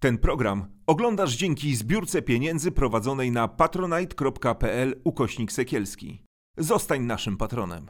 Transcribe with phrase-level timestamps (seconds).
[0.00, 6.24] Ten program oglądasz dzięki zbiórce pieniędzy prowadzonej na patronite.pl ukośnik sekielski.
[6.58, 7.86] Zostań naszym patronem.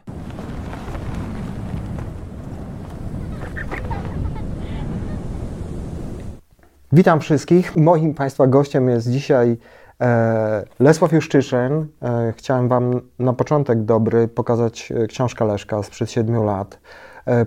[6.93, 7.77] Witam wszystkich.
[7.77, 9.57] Moim Państwa gościem jest dzisiaj
[10.01, 11.87] e, Lesław Juszczyszyn.
[12.03, 16.81] E, chciałem Wam na początek dobry pokazać e, książkę Leszka sprzed siedmiu lat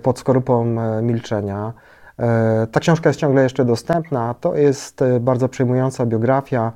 [0.02, 1.72] pod skorupą milczenia.
[2.18, 4.34] E, ta książka jest ciągle jeszcze dostępna.
[4.34, 6.72] To jest e, bardzo przejmująca biografia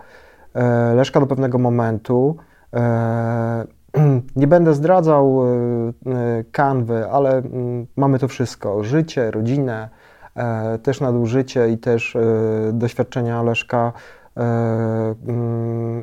[0.54, 2.36] e, Leszka do pewnego momentu.
[4.36, 5.42] Nie będę zdradzał
[6.52, 9.88] kanwy, ale mm, mamy to wszystko: życie, rodzinę,
[10.82, 12.16] też nadużycie i też
[12.72, 13.92] doświadczenia Leszka,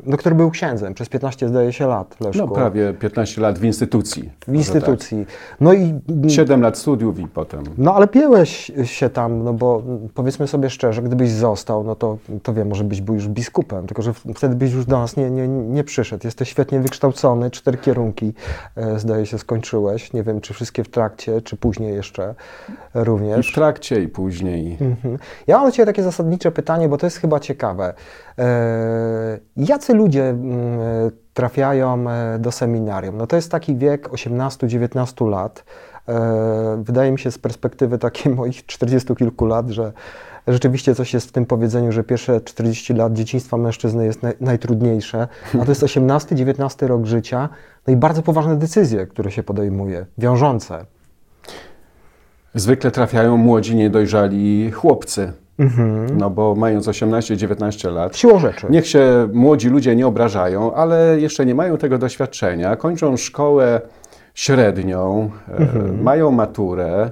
[0.05, 2.17] no, który był księdzem przez 15, zdaje się, lat.
[2.35, 4.31] No prawie 15 lat w instytucji.
[4.47, 5.25] w instytucji.
[5.61, 6.31] No i Tak.
[6.31, 7.63] 7 lat studiów i potem.
[7.77, 12.17] no ale piłeś się tam, no bo mm, powiedzmy sobie szczerze, gdybyś został, no to,
[12.43, 15.31] to wiem, może byś był już biskupem, tylko że wtedy byś już do nas nie,
[15.31, 16.27] nie, nie przyszedł.
[16.27, 18.33] Jesteś świetnie wykształcony, cztery kierunki
[18.75, 20.13] e, zdaje się skończyłeś.
[20.13, 22.36] Nie wiem, czy wszystkie w trakcie, czy później jeszcze
[22.69, 23.53] I w również.
[23.53, 24.77] trakcie i później.
[24.81, 25.17] Mhm.
[25.47, 27.93] Ja mam do Ciebie takie zasadnicze pytanie, bo to jest chyba ciekawe.
[28.38, 30.79] E, jacy ludzie mm,
[31.33, 33.17] trafiają e, do seminarium?
[33.17, 35.63] No to jest taki wiek 18-19 lat.
[36.07, 39.93] E, wydaje mi się z perspektywy takiej moich 40 kilku lat, że
[40.47, 45.27] rzeczywiście coś jest w tym powiedzeniu, że pierwsze 40 lat dzieciństwa mężczyzny jest naj, najtrudniejsze,
[45.61, 47.49] a to jest 18-19 rok życia,
[47.87, 50.85] no i bardzo poważne decyzje, które się podejmuje, wiążące.
[52.55, 55.33] Zwykle trafiają młodzi, niedojrzali chłopcy.
[55.59, 56.17] Mhm.
[56.17, 58.67] No bo mając 18-19 lat, Siłą rzeczy.
[58.69, 62.75] niech się młodzi ludzie nie obrażają, ale jeszcze nie mają tego doświadczenia.
[62.75, 63.81] Kończą szkołę
[64.33, 65.67] średnią, e,
[66.03, 67.09] mają maturę,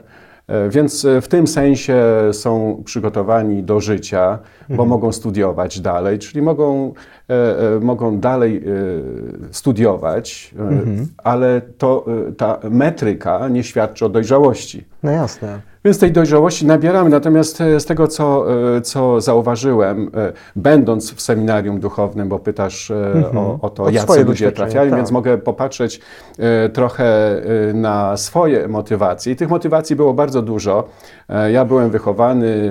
[0.47, 6.41] e, więc e, w tym sensie są przygotowani do życia, bo mogą studiować dalej, czyli
[6.41, 6.93] mogą,
[7.29, 7.33] e,
[7.75, 10.81] e, mogą dalej e, studiować, e,
[11.17, 14.85] ale to, e, ta metryka nie świadczy o dojrzałości.
[15.03, 15.70] No jasne.
[15.85, 18.45] Więc tej dojrzałości nabieramy, natomiast e, z tego, co,
[18.77, 23.89] e, co zauważyłem, e, będąc w seminarium duchownym, bo pytasz e, o, o to, O
[23.89, 24.99] jacy ludzie trafiają, tak.
[24.99, 26.01] więc mogę popatrzeć
[26.73, 27.41] trochę
[27.73, 29.33] na swoje motywacje.
[29.33, 30.87] I tych motywacji było bardzo dużo.
[31.31, 32.69] E, Ja byłem wychowany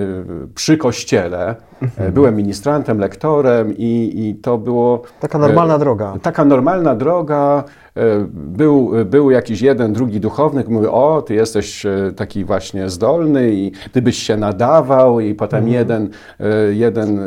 [0.55, 2.09] przy kościele, Mhm.
[2.09, 5.01] e, byłem ministrantem, lektorem i, i to było...
[5.19, 6.13] Taka normalna e, droga.
[6.21, 7.63] Taka normalna droga.
[7.97, 8.01] e,
[8.33, 13.51] Był, był jakiś jeden, drugi duchowny, który mówił, o, ty jesteś e, taki właśnie zdolny
[13.53, 15.73] i ty byś się nadawał i potem Mhm.
[15.75, 17.23] jeden, e, jeden e,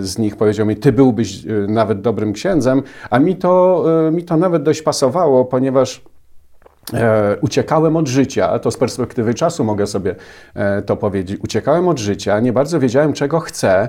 [0.00, 4.22] z nich powiedział mi, ty byłbyś e, nawet dobrym księdzem, a mi to, e, mi
[4.24, 6.02] to nawet dość pasowało, ponieważ
[6.94, 10.14] E, uciekałem od życia, to z perspektywy czasu mogę sobie
[10.54, 11.40] e, to powiedzieć.
[11.44, 13.88] Uciekałem od życia, nie bardzo wiedziałem, czego chcę.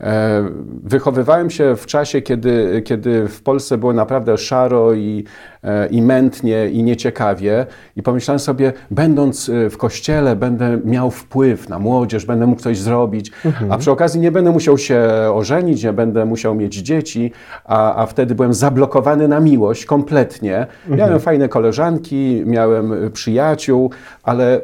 [0.00, 0.44] E,
[0.84, 5.24] wychowywałem się w czasie, kiedy, kiedy w Polsce było naprawdę szaro i,
[5.64, 7.66] e, i mętnie i nieciekawie.
[7.96, 12.78] I pomyślałem sobie, będąc e, w kościele, będę miał wpływ na młodzież, będę mógł coś
[12.78, 13.32] zrobić,
[13.70, 15.00] a przy okazji nie będę musiał się
[15.34, 17.32] ożenić, nie będę musiał mieć dzieci,
[17.64, 20.66] a, a wtedy byłem zablokowany na miłość kompletnie.
[20.88, 23.90] Miałem fajne koleżanki, miałem przyjaciół,
[24.22, 24.60] ale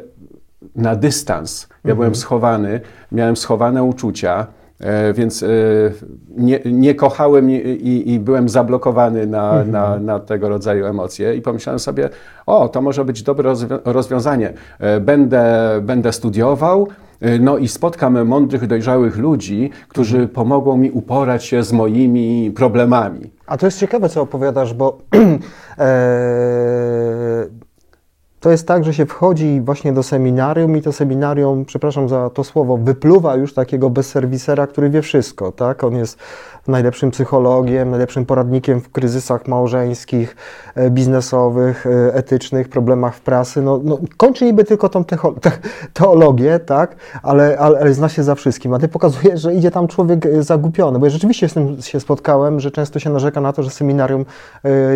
[0.75, 1.67] na dystans.
[1.85, 2.81] Ja byłem schowany,
[3.11, 4.47] miałem schowane uczucia,
[5.13, 5.47] więc e,
[6.37, 11.79] nie, nie kochałem i, i, byłem zablokowany na, na, na tego rodzaju emocje i pomyślałem
[11.79, 12.09] sobie,
[12.45, 14.53] o, to może być dobre rozwią- rozwiązanie.
[14.79, 15.45] E, Będę,
[15.81, 16.87] będę studiował,
[17.21, 23.31] e, no i spotkam mądrych, dojrzałych ludzi, którzy pomogą mi uporać się z moimi problemami.
[23.47, 24.97] A to jest ciekawe, co opowiadasz, bo
[25.77, 25.85] e,
[28.45, 32.43] to jest tak, że się wchodzi właśnie do seminarium i to seminarium, przepraszam za to
[32.43, 35.83] słowo, wypluwa już takiego bezserwisera, który wie wszystko, tak?
[35.83, 36.19] On jest
[36.67, 40.35] najlepszym psychologiem, najlepszym poradnikiem w kryzysach małżeńskich,
[40.75, 43.61] e, biznesowych, e, etycznych, problemach w pracy.
[43.61, 45.03] No, no, kończy niby tylko tą
[45.93, 46.95] teologię, tak?
[47.23, 48.73] Ale, ale, ale zna się za wszystkim.
[48.73, 51.99] A ty pokazujesz, że idzie tam człowiek e, zagubiony, bo ja rzeczywiście z tym się
[51.99, 54.25] spotkałem, że często się narzeka na to, że seminarium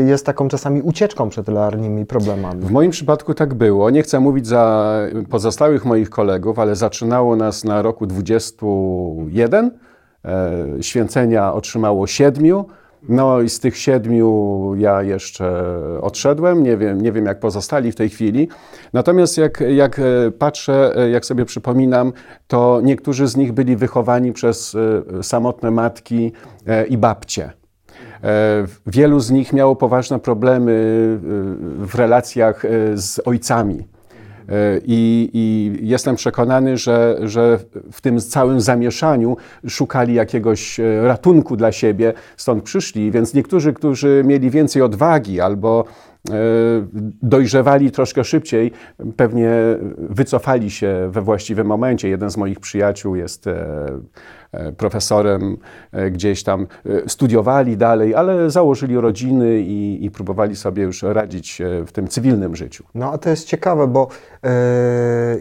[0.06, 2.62] jest taką czasami ucieczką przed realnymi problemami.
[2.62, 3.90] W moim przypadku tak było.
[3.90, 4.94] Nie chcę mówić za
[5.30, 9.72] pozostałych moich kolegów, ale zaczynało nas na roku 21.
[10.26, 12.66] E, święcenia otrzymało siedmiu.
[13.10, 16.64] No i z tych siedmiu ja jeszcze odszedłem.
[16.64, 18.48] Nie wiem, nie wiem jak pozostali w tej chwili.
[18.94, 22.14] Natomiast jak, jak e, patrzę, e, jak sobie przypominam,
[22.48, 24.78] to niektórzy z nich byli wychowani przez
[25.22, 26.32] samotne matki
[26.90, 27.52] i babcie.
[28.88, 30.72] Wielu z nich miało poważne problemy
[31.80, 32.64] w relacjach
[32.94, 33.88] z ojcami.
[34.86, 37.60] I, I, jestem przekonany, że, że
[37.92, 39.38] w tym całym zamieszaniu
[39.68, 43.12] szukali jakiegoś ratunku dla siebie, stąd przyszli.
[43.12, 45.86] Więc niektórzy, którzy mieli więcej odwagi albo
[46.30, 46.34] E,
[47.24, 48.72] dojrzewali troszkę szybciej,
[49.16, 49.52] pewnie
[49.98, 52.10] wycofali się we właściwym momencie.
[52.10, 54.00] Jeden z moich przyjaciół jest e, e,
[54.78, 55.58] profesorem,
[56.12, 56.68] gdzieś tam
[57.08, 62.84] studiowali dalej, ale założyli rodziny i, i próbowali sobie już radzić w tym cywilnym życiu.
[62.96, 64.08] No a to jest ciekawe, bo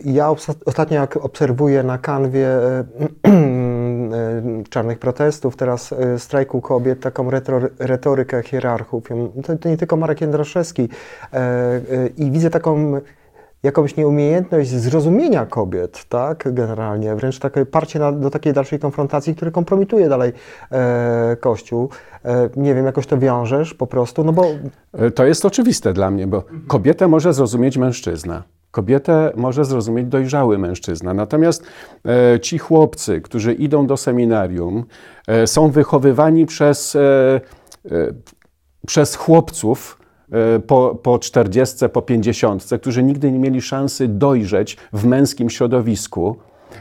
[0.05, 0.31] ja
[0.67, 2.49] ostatnio jak obserwuję na kanwie
[4.13, 7.31] E, czarnych protestów, teraz e, strajku kobiet, taką
[7.79, 9.05] retorykę hierarchów.
[9.47, 10.89] To, to nie tylko Marek Jędraszewski.
[11.33, 11.81] E,
[12.17, 13.01] I widzę taką
[13.63, 19.51] jakąś nieumiejętność zrozumienia kobiet, tak, generalnie, wręcz takie parcie na, do takiej dalszej konfrontacji, które
[19.51, 20.33] kompromituje dalej
[20.73, 21.89] e, Kościół.
[22.25, 24.45] E, nie wiem, jakoś to wiążesz po prostu, no bo...
[25.15, 28.43] To jest oczywiste dla mnie, bo kobietę może zrozumieć mężczyzna.
[28.71, 31.15] Kobietę może zrozumieć dojrzały mężczyzna.
[31.15, 31.63] Natomiast
[32.05, 34.85] e, ci chłopcy, którzy idą do seminarium,
[35.27, 37.01] e, są wychowywani przez, e,
[37.91, 38.13] e
[38.87, 39.98] przez chłopców e,
[40.67, 46.37] po, po 40, po 50, którzy nigdy nie mieli szansy dojrzeć w męskim środowisku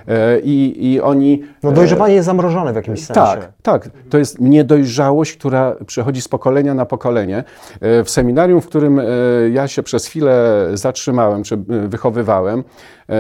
[0.08, 1.44] E, I, I oni.
[1.64, 3.14] No dojrzewanie jest zamrożone w jakimś sensie.
[3.14, 3.90] Tak, tak.
[4.10, 7.44] To jest niedojrzałość, która przechodzi z pokolenia na pokolenie.
[7.82, 9.04] E, w seminarium, w którym e,
[9.52, 12.64] ja się przez chwilę zatrzymałem, czy wychowywałem,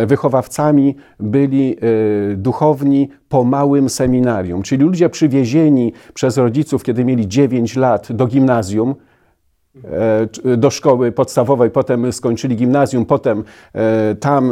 [0.07, 1.77] wychowawcami byli
[2.35, 8.95] duchowni po małym seminarium, czyli ludzie przywiezieni przez rodziców, kiedy mieli 9 lat do gimnazjum,
[8.95, 9.16] E,
[10.57, 13.43] do szkoły podstawowej, potem skończyli gimnazjum, potem
[13.73, 14.51] e, tam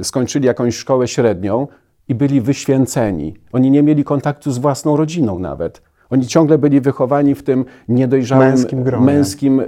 [0.00, 1.68] e, skończyli jakąś szkołę średnią
[2.08, 3.34] i byli wyświęceni.
[3.52, 5.82] Oni nie mieli kontaktu z własną rodziną nawet.
[6.12, 9.06] Oni ciągle byli wychowani w tym niedojrzałym męskim, gronie.
[9.06, 9.64] męskim e,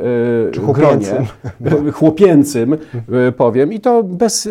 [0.72, 1.26] gronie,
[1.92, 3.72] chłopięcym, e, powiem.
[3.72, 4.50] I to bez, e,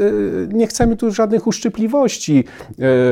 [0.54, 2.44] nie chcemy tu żadnych uszczypliwości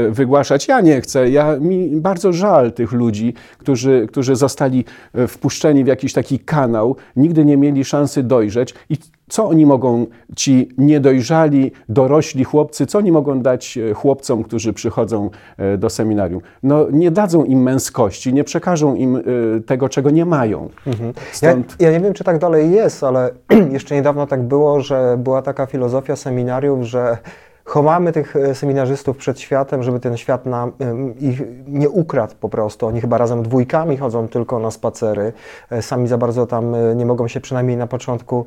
[0.10, 0.68] wygłaszać.
[0.68, 1.30] Ja nie chcę.
[1.30, 4.86] Ja, mi bardzo żal tych ludzi, którzy, którzy zostali
[5.28, 8.98] wpuszczeni w jakiś taki kanał, nigdy nie mieli szansy dojrzeć i
[9.32, 10.06] co oni mogą,
[10.36, 16.42] ci niedojrzali, dorośli chłopcy, co oni mogą dać e, chłopcom, którzy przychodzą e, do seminarium?
[16.64, 19.22] No, nie dadzą im męskości, nie przekażą im e,
[19.62, 20.70] tego, czego nie mają.
[20.88, 21.14] Mhm.
[21.32, 21.76] Stąd...
[21.80, 23.32] Ja, ja, nie wiem, czy tak dalej jest, ale
[23.78, 27.18] jeszcze niedawno tak było, że była taka filozofia seminariów, że
[27.64, 30.72] chowamy tych seminarzystów przed światem, żeby ten świat nam,
[31.20, 32.88] ich nie ukradł po prostu.
[32.88, 35.34] Oni chyba razem dwójkami chodzą tylko na spacery.
[35.82, 38.46] Sami za bardzo tam nie mogą się przynajmniej na początku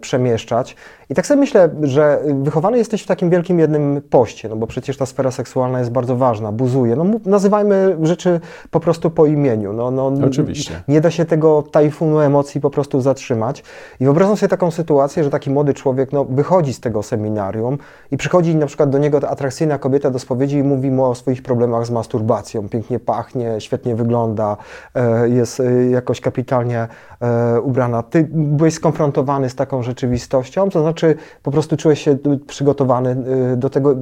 [0.00, 0.76] przemieszczać.
[1.12, 4.96] I tak sobie myślę, że wychowany jesteś w takim wielkim jednym poście, no bo przecież
[4.96, 6.96] ta sfera seksualna jest bardzo ważna, buzuje.
[6.96, 9.72] No nazywajmy rzeczy po prostu po imieniu.
[9.72, 10.82] No, no, Oczywiście.
[10.88, 13.64] Nie da się tego tajfunu emocji po prostu zatrzymać.
[14.00, 17.78] I wyobrażam sobie taką sytuację, że taki młody człowiek no, wychodzi z tego seminarium
[18.10, 21.14] i przychodzi na przykład do niego ta atrakcyjna kobieta do spowiedzi i mówi mu o
[21.14, 22.68] swoich problemach z masturbacją.
[22.68, 24.56] Pięknie pachnie, świetnie wygląda,
[24.94, 26.88] e, jest e, jakoś kapitalnie
[27.20, 28.02] e, ubrana.
[28.02, 33.16] Ty byłeś skonfrontowany z taką rzeczywistością, to znaczy po prostu czułeś się przygotowany
[33.56, 33.96] do tego,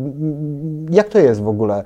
[0.90, 1.84] jak to jest w ogóle,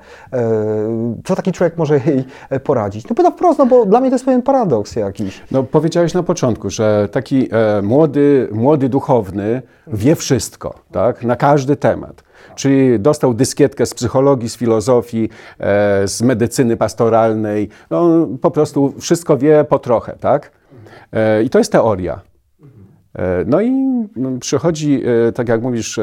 [1.25, 2.25] co taki człowiek może jej
[2.63, 3.09] poradzić.
[3.09, 5.41] No pytam wprost, no bo dla mnie to jest pewien paradoks jakiś.
[5.51, 7.49] No powiedziałeś na początku, że taki
[7.83, 12.23] młody, młody duchowny wie wszystko, tak, na każdy temat.
[12.55, 15.29] Czyli dostał dyskietkę z psychologii, z filozofii,
[15.59, 17.69] e, z medycyny pastoralnej.
[17.89, 20.51] No, po prostu wszystko wie po trochę, tak?
[21.13, 22.19] E, I to jest teoria.
[23.15, 23.71] E, no i
[24.15, 25.03] no, przychodzi,
[25.35, 25.99] tak jak mówisz,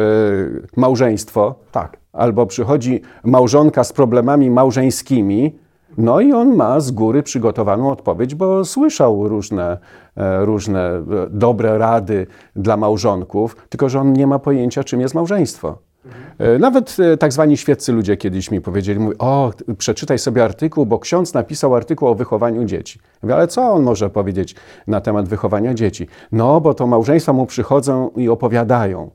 [0.76, 1.96] małżeństwo, tak.
[2.12, 5.58] albo przychodzi małżonka z problemami małżeńskimi,
[5.98, 9.78] no i on ma z góry przygotowaną odpowiedź, bo słyszał różne,
[10.40, 12.26] różne dobre rady
[12.56, 15.78] dla małżonków, tylko że on nie ma pojęcia, czym jest małżeństwo.
[16.38, 20.86] E, nawet e, tak zwani świeccy ludzie kiedyś mi powiedzieli, mówi, o, przeczytaj sobie artykuł,
[20.86, 23.00] bo ksiądz napisał artykuł o wychowaniu dzieci.
[23.22, 24.54] Mówię, ale co on może powiedzieć
[24.86, 26.06] na temat wychowania dzieci?
[26.32, 29.10] No, bo to małżeństwa mu przychodzą i opowiadają.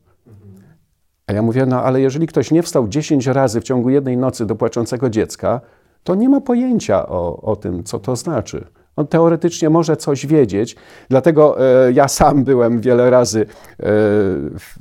[1.28, 4.46] A ja mówię, no ale jeżeli ktoś nie wstał 10 razy w ciągu jednej nocy
[4.46, 5.62] do płaczącego dziecka,
[6.04, 8.68] to nie ma pojęcia o, o tym, co to znaczy.
[8.98, 10.76] On teoretycznie może coś wiedzieć,
[11.10, 13.46] dlatego e, ja sam byłem wiele razy e,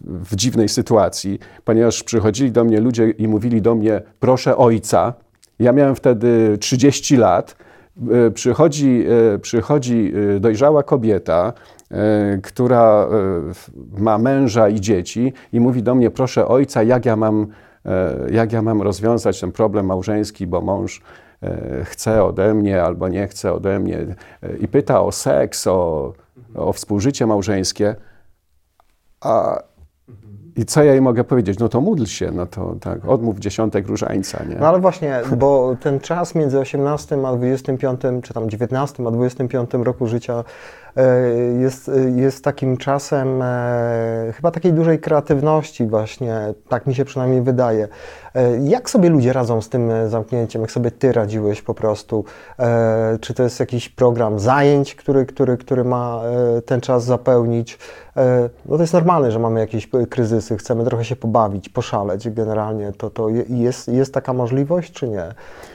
[0.04, 5.12] w, dziwnej sytuacji, ponieważ przychodzili do mnie ludzie i mówili do mnie, proszę ojca.
[5.58, 7.56] Ja miałem wtedy 30 lat.
[8.26, 9.06] E, przychodzi,
[9.42, 11.52] przychodzi dojrzała kobieta,
[12.42, 13.08] która
[13.98, 17.46] ma męża i dzieci i mówi do mnie, proszę ojca, jak ja mam,
[18.30, 21.02] jak ja mam rozwiązać ten problem małżeński, bo mąż
[21.84, 23.98] chce ode mnie albo nie chce ode mnie
[24.42, 26.12] e, i pyta o seks, o,
[26.54, 27.96] o współżycie małżeńskie,
[29.20, 29.62] a
[30.56, 31.58] I co ja jej mogę powiedzieć?
[31.58, 34.56] No to módl się, no to tak, odmów dziesiątek różańca, nie?
[34.56, 39.70] No ale właśnie, bo ten czas między 18 a 25, czy tam 19 a 25
[39.74, 40.85] roku życia e,
[41.58, 47.88] jest, jest takim czasem e, chyba takiej dużej kreatywności właśnie, tak mi się przynajmniej wydaje.
[48.34, 50.62] E, jak sobie ludzie radzą z tym zamknięciem?
[50.62, 52.24] Jak sobie ty radziłeś po prostu?
[53.20, 56.22] Czy to jest jakiś program zajęć, który, który, który ma
[56.66, 57.78] ten czas zapełnić?
[58.66, 62.92] No to jest normalne, że mamy jakieś kryzysy, chcemy trochę się pobawić, poszaleć generalnie.
[62.92, 65.24] To, to jest, jest taka możliwość, czy nie?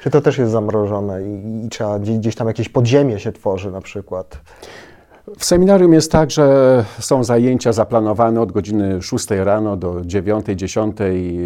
[0.03, 3.81] Czy to też jest zamrożone i, i trzeba gdzieś tam jakieś podziemie się tworzy na
[3.81, 4.37] przykład?
[5.37, 10.97] W seminarium jest tak, że są zajęcia zaplanowane od godziny 6 rano do 9, 10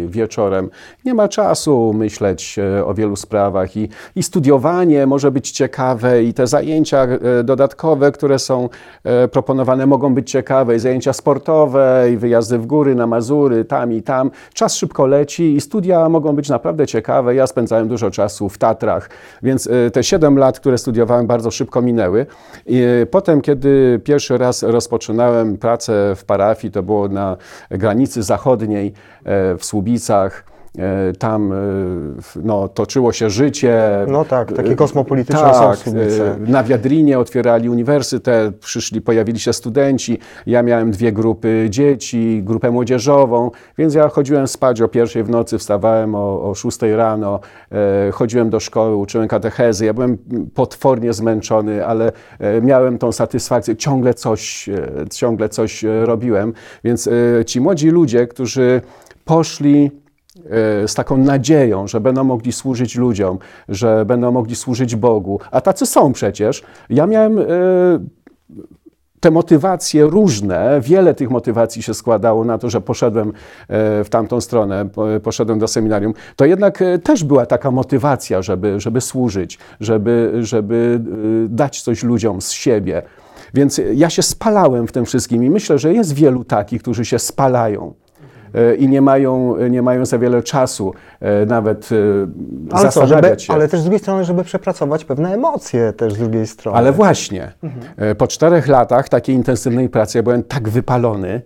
[0.06, 0.70] wieczorem.
[1.04, 6.34] Nie ma czasu myśleć e, o wielu sprawach i, i studiowanie może być ciekawe i
[6.34, 8.68] te zajęcia e, dodatkowe, które są
[9.04, 13.92] e, proponowane mogą być ciekawe i zajęcia sportowe i wyjazdy w góry, na Mazury, tam
[13.92, 14.30] i tam.
[14.54, 17.34] Czas szybko leci i studia mogą być naprawdę ciekawe.
[17.34, 19.10] Ja spędzałem dużo czasu w Tatrach,
[19.42, 22.26] więc te 7 lat, które studiowałem bardzo szybko minęły.
[22.66, 23.65] I potem, kiedy
[24.04, 27.36] pierwszy raz rozpoczynałem pracę w parafii, to było na
[27.70, 28.92] granicy zachodniej
[29.24, 30.55] e, w Słubicach.
[30.78, 31.56] E, tam e,
[32.42, 33.80] no, toczyło się życie.
[34.08, 35.92] No tak, takie kosmopolityczne tak, są
[36.46, 40.18] Na Wiadrinie otwierali uniwersytet, przyszli, pojawili się studenci.
[40.46, 45.58] Ja miałem dwie grupy dzieci, grupę młodzieżową, więc ja chodziłem spać o pierwszej w nocy,
[45.58, 47.40] wstawałem o, o szóstej rano,
[48.12, 49.84] chodziłem do szkoły, uczyłem katechezy.
[49.86, 50.18] Ja byłem
[50.54, 52.12] potwornie zmęczony, ale
[52.62, 54.70] miałem tą satysfakcję, ciągle coś,
[55.10, 56.52] ciągle coś robiłem.
[56.84, 57.08] Więc
[57.46, 58.80] ci młodzi ludzie, którzy
[59.24, 60.05] poszli E,
[60.86, 63.38] z taką nadzieją, że będą mogli służyć ludziom,
[63.68, 65.40] że będą mogli służyć Bogu.
[65.50, 66.62] A tacy są przecież.
[66.90, 67.44] Ja miałem e,
[69.20, 73.32] te motywacje różne, wiele tych motywacji się składało na to, że poszedłem e,
[74.04, 74.88] w tamtą stronę,
[75.22, 81.00] poszedłem do seminarium, to jednak też była taka motywacja, żeby, żeby służyć, żeby, żeby
[81.48, 83.02] dać coś ludziom z siebie.
[83.54, 87.18] Więc ja się spalałem w tym wszystkim i myślę, że jest wielu takich, którzy się
[87.18, 87.94] spalają.
[88.56, 91.96] E, i nie mają, nie mają za wiele czasu e, nawet e,
[92.70, 93.52] ale zastanawiać co, żeby, się.
[93.52, 96.78] Ale też z drugiej strony, żeby przepracować pewne emocje też z drugiej strony.
[96.78, 98.16] Ale właśnie, mhm.
[98.16, 101.42] po czterech latach takiej intensywnej pracy ja byłem tak wypalony,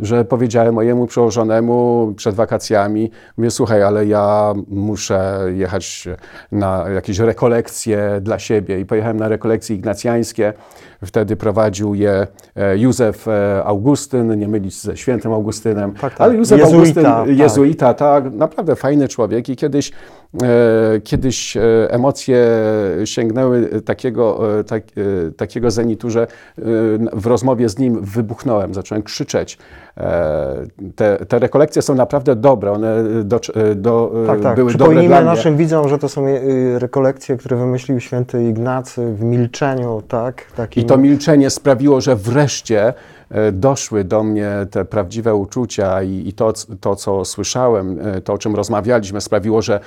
[0.00, 6.08] że powiedziałem mojemu przełożonemu przed wakacjami, mówię, słuchaj, ale ja muszę jechać
[6.52, 10.52] na jakieś rekolekcje dla siebie i pojechałem na rekolekcje ignacjańskie.
[11.04, 12.26] Wtedy prowadził je
[12.56, 16.20] e, Józef e, Augustyn, nie mylić ze świętym Augustynem, tak, tak.
[16.20, 17.28] ale Józef jezuita, Augustyn, tak.
[17.28, 19.92] jezuita, tak, naprawdę fajny człowiek i kiedyś,
[21.04, 21.56] kiedyś
[21.88, 22.46] emocje
[23.04, 24.82] sięgnęły takiego, tak,
[25.36, 26.26] takiego zenitu, że
[27.12, 29.58] w rozmowie z nim wybuchnąłem, zacząłem krzyczeć.
[30.96, 33.40] Te, te rekolekcje są naprawdę dobre, one do,
[33.76, 34.56] do, tak, tak.
[34.56, 35.26] były dobre dla mnie.
[35.26, 36.26] naszym widzom, że to są
[36.78, 40.44] rekolekcje, które wymyślił święty Ignacy w milczeniu, tak?
[40.56, 42.94] Takim to milczenie sprawiło, że wreszcie
[43.30, 48.32] e, doszły do mnie te prawdziwe uczucia i, i to, to, co słyszałem, e, to,
[48.32, 49.80] o czym rozmawialiśmy, sprawiło, że, e,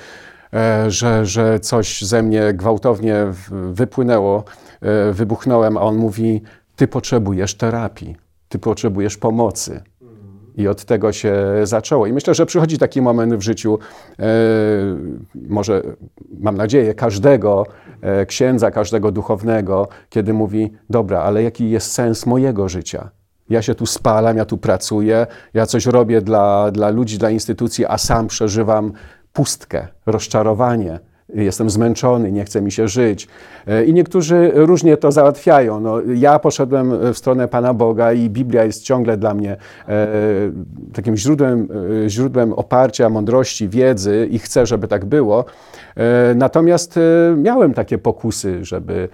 [0.88, 3.26] że, że coś ze mnie gwałtownie
[3.72, 4.44] wypłynęło,
[5.12, 6.42] wybuchnąłem, a on mówi:
[6.76, 8.16] Ty potrzebujesz terapii,
[8.48, 9.82] ty potrzebujesz pomocy.
[10.56, 12.06] I od tego się zaczęło.
[12.06, 13.78] I myślę, że przychodzi taki moment w życiu,
[14.18, 14.24] e,
[15.34, 15.82] może
[16.40, 17.66] mam nadzieję, każdego
[18.00, 23.10] e, księdza, każdego duchownego, kiedy mówi: Dobra, ale jaki jest sens mojego życia?
[23.50, 27.86] Ja się tu spalam, ja tu pracuję, ja coś robię dla, dla ludzi, dla instytucji,
[27.86, 28.92] a sam przeżywam
[29.32, 31.00] pustkę, rozczarowanie
[31.34, 33.28] jestem zmęczony, nie chce mi się żyć.
[33.66, 35.80] E, I niektórzy różnie to załatwiają.
[35.80, 39.56] No, ja poszedłem w stronę Pana Boga i Biblia jest ciągle dla mnie
[39.88, 40.08] e,
[40.92, 41.68] takim źródłem,
[42.04, 45.44] e, źródłem oparcia, mądrości, wiedzy i chcę, żeby tak było.
[46.34, 46.98] Natomiast
[47.36, 49.08] miałem takie pokusy, żeby,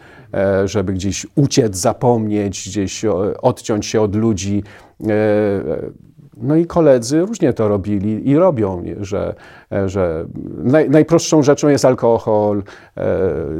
[0.64, 3.04] żeby gdzieś uciec, zapomnieć, gdzieś
[3.42, 4.62] odciąć się od ludzi.
[6.40, 9.35] No i koledzy różnie to robili i robią, że,
[9.87, 10.26] że
[10.57, 12.62] naj, najprostszą rzeczą jest alkohol,
[12.97, 13.04] e,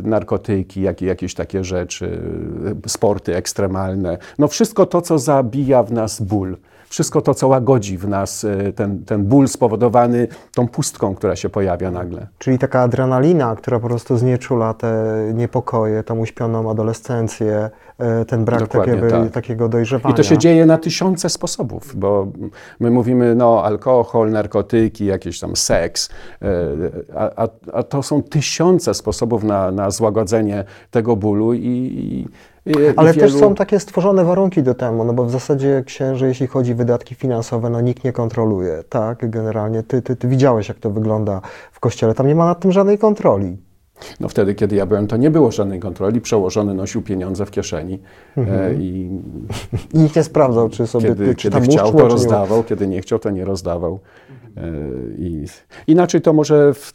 [0.03, 2.21] narkotyki, jak, jakieś takie rzeczy,
[2.87, 4.19] sporty ekstremalne.
[4.39, 6.57] No wszystko to, co zabija w nas ból
[6.89, 11.49] wszystko to, co łagodzi w nas e, ten, ten ból spowodowany tą pustką, która się
[11.49, 12.27] pojawia nagle.
[12.39, 18.69] Czyli taka adrenalina, która po prostu znieczula te niepokoje, tą uśpioną adolescencję, e, ten brak
[18.69, 19.31] takiego, tak.
[19.31, 20.15] takiego dojrzewania.
[20.15, 22.27] I to się dzieje na tysiące sposobów, bo
[22.81, 26.11] my mówimy, no, alkohol, narkotyki, jakiś tam seks,
[26.43, 26.47] e,
[27.17, 32.27] a, a, a to są tysiące sposobów na, na złagodzenie tego bólu i, i I,
[32.97, 36.29] Ale i też wielu- są takie stworzone warunki do temu, no bo w zasadzie księży,
[36.29, 39.83] jeśli chodzi o wydatki finansowe, no nikt nie kontroluje, tak, generalnie.
[39.83, 41.41] Ty, ty, ty widziałeś, jak to wygląda
[41.73, 43.57] w kościele, tam nie ma nad tym żadnej kontroli.
[44.21, 46.21] No wtedy, kiedy ja byłem, to nie było żadnej kontroli.
[46.21, 47.99] Przełożony nosił pieniądze w kieszeni
[48.37, 49.11] e, i
[49.95, 52.87] I nikt nie sprawdzał, czy sobie, kiedy, czy kiedy tam chciał, uszło, to rozdawał, kiedy
[52.89, 54.01] nie chciał, to nie rozdawał.
[54.59, 54.63] E,
[55.19, 55.47] I
[55.87, 56.93] inaczej to może w,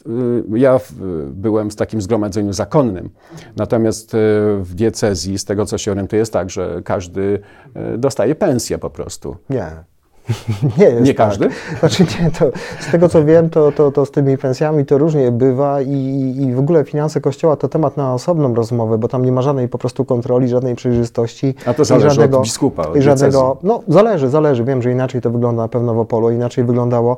[0.54, 0.92] y, ja w,
[1.26, 3.10] byłem w takim zgromadzeniu zakonnym,
[3.56, 4.18] natomiast e,
[4.60, 7.38] w diecezji, z tego co się orientuję, jest tak, że każdy
[7.74, 9.36] e, dostaje pensję po prostu.
[9.50, 9.93] Nie.
[10.78, 11.28] Nie jest Nie tak.
[11.28, 11.48] każdy?
[11.80, 12.50] Znaczy nie, to
[12.80, 16.54] z tego co wiem, to, to, to z tymi pensjami to różnie bywa i, i
[16.54, 19.78] w ogóle finanse kościoła to temat na osobną rozmowę, bo tam nie ma żadnej po
[19.78, 21.54] prostu kontroli, żadnej przejrzystości.
[21.66, 24.64] A to i zależy od żadnego, biskupa, od żadnego, no zależy, zależy.
[24.64, 27.16] Wiem, że inaczej to wygląda na pewno w Opolu, inaczej wyglądało e,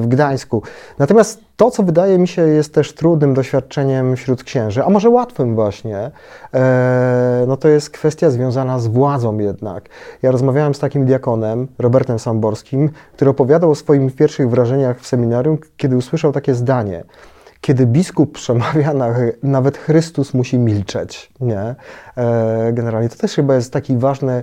[0.00, 0.62] w Gdańsku.
[0.98, 5.54] Natomiast to, co wydaje mi się jest też trudnym doświadczeniem wśród księży, a może łatwym
[5.54, 6.10] właśnie,
[6.54, 9.88] e, no to jest kwestia związana z władzą jednak.
[10.22, 15.58] Ja rozmawiałem z takim diakonem, Robertem Samborskim, który opowiadał o swoich pierwszych wrażeniach w seminarium,
[15.76, 17.04] kiedy usłyszał takie zdanie.
[17.60, 21.32] Kiedy biskup przemawia, na, nawet Chrystus musi milczeć.
[21.40, 21.74] Nie?
[22.16, 24.42] E, generalnie to też chyba jest taki ważny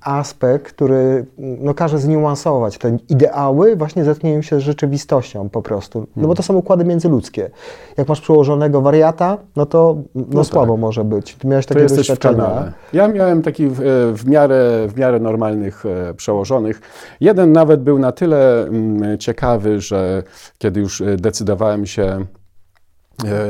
[0.00, 2.78] aspekt, który mm, no, każe zniuansować.
[2.78, 6.06] Te ideały właśnie zetknięją się z rzeczywistością po prostu.
[6.16, 7.50] No bo to są układy międzyludzkie.
[7.96, 11.34] Jak masz przełożonego wariata, no to no, słabo może być.
[11.34, 12.72] Ty miałeś takie doświadczenia.
[12.92, 13.80] Ja miałem taki w,
[14.16, 16.80] w, miarę, w miarę normalnych e, przełożonych.
[17.20, 20.22] Jeden nawet był na tyle mm, ciekawy, że
[20.58, 22.41] kiedy już e, decydowałem się e,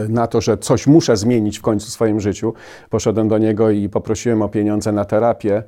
[0.08, 2.54] na to, że coś muszę zmienić w końcu w swoim życiu,
[2.90, 5.62] poszedłem do niego i poprosiłem o pieniądze na terapię,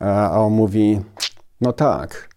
[0.00, 1.00] a on mówi,
[1.60, 2.28] no tak,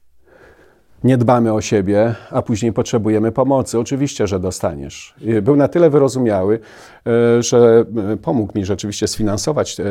[1.06, 3.80] nie dbamy o siebie, a później potrzebujemy pomocy.
[3.80, 5.16] Oczywiście, że dostaniesz.
[5.42, 6.60] Był na tyle wyrozumiały,
[7.08, 9.84] e, że e, pomógł mi rzeczywiście sfinansować e,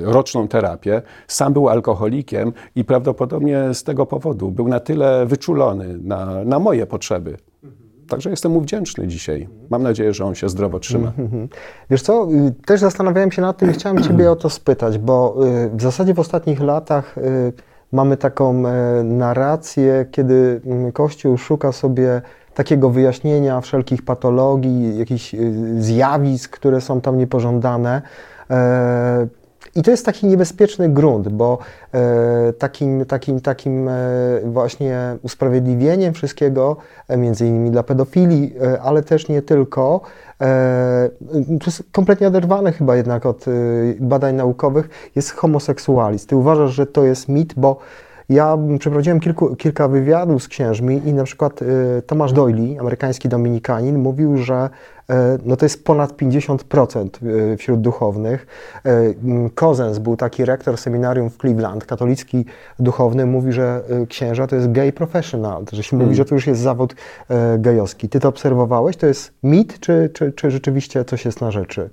[0.00, 1.02] roczną terapię.
[1.28, 6.86] Sam był alkoholikiem i prawdopodobnie z tego powodu był na tyle wyczulony na, na moje
[6.86, 7.36] potrzeby.
[8.12, 9.48] Także jestem mu wdzięczny dzisiaj.
[9.70, 11.12] Mam nadzieję, że on się zdrowo trzyma.
[11.18, 11.48] Mhm.
[11.90, 15.36] Wiesz co, y, też zastanawiałem się nad tym i chciałem Ciebie o to spytać, bo
[15.66, 17.52] y, w zasadzie w ostatnich latach y,
[17.92, 22.22] mamy taką e, narrację, kiedy mm, Kościół szuka sobie
[22.54, 25.36] takiego wyjaśnienia wszelkich patologii, jakichś
[25.78, 28.02] zjawisk, które są tam niepożądane.
[29.76, 31.58] I to jest taki niebezpieczny grunt, bo
[31.94, 33.92] e, takim, takim, takim e,
[34.44, 36.76] właśnie usprawiedliwieniem wszystkiego,
[37.08, 40.00] e, między innymi dla pedofilii, ale też nie tylko,
[41.60, 43.44] to jest kompletnie oderwane chyba jednak od
[44.00, 46.26] badań naukowych, jest homoseksualizm.
[46.26, 47.78] Ty uważasz, że to jest mit, bo
[48.32, 53.98] ja przeprowadziłem kilku, kilka wywiadów z księżmi i na przykład e, Tomasz Doyle, amerykański dominikanin,
[53.98, 54.70] mówił, że
[55.10, 57.08] e, no to jest ponad 50%
[57.52, 58.46] e, wśród duchownych.
[58.84, 58.90] E,
[59.24, 62.44] m, Kozens był taki rektor seminarium w Cleveland, katolicki
[62.78, 66.46] duchowny, mówi, że e, księża to jest gay professional, że się mówi, że to już
[66.46, 66.94] jest zawód
[67.58, 68.08] gejowski.
[68.08, 68.96] Ty to obserwowałeś?
[68.96, 71.90] To jest mit, czy, czy, czy rzeczywiście coś jest na rzeczy?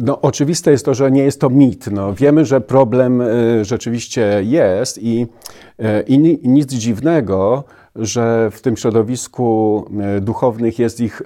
[0.00, 1.86] No, oczywiste jest to, że nie jest to mit.
[1.92, 5.26] No, wiemy, że problem y, rzeczywiście jest i,
[5.80, 7.64] y, i ni- nic dziwnego,
[7.96, 9.84] że w tym środowisku
[10.20, 11.22] duchownych jest ich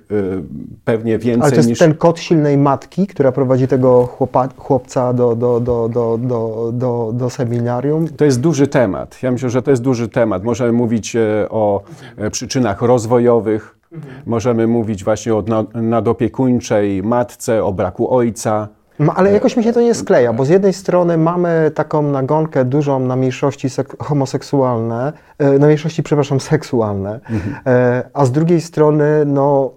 [0.85, 1.79] pewnie więcej Ale to jest niż...
[1.79, 7.11] ten kod silnej matki, która prowadzi tego chłopa, chłopca do, do, do, do, do, do,
[7.15, 8.09] do seminarium.
[8.09, 9.23] To jest duży temat.
[9.23, 10.45] Ja myślę, że to jest duży temat.
[10.45, 11.83] Możemy mówić e, o
[12.17, 13.80] e, przyczynach rozwojowych,
[14.27, 18.69] możemy mówić właśnie o na- nadopiekuńczej matce, o braku ojca.
[18.99, 22.65] No, ale jakoś mi się to nie skleja, bo z jednej strony mamy taką nagonkę
[22.65, 27.21] dużą na mniejszości sek- homoseksualne, e, na mniejszości, przepraszam, seksualne,
[27.67, 29.71] e, a z drugiej strony no,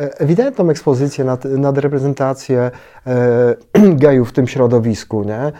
[0.00, 2.70] e, ewidentną ekspozycję nad, nad reprezentację
[3.06, 3.54] e,
[4.02, 5.40] gejów w tym środowisku, nie?
[5.40, 5.52] E,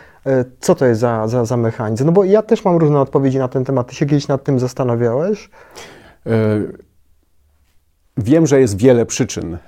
[0.61, 2.07] Co to jest za, za, za mechanizm?
[2.07, 3.87] No bo ja też mam różne odpowiedzi na ten temat.
[3.89, 5.51] Ty się kiedyś nad tym zastanawiałeś?
[6.27, 6.31] E,
[8.17, 9.59] Wiem, że jest wiele przyczyn e,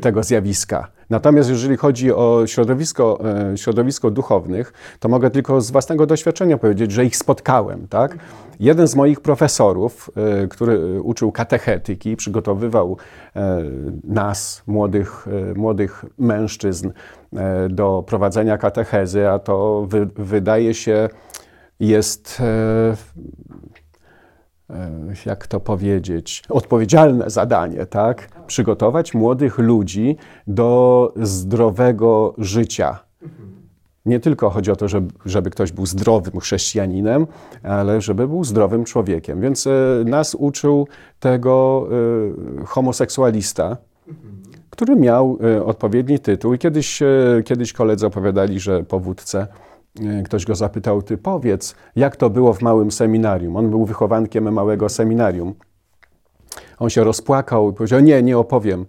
[0.00, 0.88] tego zjawiska.
[1.10, 3.20] Natomiast jeżeli chodzi o środowisko,
[3.52, 7.88] e, środowisko duchownych, to mogę tylko z własnego doświadczenia powiedzieć, że ich spotkałem.
[7.88, 8.18] Tak?
[8.60, 12.96] Jeden z moich profesorów, e, który uczył katechetyki, przygotowywał
[14.04, 16.90] nas, młodych, młodych mężczyzn,
[17.70, 21.08] do prowadzenia katechezy, a to wy, wydaje się
[21.80, 22.42] jest
[25.26, 28.28] jak to powiedzieć, odpowiedzialne zadanie, tak?
[28.46, 32.98] Przygotować młodych ludzi do zdrowego życia.
[34.06, 37.26] Nie tylko chodzi o to, żeby, żeby ktoś był zdrowym chrześcijaninem,
[37.62, 39.40] ale żeby był zdrowym człowiekiem.
[39.40, 39.70] Więc e,
[40.04, 40.88] nas uczył
[41.20, 41.86] tego
[42.60, 43.76] e, homoseksualista,
[44.70, 46.54] który miał odpowiedni tytuł.
[46.54, 47.02] I kiedyś,
[47.44, 49.46] kiedyś koledzy opowiadali, że po wódce
[50.24, 53.56] ktoś go zapytał, ty powiedz, jak to było w małym seminarium.
[53.56, 55.54] On był wychowankiem małego seminarium.
[56.78, 58.86] On się rozpłakał i powiedział, nie, nie opowiem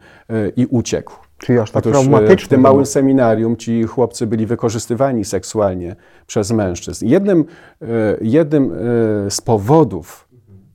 [0.56, 1.14] i uciekł.
[1.42, 2.46] Czyli aż tak Otóż traumatyczne.
[2.46, 5.96] w tym małym seminarium ci chłopcy byli wykorzystywani seksualnie
[6.28, 7.08] przez mężczyzn.
[7.08, 7.46] Jednym,
[7.82, 7.86] e,
[8.22, 8.76] jednym e,
[9.32, 10.28] z powodów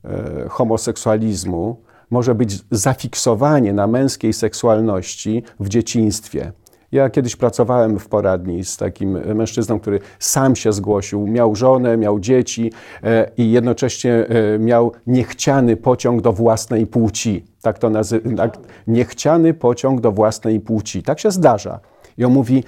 [0.05, 6.51] e, homoseksualizmu może być zafiksowanie na męskiej seksualności w dzieciństwie.
[6.91, 12.19] Ja kiedyś pracowałem w poradni z takim mężczyzną, który sam się zgłosił, miał żonę, miał
[12.19, 12.71] dzieci
[13.03, 17.45] e, i jednocześnie e, miał niechciany pociąg do własnej płci.
[17.61, 18.29] Tak to nazywa.
[18.37, 21.03] Tak, niechciany pociąg do własnej płci.
[21.03, 21.79] Tak się zdarza.
[22.17, 22.63] I on mówi: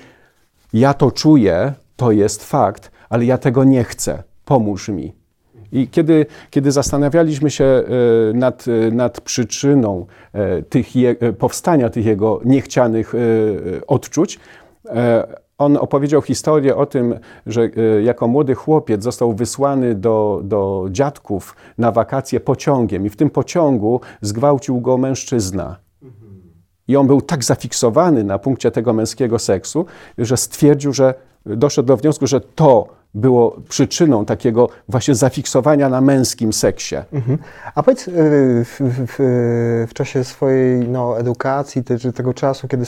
[0.73, 4.23] Ja to czuję, to jest fakt, ale ja tego nie chcę.
[4.45, 5.18] Pomóż mi.
[5.71, 7.84] I kiedy, kiedy zastanawialiśmy się e,
[8.34, 13.13] nad, e, nad przyczyną e, tych je, powstania tych jego niechcianych
[13.88, 14.39] odczuć,
[15.58, 17.69] on opowiedział historię o tym, że
[18.03, 24.01] jako młody chłopiec został wysłany do, do dziadków na wakacje pociągiem i w tym pociągu
[24.21, 25.77] zgwałcił go mężczyzna.
[26.88, 29.86] I on był tak zafiksowany na punkcie tego męskiego seksu,
[30.17, 31.13] że stwierdził, że
[31.45, 36.95] doszedł do wniosku, że to było przyczyną takiego właśnie zafiksowania na męskim seksie.
[37.13, 37.38] Mhm.
[37.75, 38.12] A powiedz, y,
[38.65, 39.15] w, w,
[39.89, 42.86] w, czasie swojej no, edukacji, te, tego czasu, kiedy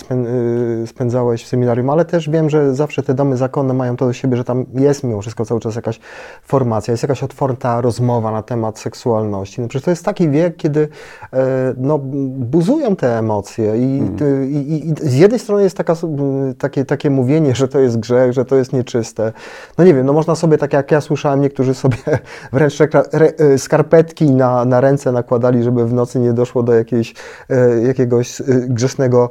[0.83, 4.13] y, spędzałeś w seminarium, ale też wiem, że zawsze te domy zakonne mają to do
[4.13, 5.99] siebie, że tam jest mimo wszystko cały czas jakaś
[6.43, 9.61] formacja, jest jakaś otwarta rozmowa na temat seksualności.
[9.61, 10.87] No przecież to jest taki wiek, kiedy
[11.33, 11.99] e, no,
[12.37, 14.51] buzują te emocje i, hmm.
[14.51, 15.95] i, i z jednej strony jest taka,
[16.57, 19.33] takie, takie mówienie, że to jest grzech, że to jest nieczyste.
[19.77, 21.97] No nie wiem, no można sobie, tak jak ja słyszałem, niektórzy sobie
[22.53, 27.13] wręcz e, skarpetki na, na ręce nakładali, żeby w nocy nie doszło do jakiejś,
[27.49, 29.29] e, jakiegoś e, grzesznego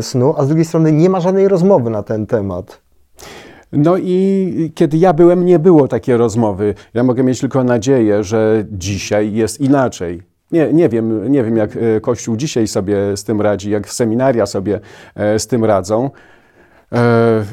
[0.00, 2.80] snu, a z drugiej strony nie ma żadnej rozmowy na ten temat.
[3.72, 6.74] No i kiedy ja byłem, nie było takiej rozmowy.
[6.94, 10.22] Ja mogę mieć tylko nadzieję, że dzisiaj jest inaczej.
[10.52, 11.70] Nie, nie, wiem, nie wiem, jak
[12.02, 14.80] Kościół dzisiaj sobie z tym radzi, jak seminaria sobie
[15.16, 16.10] z tym radzą.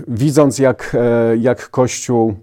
[0.07, 0.97] Widząc, jak,
[1.39, 2.35] jak Kościół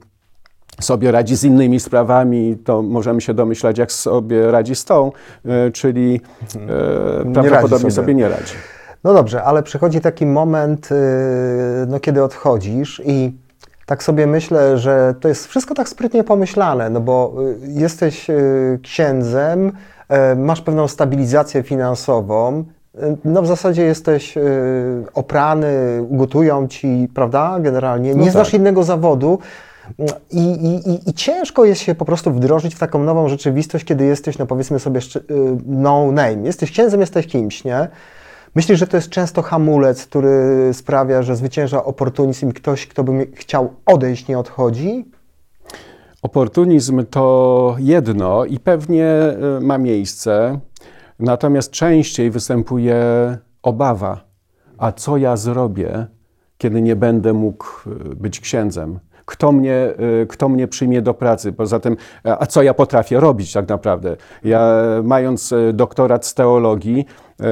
[0.81, 5.13] sobie radzi z innymi sprawami, to możemy się domyślać, jak sobie radzi z tą,
[5.45, 6.21] e, czyli
[6.55, 7.91] e, prawdopodobnie sobie.
[7.91, 8.55] sobie nie radzi.
[9.05, 10.97] No dobrze, ale przychodzi taki moment, e,
[11.89, 13.33] no, kiedy odchodzisz i
[13.87, 18.27] tak sobie myślę, że to jest wszystko tak sprytnie pomyślane, no bo jesteś
[18.83, 19.73] księdzem,
[20.37, 22.65] masz pewną stabilizację finansową,
[23.25, 24.35] no w zasadzie jesteś
[25.15, 25.73] oprany,
[26.11, 28.61] gotują ci, prawda, generalnie, nie no znasz tak.
[28.61, 29.39] innego zawodu,
[30.31, 34.39] i, i, I, ciężko jest się po prostu wdrożyć w taką nową rzeczywistość, kiedy jesteś,
[34.39, 35.23] no powiedzmy sobie, y,
[35.67, 36.43] no name.
[36.45, 37.89] Jesteś księdzem, jesteś kimś, nie?
[38.55, 43.27] Myślisz, że to jest często hamulec, który sprawia, że zwycięża oportunizm i ktoś, kto by
[43.35, 45.05] chciał odejść, nie odchodzi?
[46.23, 49.07] Oportunizm to jedno i pewnie
[49.59, 50.61] y, ma miejsce,
[51.19, 52.97] natomiast częściej występuje
[53.63, 54.25] obawa.
[54.79, 56.07] A co ja zrobię,
[56.59, 58.99] kiedy nie będę mógł y, być księdzem?
[59.27, 59.89] Kto mnie,
[60.23, 61.53] y, kto mnie przyjmie do pracy.
[61.53, 64.17] Poza tym, a co ja potrafię robić tak naprawdę?
[64.45, 67.07] Ja mając y, doktorat z teologii,
[67.41, 67.45] y,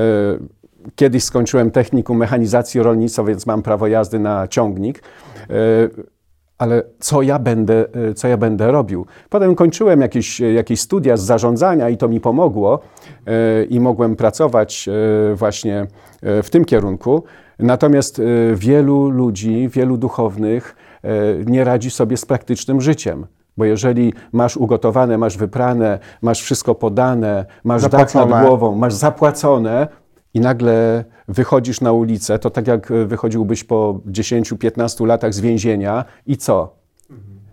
[0.96, 5.02] kiedyś skończyłem technikum mechanizacji rolnictwa, więc mam prawo jazdy na ciągnik
[6.58, 7.84] ale co ja, będę,
[8.16, 9.06] co ja będę robił.
[9.30, 12.80] Potem kończyłem jakieś, jakieś studia z zarządzania i to mi pomogło
[13.70, 14.88] i mogłem pracować
[15.34, 15.86] właśnie
[16.22, 17.24] w tym kierunku.
[17.58, 18.22] Natomiast
[18.54, 20.76] wielu ludzi, wielu duchownych
[21.46, 23.26] nie radzi sobie z praktycznym życiem.
[23.56, 28.26] Bo jeżeli masz ugotowane, masz wyprane, masz wszystko podane, masz zapłacone.
[28.26, 29.88] dach nad głową, masz zapłacone
[30.34, 36.36] i nagle wychodzisz na ulicę, to tak jak wychodziłbyś po 10-15 latach z więzienia i
[36.36, 36.84] co?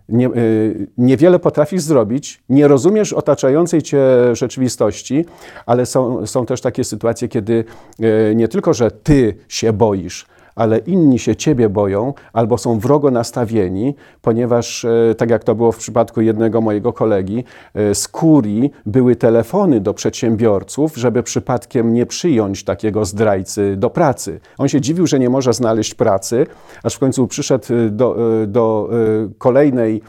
[0.10, 4.02] Nie, y, niewiele potrafisz zrobić, nie rozumiesz otaczającej cię
[4.34, 5.26] rzeczywistości,
[5.66, 7.64] ale są, są też takie sytuacje, kiedy
[8.00, 13.12] y, nie tylko, że ty się boisz, ale inni się ciebie boją albo są wrogo
[13.12, 18.72] nastawieni, ponieważ, e, tak jak to było w przypadku jednego mojego kolegi, e, z kurii
[18.86, 24.40] były telefony do przedsiębiorców, żeby przypadkiem nie przyjąć takiego zdrajcy do pracy.
[24.58, 26.48] On się dziwił, że nie może znaleźć pracy,
[26.84, 28.90] aż w końcu przyszedł e, do, do
[29.38, 30.02] kolejnej,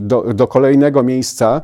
[0.00, 1.62] do, do kolejnego miejsca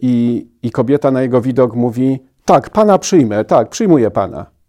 [0.00, 4.59] i, i kobieta na jego widok mówi: Tak, pana przyjmę, tak, przyjmuję pana.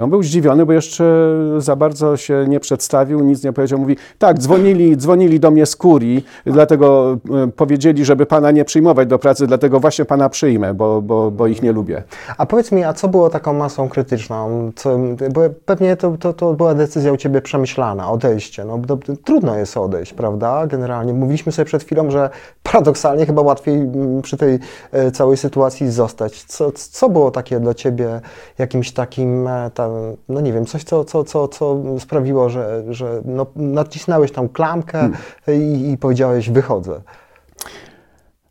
[0.00, 3.78] On był zdziwiony, bo jeszcze za bardzo się nie przedstawił, nic nie powiedział.
[3.78, 9.08] Mówi, tak, dzwonili, dzwonili do mnie z kurii, dlatego e, powiedzieli, żeby pana nie przyjmować
[9.08, 12.02] do pracy, dlatego właśnie pana przyjmę, bo, bo, bo ich nie lubię.
[12.38, 14.70] A powiedz mi, a co było taką masą krytyczną?
[14.76, 14.98] Co,
[15.32, 18.64] bo pewnie to, to, to była decyzja u Ciebie przemyślana, odejście.
[18.64, 20.66] No, to, trudno jest odejść, prawda?
[20.66, 22.30] Generalnie mówiliśmy sobie przed chwilą, że
[22.62, 24.58] paradoksalnie chyba łatwiej mm, przy tej
[24.92, 26.44] e, całej sytuacji zostać.
[26.44, 28.20] Co, co było takie dla Ciebie
[28.58, 29.89] jakimś takim, e, tam,
[30.28, 34.98] no nie wiem, coś, co, co, co, co sprawiło, że, że no, nacisnąłeś tam klamkę
[34.98, 35.16] hmm.
[35.48, 37.00] i, i powiedziałeś, wychodzę?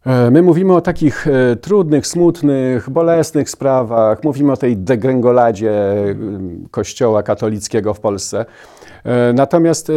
[0.06, 4.24] E, my mówimy o takich e, trudnych, smutnych, bolesnych sprawach.
[4.24, 5.74] Mówimy o tej degrengoladzie
[6.72, 8.46] Kościoła katolickiego w Polsce.
[9.04, 9.92] E, natomiast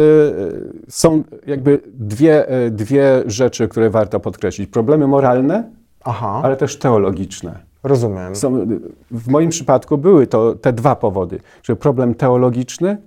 [0.89, 4.69] są jakby dwie, dwie rzeczy, które warto podkreślić.
[4.69, 5.63] Problemy moralne,
[6.03, 6.41] Aha.
[6.43, 7.72] ale też teologiczne.
[7.83, 8.33] Rozumiem.
[9.11, 11.39] W moim przypadku były to te dwa powody.
[11.63, 12.97] Że problem teologiczny,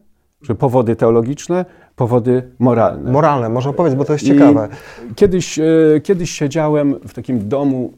[0.42, 1.64] że powody teologiczne,
[1.96, 3.12] powody moralne.
[3.12, 4.68] Moralne, można powiedzieć, bo to jest ciekawe.
[5.10, 5.64] I kiedyś, e,
[6.02, 7.92] kiedyś siedziałem w takim domu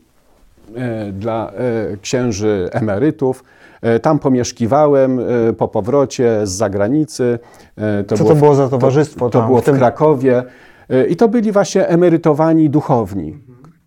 [0.75, 3.45] e, dla e, księży emerytów.
[4.03, 5.21] Tam pomieszkiwałem
[5.59, 7.38] po powrocie z zagranicy.
[8.07, 9.31] To Co było to było za towarzystwo?
[9.31, 10.43] To, to było w, w Krakowie.
[11.09, 13.38] I to byli właśnie emerytowani duchowni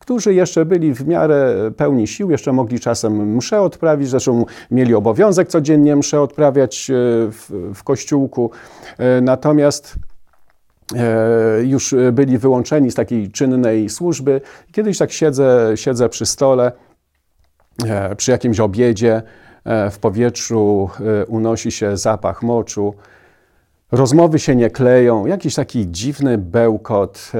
[0.01, 5.47] którzy jeszcze byli w miarę pełni sił, jeszcze mogli czasem mszę odprawić, zresztą mieli obowiązek
[5.47, 6.93] codziennie mszę odprawiać e,
[7.31, 8.51] w, w kościółku.
[8.97, 9.95] E, natomiast
[10.95, 14.41] e, już byli wyłączeni z takiej czynnej służby.
[14.71, 16.71] Kiedyś tak siedzę, siedzę przy stole,
[18.17, 19.21] przy jakimś obiedzie,
[19.91, 20.89] w powietrzu
[21.27, 22.93] unosi się zapach moczu,
[23.91, 27.31] rozmowy się nie kleją, jakiś taki dziwny bełkot,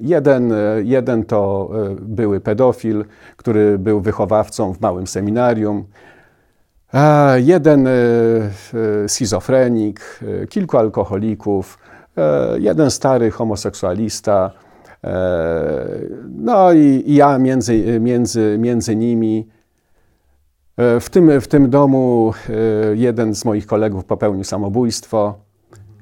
[0.00, 3.04] Jeden, e, jeden to e, były pedofil,
[3.36, 5.84] który był wychowawcą w małym seminarium.
[7.36, 7.92] Jeden e,
[9.08, 11.78] schizofrenik, kilku alkoholików,
[12.58, 14.50] jeden stary homoseksualista.
[16.28, 19.48] No i, ja między, między, między nimi.
[20.76, 22.32] W tym, w tym domu
[22.94, 25.34] jeden z moich kolegów popełnił samobójstwo.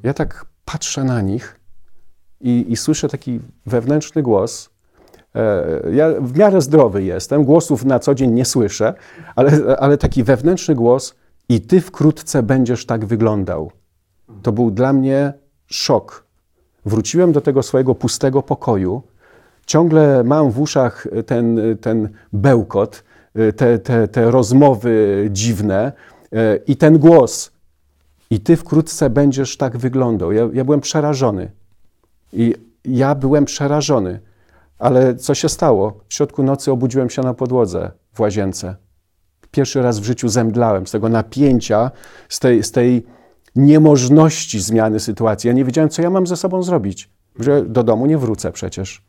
[0.03, 1.62] Ja tak patrzę na nich
[2.43, 4.71] i, i słyszę taki wewnętrzny głos.
[5.35, 8.95] E, ja w miarę zdrowy jestem, głosów na co dzień nie słyszę,
[9.37, 11.15] ale, ale taki wewnętrzny głos,
[11.49, 13.71] i ty wkrótce będziesz tak wyglądał.
[14.43, 15.33] To był dla mnie
[15.67, 16.25] szok.
[16.85, 19.03] Wróciłem do tego swojego pustego pokoju.
[19.67, 23.05] Ciągle mam w uszach ten, ten bełkot,
[23.57, 25.93] te, te, te rozmowy dziwne
[26.33, 27.53] e, i ten głos.
[28.31, 30.33] I ty wkrótce będziesz tak wyglądał.
[30.33, 31.51] Ja, ja byłem przerażony.
[32.33, 34.21] I ja byłem przerażony.
[34.79, 36.01] Ale co się stało?
[36.09, 38.77] W środku nocy obudziłem się na podłodze w łazience.
[39.51, 41.91] Pierwszy raz w życiu zemdlałem z tego napięcia,
[42.29, 43.07] z tej, z tej
[43.57, 45.49] niemożności zmiany sytuacji.
[45.49, 47.11] Ja nie wiedziałem, co ja mam ze sobą zrobić.
[47.39, 49.03] Że do domu nie wrócę przecież.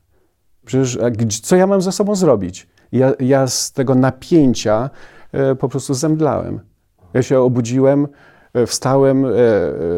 [0.65, 0.99] Przecież
[1.43, 2.67] co ja mam ze sobą zrobić?
[2.91, 4.89] Ja, ja z tego napięcia
[5.31, 6.59] e, po prostu zemdlałem.
[7.13, 8.07] Ja się obudziłem,
[8.53, 9.33] e, wstałem e, e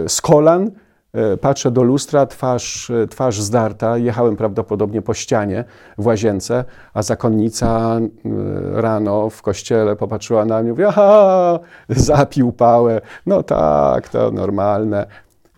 [0.08, 0.72] z kolan,
[1.42, 3.98] patrzę do lustra, twarz, e, twarz zdarta.
[3.98, 5.64] Jechałem prawdopodobnie po ścianie
[5.98, 13.02] w łazience, a zakonnica e, rano w kościele popatrzyła na mnie i aha, zapił pałę.
[13.26, 15.08] No tak, to normalne.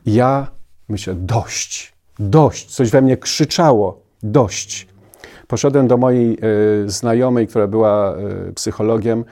[0.05, 0.47] Ja
[0.89, 2.75] myślę, dość, dość.
[2.75, 4.87] Coś we mnie krzyczało, dość.
[5.47, 6.37] Poszedłem do mojej
[6.85, 8.15] znajomej, która była
[8.55, 9.25] psychologiem.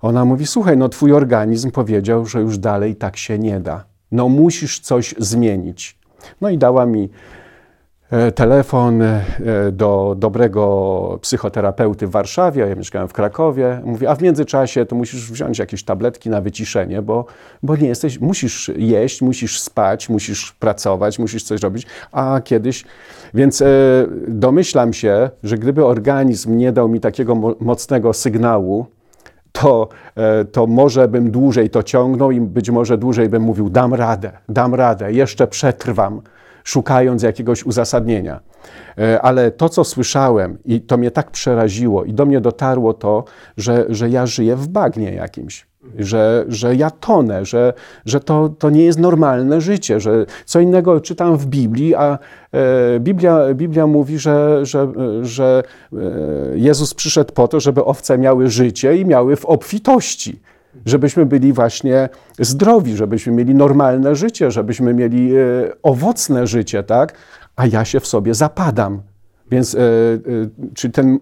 [0.00, 4.28] Ona mówi, słuchaj, no twój organizm powiedział, że już dalej tak się nie da no
[4.28, 5.98] musisz coś zmienić.
[6.40, 7.08] No i dała mi
[8.10, 9.24] e, telefon e,
[9.72, 13.80] do dobrego psychoterapeuty w Warszawie, ja mieszkałem w Krakowie.
[13.84, 17.26] Mówi, a w międzyczasie to musisz wziąć jakieś tabletki na wyciszenie, bo,
[17.62, 22.84] bo nie jesteś, musisz jeść, musisz spać, musisz pracować, musisz coś robić, a kiedyś,
[23.34, 23.66] więc e,
[24.28, 28.86] domyślam się, że gdyby organizm nie dał mi takiego mocnego sygnału,
[29.62, 33.94] to, e, to może bym dłużej to ciągnął i być może dłużej bym mówił: dam
[33.94, 36.20] radę, dam radę, jeszcze przetrwam,
[36.64, 38.40] szukając jakiegoś uzasadnienia.
[38.98, 43.24] E, ale to, co słyszałem, i to mnie tak przeraziło, i do mnie dotarło to,
[43.56, 45.66] że, że ja żyję w bagnie jakimś
[45.98, 47.72] że, że ja tonę, że,
[48.04, 52.18] że to, to nie jest normalne życie, że co innego czytam w Biblii, a
[52.52, 54.92] e, Biblia, Biblia mówi, że, że,
[55.22, 55.96] że e,
[56.54, 60.40] Jezus przyszedł po to, żeby owce miały życie i miały w obfitości.
[60.86, 65.40] Żebyśmy byli właśnie zdrowi, żebyśmy mieli normalne życie, żebyśmy mieli e,
[65.82, 67.14] owocne życie, tak?
[67.56, 69.02] A ja się w sobie zapadam.
[69.50, 69.76] Więc,
[70.74, 71.18] czy ten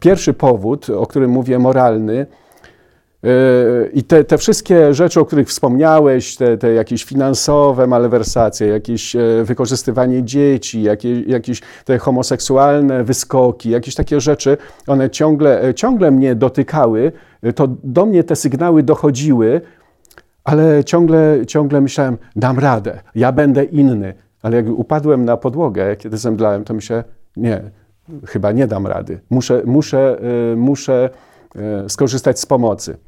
[0.00, 2.26] pierwszy powód, o którym mówię, moralny,
[3.92, 10.22] I te, te wszystkie rzeczy, o których wspomniałeś, te, te jakieś finansowe malwersacje, jakieś wykorzystywanie
[10.22, 17.12] dzieci, jakieś, jakieś te homoseksualne wyskoki, jakieś takie rzeczy, one ciągle, ciągle mnie dotykały,
[17.54, 19.60] to do mnie te sygnały dochodziły,
[20.44, 24.14] ale ciągle, ciągle myślałem, dam radę, ja będę inny.
[24.42, 27.04] Ale jak upadłem na podłogę, kiedy zemdlałem, to myślałem,
[27.36, 27.60] nie,
[28.26, 29.20] chyba nie dam rady.
[29.30, 30.18] Muszę, muszę,
[30.56, 31.10] muszę
[31.88, 32.98] skorzystać z pomocy.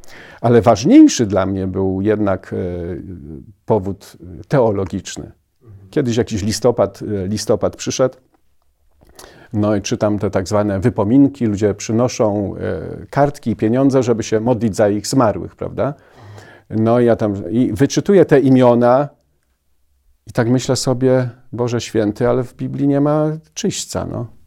[0.41, 3.03] Ale ważniejszy dla mnie był jednak y,
[3.67, 4.17] powód
[4.49, 5.33] teologiczny.
[5.91, 8.17] Kiedyś jakiś listopad, listopad przyszedł,
[9.53, 12.55] no i czytam te tak zwane wypominki, ludzie przynoszą
[13.11, 15.95] kartki i pieniądze, żeby się modlić za ich zmarłych, prawda?
[16.71, 19.09] No ja tam i wyczytuję te imiona
[20.27, 24.38] i tak myślę sobie, Boże Święty, ale w Biblii nie ma czyśćca, no.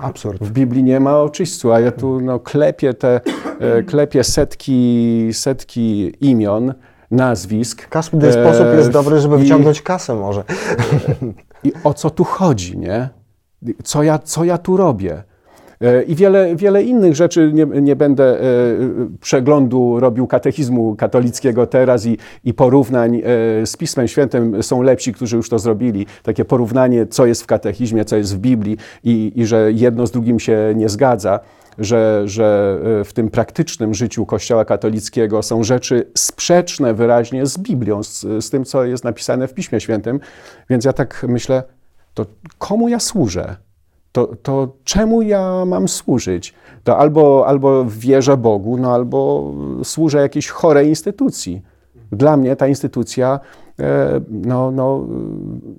[0.00, 0.44] Absurd.
[0.44, 3.20] W Biblii nie ma o czyśćcu, a ja tu no, klepię te,
[3.60, 6.74] e, klepię setki, setki imion,
[7.10, 7.88] nazwisk.
[7.88, 10.44] Każdy e, sposób jest dobry, żeby wyciągnąć kasę może.
[11.64, 13.08] I o co tu chodzi, nie?
[13.84, 15.22] Co ja, co ja tu robię?
[15.80, 18.44] E, I wiele, wiele innych rzeczy, nie, nie będę e,
[19.20, 23.22] przeglądu robił katechizmu katolickiego teraz i, i porównań e,
[23.66, 24.62] z Pismem Świętym.
[24.62, 26.06] Są lepsi, którzy już to zrobili.
[26.22, 30.10] Takie porównanie, co jest w katechizmie, co jest w Biblii i, i że jedno z
[30.10, 31.40] drugim się nie zgadza.
[31.78, 38.20] Że, że w tym praktycznym życiu Kościoła katolickiego są rzeczy sprzeczne wyraźnie z Biblią, z,
[38.20, 40.20] z tym, co jest napisane w Piśmie Świętym.
[40.70, 41.62] Więc ja tak myślę,
[42.14, 42.26] to
[42.58, 43.56] komu ja służę?
[44.12, 46.54] To, to czemu ja mam służyć?
[46.84, 49.52] To albo, albo wierzę Bogu, no albo
[49.84, 51.62] służę jakiejś chorej instytucji.
[52.12, 53.40] Dla mnie ta instytucja,
[53.80, 55.06] e, no, no,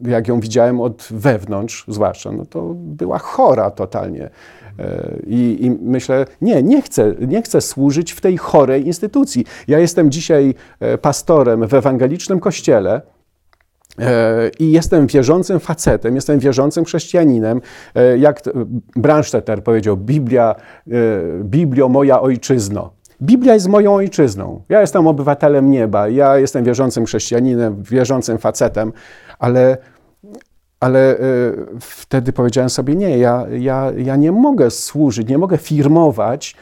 [0.01, 4.29] jak ją widziałem od wewnątrz, zwłaszcza, no to była chora totalnie.
[4.79, 9.45] E, I, I, myślę, nie, nie chcę, nie chcę służyć w tej chorej instytucji.
[9.67, 13.01] Ja jestem dzisiaj e, pastorem w ewangelicznym kościele,
[14.59, 17.61] I jestem wierzącym facetem, jestem wierzącym chrześcijaninem.
[17.95, 18.41] E, jak
[18.95, 20.55] Branstetter powiedział, Biblia,
[20.87, 20.91] e,
[21.43, 22.93] Biblio moja ojczyzno.
[23.21, 24.63] Biblia jest moją ojczyzną.
[24.69, 28.93] Ja jestem obywatelem nieba, ja jestem wierzącym chrześcijaninem, wierzącym facetem,
[29.39, 29.77] ale,
[30.79, 31.17] ale
[31.79, 36.55] wtedy powiedziałem sobie, nie, ja, ja, ja nie mogę służyć, nie mogę firmować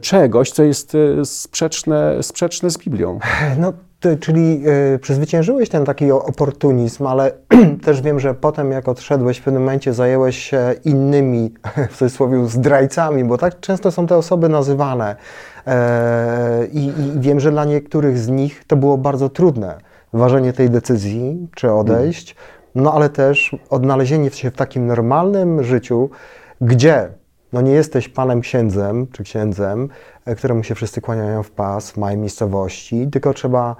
[0.00, 3.18] czegoś, co jest sprzeczne, sprzeczne z Biblią.
[3.58, 4.62] No ty, czyli
[4.94, 7.32] y, przezwyciężyłeś ten taki oportunizm, ale
[7.84, 11.54] też wiem, że potem jak odszedłeś, w pewnym momencie zajęłeś się innymi,
[11.90, 15.16] w cudzysłowie, zdrajcami, bo tak często są te osoby nazywane.
[15.66, 19.78] E, i, wiem, że dla niektórych z nich to było bardzo trudne.
[20.12, 22.36] Ważenie tej decyzji, czy odejść,
[22.74, 26.10] no ale też odnalezienie się w takim normalnym życiu,
[26.60, 27.08] gdzie
[27.52, 29.88] no nie jesteś panem księdzem czy księdzem,
[30.24, 33.76] e, któremu się wszyscy kłaniają w pas w małej miejscowości, tylko trzeba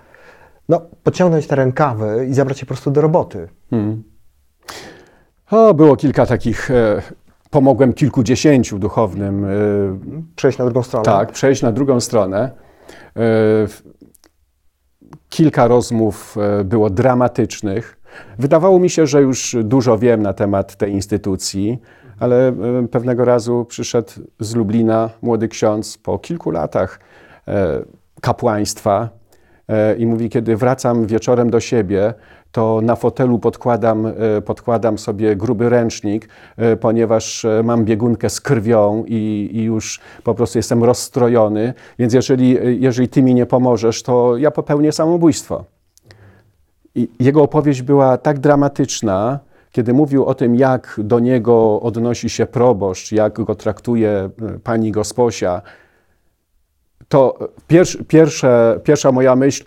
[0.69, 3.49] no, podciągnąć te rękawy i zabrać się po prostu do roboty.
[3.71, 4.03] Hmm.
[5.51, 6.71] O, było kilka takich.
[6.71, 7.03] E,
[7.51, 9.45] pomogłem kilkudziesięciu duchownym.
[9.45, 9.49] E,
[10.37, 11.05] przejść na drugą stronę.
[11.05, 12.51] Tak, przejść na drugą stronę.
[13.17, 13.23] E,
[15.29, 18.01] kilka rozmów e, było dramatycznych.
[18.39, 21.79] Wydawało mi się, że już dużo wiem na temat tej instytucji,
[22.19, 22.53] ale e,
[22.91, 27.01] pewnego razu przyszedł z Lublina młody ksiądz po kilku latach
[27.49, 27.83] e,
[28.21, 29.09] kapłaństwa
[29.99, 32.15] i mówi, kiedy wracam wieczorem do siebie,
[32.53, 39.05] to na fotelu podkładam, e, podkładam sobie gruby ręcznik, e, ponieważ mam biegunkę z krwią
[39.07, 44.37] i, i, już po prostu jestem rozstrojony, więc jeżeli, jeżeli ty mi nie pomożesz, to
[44.37, 45.65] ja popełnię samobójstwo.
[46.95, 49.39] I jego opowieść była tak dramatyczna,
[49.73, 54.31] kiedy mówił o tym, jak do niego odnosi się proboszcz, jak go traktuje
[54.65, 55.63] pani gosposia,
[57.13, 57.39] to
[58.09, 59.65] pierwsze, pierwsza moja myśl,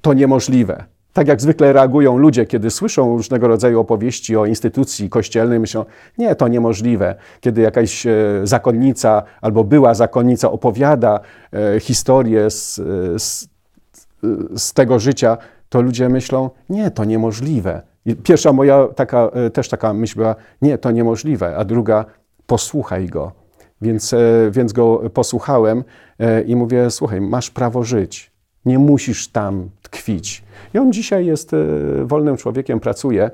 [0.00, 0.84] to niemożliwe.
[1.12, 5.84] Tak jak zwykle reagują ludzie, kiedy słyszą różnego rodzaju opowieści o instytucji kościelnej, myślą,
[6.18, 7.14] nie, to niemożliwe.
[7.40, 8.12] Kiedy jakaś e,
[8.44, 11.20] zakonnica albo była zakonnica opowiada
[11.52, 12.74] e, historię z,
[13.22, 13.48] z,
[14.56, 15.38] z tego życia,
[15.68, 17.82] to ludzie myślą, nie, to niemożliwe.
[18.06, 22.04] I pierwsza moja taka, e, też taka myśl była, nie, to niemożliwe, a druga,
[22.46, 23.39] posłuchaj go.
[23.82, 24.14] Więc,
[24.50, 25.84] więc go posłuchałem
[26.46, 28.30] i mówię, słuchaj, masz prawo żyć
[28.64, 30.42] nie musisz tam tkwić.
[30.74, 31.56] I on dzisiaj jest e,
[32.04, 33.30] wolnym człowiekiem, pracuje.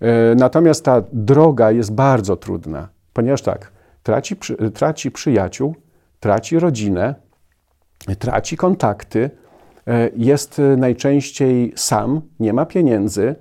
[0.00, 4.36] E, natomiast ta droga jest bardzo trudna, ponieważ tak, traci,
[4.74, 5.74] traci przyjaciół,
[6.20, 7.14] traci rodzinę,
[8.18, 9.30] traci kontakty,
[9.86, 13.34] e, jest najczęściej sam, nie ma pieniędzy.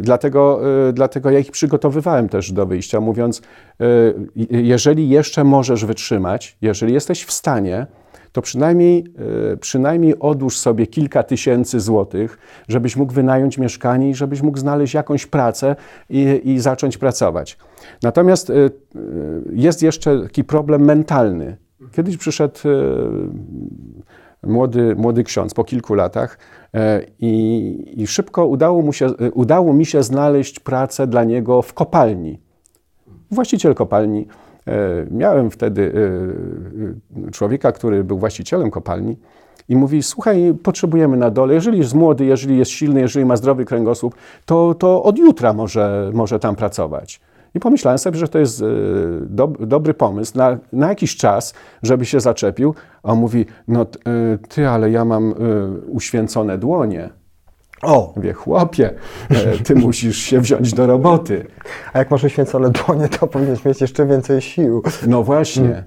[0.00, 0.60] Dlatego,
[0.92, 3.42] dlatego ja ich przygotowywałem też do wyjścia, mówiąc:
[4.50, 7.86] Jeżeli jeszcze możesz wytrzymać, jeżeli jesteś w stanie,
[8.36, 9.04] to przynajmniej,
[9.52, 14.94] e, przynajmniej odłóż sobie kilka tysięcy złotych, żebyś mógł wynająć mieszkanie i żebyś mógł znaleźć
[14.94, 15.76] jakąś pracę
[16.10, 17.58] i, i zacząć pracować.
[18.02, 18.68] Natomiast e, e,
[19.52, 21.56] jest jeszcze taki problem mentalny.
[21.92, 22.58] Kiedyś przyszedł
[24.42, 26.38] młody, młody ksiądz po kilku latach
[27.18, 32.38] i, i szybko udało, mu się, udało mi się znaleźć pracę dla niego w kopalni.
[33.30, 34.26] Właściciel kopalni
[34.66, 39.16] E, miałem wtedy e, e, człowieka, który był właścicielem kopalni
[39.68, 43.64] i mówi: Słuchaj, potrzebujemy na dole, jeżeli jest młody, jeżeli jest silny, jeżeli ma zdrowy
[43.64, 44.14] kręgosłup,
[44.44, 47.20] to, to od jutra może, może tam pracować.
[47.56, 48.64] I pomyślałem sobie, że to jest
[49.20, 52.74] do, dobry pomysł na, na, jakiś czas, żeby się zaczepił.
[53.02, 53.86] A on mówi: No,
[54.48, 55.34] ty, ale ja mam
[55.88, 57.10] uświęcone dłonie.
[57.82, 58.12] O!
[58.16, 58.90] Mówię, chłopie,
[59.30, 61.46] e, ty musisz się wziąć do roboty.
[61.92, 64.82] A jak masz uświęcone dłonie, to powinieneś mieć jeszcze więcej sił.
[65.06, 65.62] No właśnie.
[65.64, 65.84] Mm.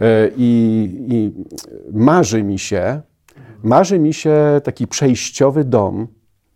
[0.00, 1.44] E, I, I
[1.92, 3.00] marzy mi się,
[3.62, 6.08] marzy mi się taki przejściowy dom,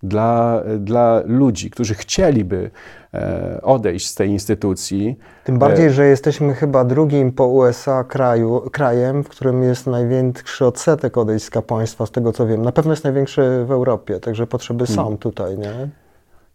[0.02, 2.70] dla, dla ludzi, którzy chcieliby
[3.14, 5.18] e, odejść z tej instytucji.
[5.44, 10.66] Tym bardziej, e, że jesteśmy chyba drugim po USA kraju, krajem, w którym jest największy
[10.66, 12.62] odsetek odejść z kapłaństwa, z tego co wiem.
[12.62, 15.18] Na pewno jest największy w Europie, także potrzeby są hmm.
[15.18, 15.88] tutaj, nie?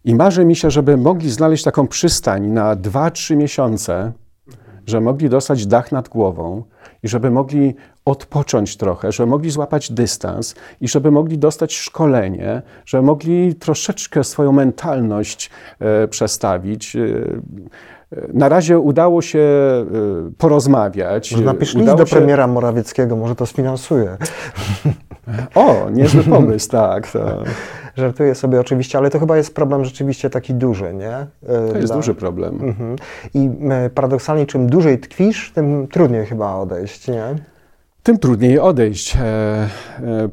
[0.04, 4.12] I marzy mi się, żeby mogli znaleźć taką przystań na 2-3 miesiące,
[4.86, 6.62] że mogli dostać dach nad głową
[7.04, 7.74] i żeby mogli
[8.04, 14.52] odpocząć trochę, żeby mogli złapać dystans i żeby mogli dostać szkolenie, żeby mogli troszeczkę swoją
[14.52, 15.50] mentalność
[15.80, 16.96] e, przestawić.
[16.96, 17.00] E,
[18.32, 19.84] na razie udało się e,
[20.38, 21.32] porozmawiać.
[21.32, 22.16] Może napisz list do się...
[22.16, 24.16] premiera Morawieckiego, może to sfinansuje.
[25.54, 27.10] O, niezły pomysł, tak.
[27.10, 27.42] To...
[27.96, 31.16] Żartuję sobie oczywiście, ale to chyba jest problem rzeczywiście taki duży, nie?
[31.16, 31.96] E, to jest Dla...
[31.96, 32.54] duży problem.
[32.62, 32.96] Mhm.
[33.34, 37.34] I e, paradoksalnie, czym dłużej tkwisz, tym trudniej chyba odejść, nie?
[38.02, 39.68] tym trudniej odejść, e,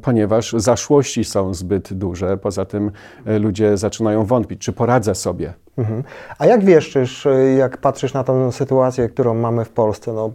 [0.01, 2.37] ponieważ zaszłości są zbyt duże.
[2.37, 2.91] Poza tym
[3.25, 5.53] ludzie zaczynają wątpić, czy poradzę sobie.
[5.77, 6.03] Mhm.
[6.37, 10.13] A jak wieszczysz, jak patrzysz na tę sytuację, którą mamy w Polsce?
[10.13, 10.31] No,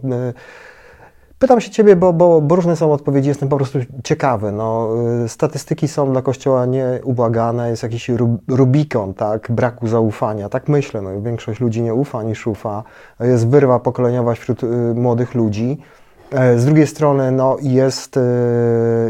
[1.39, 4.51] Pytam się Ciebie, bo, bo, bo, różne są odpowiedzi, jestem po prostu ciekawy.
[4.51, 4.89] No,
[5.25, 8.11] y, statystyki są dla Kościoła nieubłagane, jest jakiś
[8.47, 10.49] rubikon tak, braku zaufania.
[10.49, 12.83] Tak myślę, no, większość ludzi nie ufa niż ufa.
[13.19, 15.77] Jest wyrwa pokoleniowa wśród y, młodych ludzi.
[16.31, 18.21] E, z drugiej strony no, jest y,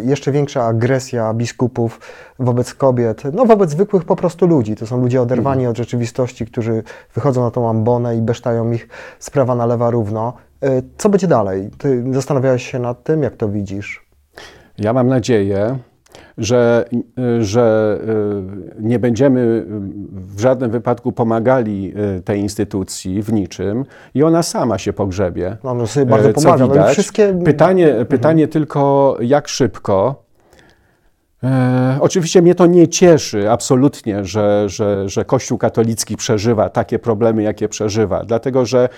[0.04, 2.00] jeszcze większa agresja biskupów
[2.40, 4.76] wobec kobiet, no wobec zwykłych po prostu ludzi.
[4.76, 5.72] To są ludzie oderwani mhm.
[5.72, 8.88] od rzeczywistości, którzy wychodzą na tą ambonę i besztają ich
[9.20, 10.34] z prawa na lewa równo.
[10.62, 11.70] E, co będzie dalej?
[11.78, 14.08] Ty zastanawiałeś się nad tym, jak to widzisz?
[14.78, 15.78] Ja mam nadzieję,
[16.38, 16.86] że,
[17.40, 17.98] że
[18.80, 19.66] e, nie będziemy
[20.12, 25.58] w żadnym wypadku pomagali e, tej instytucji w niczym i ona sama się pogrzebie.
[25.64, 26.66] No, no sobie bardzo pomaga.
[26.66, 27.40] No wszystkie...
[27.46, 28.06] Pytanie, mhm.
[28.06, 28.52] pytanie mhm.
[28.52, 30.24] tylko, jak szybko.
[31.44, 37.44] E, oczywiście mnie to nie cieszy absolutnie, że, że, że Kościół katolicki przeżywa takie problemy,
[37.44, 38.90] jakie przeżywa, dlatego że,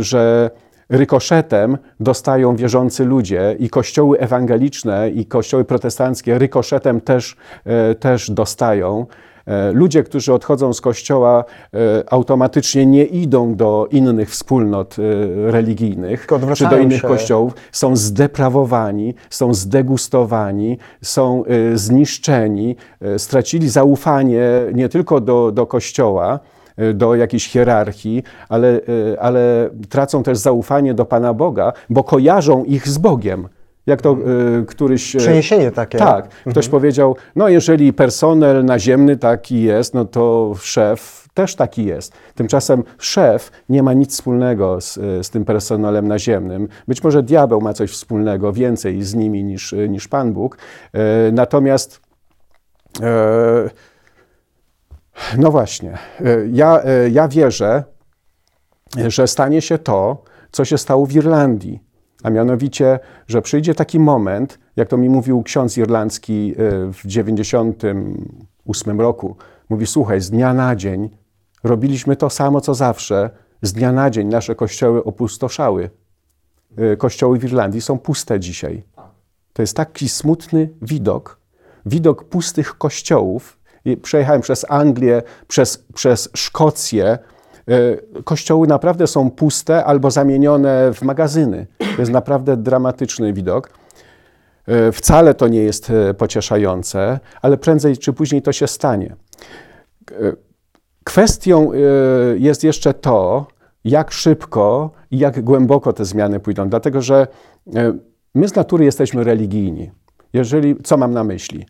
[0.00, 0.50] że
[0.88, 9.06] rykoszetem dostają wierzący ludzie i kościoły ewangeliczne i kościoły protestanckie rykoszetem też, e, też dostają.
[9.46, 11.78] E, ludzie, którzy odchodzą z kościoła, e,
[12.12, 14.96] automatycznie nie idą do innych wspólnot
[15.46, 17.08] religijnych czy do innych się.
[17.08, 22.76] kościołów, są zdeprawowani, są zdegustowani, są zniszczeni,
[23.16, 24.42] stracili zaufanie
[24.74, 26.40] nie tylko do, do kościoła,
[26.94, 32.88] do jakiejś hierarchii, ale, y, ale tracą też zaufanie do Pana Boga, bo kojarzą ich
[32.88, 33.48] z Bogiem.
[33.86, 34.16] Jak to
[34.60, 35.16] y, któryś.
[35.16, 35.98] Przeniesienie takie.
[35.98, 36.24] Tak.
[36.24, 36.50] Mhm.
[36.50, 42.12] Ktoś powiedział, no jeżeli personel naziemny taki jest, no to szef też taki jest.
[42.34, 44.94] Tymczasem szef nie ma nic wspólnego z,
[45.26, 46.68] z tym personelem naziemnym.
[46.88, 50.58] Być może diabeł ma coś wspólnego, więcej z nimi niż, niż Pan Bóg.
[51.32, 52.00] natomiast.
[55.38, 55.98] No właśnie.
[56.20, 57.84] E, ja, e, ja wierzę,
[59.08, 61.80] że stanie się to, co się stało w Irlandii.
[62.22, 69.00] A mianowicie, że przyjdzie taki moment, jak to mi mówił ksiądz irlandzki e, w 98
[69.00, 69.36] roku.
[69.68, 71.10] Mówi, słuchaj, z dnia na dzień
[71.64, 73.30] robiliśmy to samo, co zawsze.
[73.62, 75.90] Z dnia na dzień nasze kościoły opustoszały.
[76.98, 78.82] Kościoły w Irlandii są puste dzisiaj.
[79.52, 81.40] To jest taki smutny widok.
[81.86, 83.57] Widok pustych kościołów,
[84.02, 87.04] przejechałem przez Anglię, przez, przez Szkocję.
[87.06, 91.66] E, kościoły naprawdę są puste albo zamienione w magazyny.
[91.78, 93.70] To jest naprawdę dramatyczny widok.
[94.66, 99.16] E, wcale to nie jest e, pocieszające, ale prędzej czy później to się stanie.
[101.04, 101.70] Kwestią
[102.36, 103.46] jest jeszcze to,
[103.84, 107.26] jak szybko i jak głęboko te zmiany pójdą, dlatego że
[108.34, 109.90] My z natury jesteśmy religijni.
[110.32, 111.66] Jeżeli, co mam na myśli?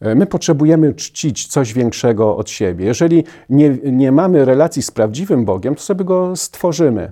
[0.00, 2.84] E, my potrzebujemy czcić coś większego od siebie.
[2.86, 7.02] Jeżeli nie, nie mamy relacji z prawdziwym Bogiem, to sobie go stworzymy.
[7.02, 7.10] E,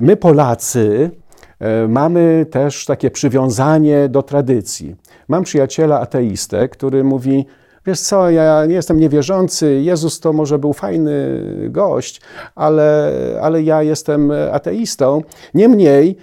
[0.00, 1.10] my, Polacy,
[1.60, 4.96] e, mamy też takie przywiązanie do tradycji.
[5.28, 7.46] Mam przyjaciela ateistę, który mówi:
[7.86, 12.20] Wiesz co, ja nie jestem niewierzący, Jezus to może był fajny gość,
[12.54, 13.12] ale,
[13.42, 15.22] ale ja jestem ateistą.
[15.54, 16.16] Niemniej,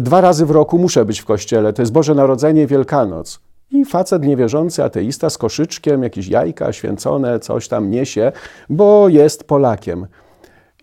[0.00, 1.72] dwa razy w roku muszę być w kościele.
[1.72, 3.40] To jest Boże Narodzenie, Wielkanoc.
[3.72, 8.32] I facet niewierzący, ateista z koszyczkiem, jakieś jajka święcone, coś tam niesie,
[8.68, 10.06] bo jest Polakiem.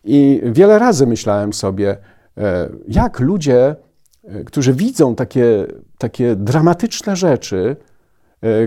[0.03, 1.97] I wiele razy myślałem sobie,
[2.37, 3.75] e, jak ludzie,
[4.23, 5.65] e, którzy widzą takie,
[5.97, 7.75] takie dramatyczne rzeczy,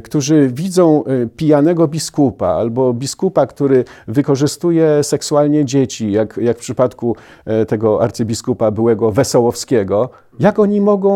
[0.04, 7.16] którzy widzą e, pijanego biskupa albo biskupa, który wykorzystuje seksualnie dzieci, jak, jak w przypadku
[7.44, 10.10] e, tego arcybiskupa byłego Wesołowskiego,
[10.40, 11.12] jak oni mogą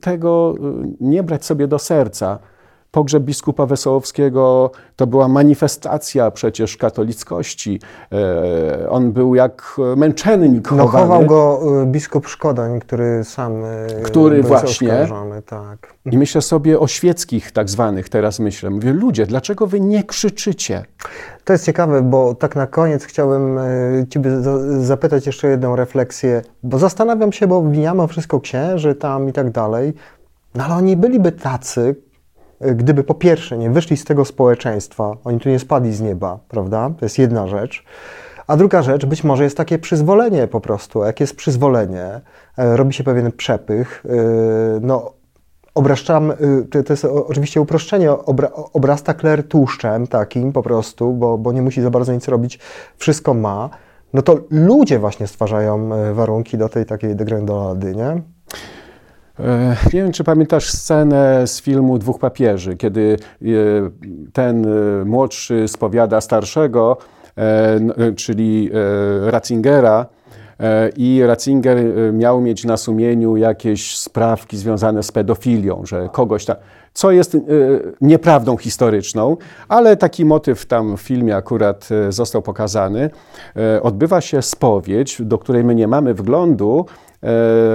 [0.00, 0.54] tego
[1.00, 2.38] nie brać sobie do serca?
[2.90, 7.80] Pogrzeb biskupa Wesołowskiego to była manifestacja przecież katolickości.
[8.12, 14.40] E, on był jak męczennik no, chował go e, biskup Szkodań, który sam e, który
[14.40, 15.08] był właśnie.
[15.46, 15.94] Tak.
[16.12, 18.70] I myślę sobie o świeckich tak zwanych teraz myślę.
[18.70, 20.84] Mówię, ludzie, dlaczego wy nie krzyczycie?
[21.44, 23.58] To jest ciekawe, bo tak na koniec chciałbym
[24.10, 24.30] Ciebie
[24.80, 29.94] zapytać jeszcze jedną refleksję, bo zastanawiam się, bo winiamy wszystko księży tam i tak dalej,
[30.54, 31.94] no ale oni byliby tacy,
[32.60, 36.90] gdyby po pierwsze nie wyszli z tego społeczeństwa, oni tu nie spadli z nieba, prawda?
[36.98, 37.84] To jest jedna rzecz.
[38.48, 41.04] A druga rzecz, być może jest takie przyzwolenie po prostu.
[41.04, 42.20] Jak jest przyzwolenie,
[42.58, 44.10] e, robi się pewien przepych, e,
[44.80, 45.12] no
[45.74, 51.52] obraszczam, e, to jest oczywiście uproszczenie, obra, obrasta kler tłuszczem takim po prostu, bo, bo
[51.52, 52.58] nie musi za bardzo nic robić,
[52.96, 53.70] wszystko ma,
[54.12, 58.22] no to ludzie właśnie stwarzają warunki do tej takiej degrendolady, nie?
[59.40, 63.46] E, nie wiem, czy pamiętasz scenę z filmu Dwóch papieży, kiedy e,
[64.32, 66.96] ten e, młodszy spowiada starszego,
[68.16, 68.70] czyli
[69.26, 70.06] Ratzingera,
[70.96, 71.78] i Ratzinger
[72.12, 76.56] miał mieć na sumieniu jakieś sprawki związane z pedofilią, że kogoś tam,
[76.92, 77.36] co jest
[78.00, 79.36] nieprawdą historyczną,
[79.68, 83.10] ale taki motyw tam w filmie akurat został pokazany.
[83.82, 86.86] Odbywa się spowiedź, do której my nie mamy wglądu,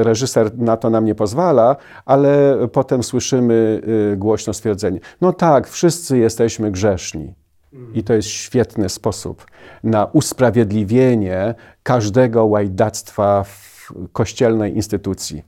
[0.03, 1.75] reżyser na to nam nie pozwala,
[2.05, 3.81] ale potem słyszymy
[4.13, 7.33] y, głośno stwierdzenie: No tak, wszyscy jesteśmy grzeszni.
[7.93, 9.45] I to jest świetny sposób
[9.83, 15.43] na usprawiedliwienie każdego łajdactwa w kościelnej instytucji.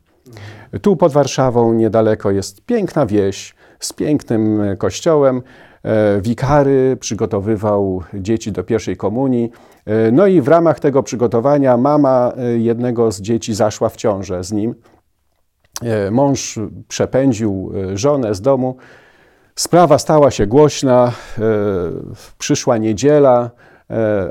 [0.82, 5.42] Tu pod Warszawą niedaleko jest piękna wieś z pięknym kościołem.
[5.84, 9.52] E, wikary przygotowywał dzieci do pierwszej komunii.
[9.86, 14.44] E, no i w ramach tego przygotowania mama e, jednego z dzieci zaszła w ciążę
[14.44, 14.76] z nim.
[16.12, 18.76] Mąż przepędził żonę z domu.
[19.56, 21.12] Sprawa stała się głośna,
[22.38, 23.52] przyszła niedziela,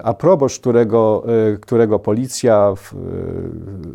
[0.03, 1.25] a proboszcz, którego,
[1.61, 2.75] którego policja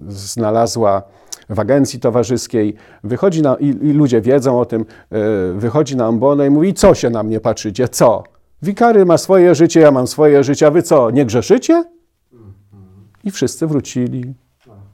[0.07, 1.03] znalazła
[1.49, 4.85] w agencji towarzyskiej, wychodzi na, i, i ludzie wiedzą o tym,
[5.55, 8.23] wychodzi na ambonę i mówi, co się na mnie patrzycie, co?
[8.61, 11.83] Wikary ma swoje życie, ja mam swoje życie, a wy co, nie grzeszycie?
[13.23, 14.33] I wszyscy wrócili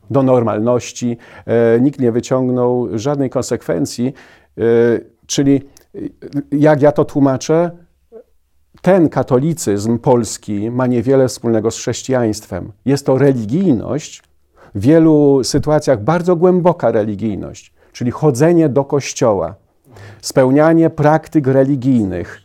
[0.09, 1.18] do normalności.
[1.45, 4.13] E, nikt nie wyciągnął żadnej konsekwencji.
[4.57, 4.61] E,
[5.26, 5.61] czyli,
[5.95, 5.99] e,
[6.51, 7.72] jak ja to tłumaczę,
[8.82, 12.72] ten katolicyzm polski ma niewiele wspólnego z chrześcijaństwem.
[12.86, 14.24] Jest to religijność,
[14.76, 19.55] w wielu sytuacjach bardzo głęboka religijność, czyli chodzenie do kościoła,
[20.22, 22.45] spełnianie praktyk religijnych,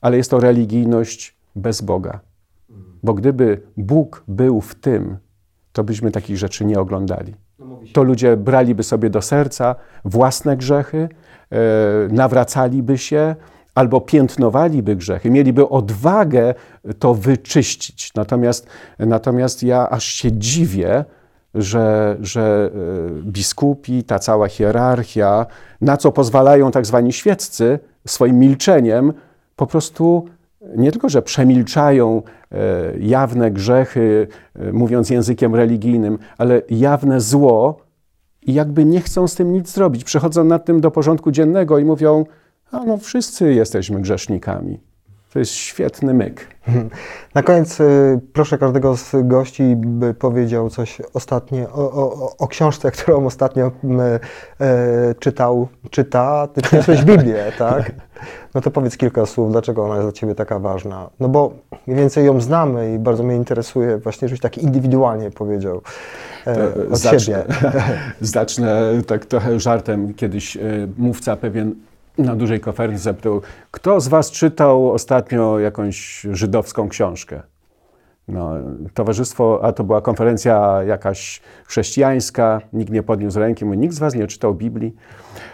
[0.00, 2.20] ale jest to religijność bez Boga.
[3.02, 5.16] Bo gdyby Bóg był w tym,
[5.72, 7.34] to byśmy takich rzeczy nie oglądali.
[7.92, 9.74] To ludzie braliby sobie do serca
[10.04, 11.08] własne grzechy,
[11.50, 11.58] e,
[12.10, 13.36] nawracaliby się
[13.74, 16.54] albo piętnowaliby grzechy, mieliby odwagę
[16.98, 18.14] to wyczyścić.
[18.14, 18.66] Natomiast,
[18.98, 21.04] natomiast ja aż się dziwię,
[21.54, 25.46] że, że e, biskupi, ta cała hierarchia,
[25.80, 29.12] na co pozwalają tak zwani świeccy swoim milczeniem,
[29.58, 30.24] po prostu
[30.76, 32.58] nie tylko, że przemilczają e,
[32.98, 37.80] jawne grzechy, e, mówiąc językiem religijnym, ale jawne zło
[38.42, 40.04] i jakby nie chcą z tym nic zrobić.
[40.04, 42.24] Przychodzą nad tym do porządku dziennego i mówią,
[42.70, 44.80] a no wszyscy jesteśmy grzesznikami.
[45.32, 46.46] To jest świetny myk.
[47.34, 52.90] Na koniec y, proszę każdego z gości, by powiedział coś ostatnie o, o, o książce,
[52.96, 53.70] którą ostatnio y,
[54.64, 56.48] y, czytał, czyta.
[56.54, 57.92] Ty przyniosłeś Biblię, tak?
[58.54, 61.10] No to powiedz kilka słów, dlaczego ona jest dla Ciebie taka ważna.
[61.20, 61.52] No bo
[61.86, 65.80] mniej więcej ją znamy i bardzo mnie interesuje właśnie, żebyś tak indywidualnie powiedział
[66.46, 67.44] e, od zacznę, siebie.
[68.20, 70.14] zacznę tak trochę żartem.
[70.14, 70.60] Kiedyś e,
[70.96, 71.74] mówca pewien
[72.18, 77.42] na dużej konferencji zapytał, kto z Was czytał ostatnio jakąś żydowską książkę?
[78.28, 78.52] No,
[78.94, 84.14] towarzystwo, a to była konferencja jakaś chrześcijańska, nikt nie podniósł ręki, mówi, nikt z Was
[84.14, 84.94] nie czytał Biblii.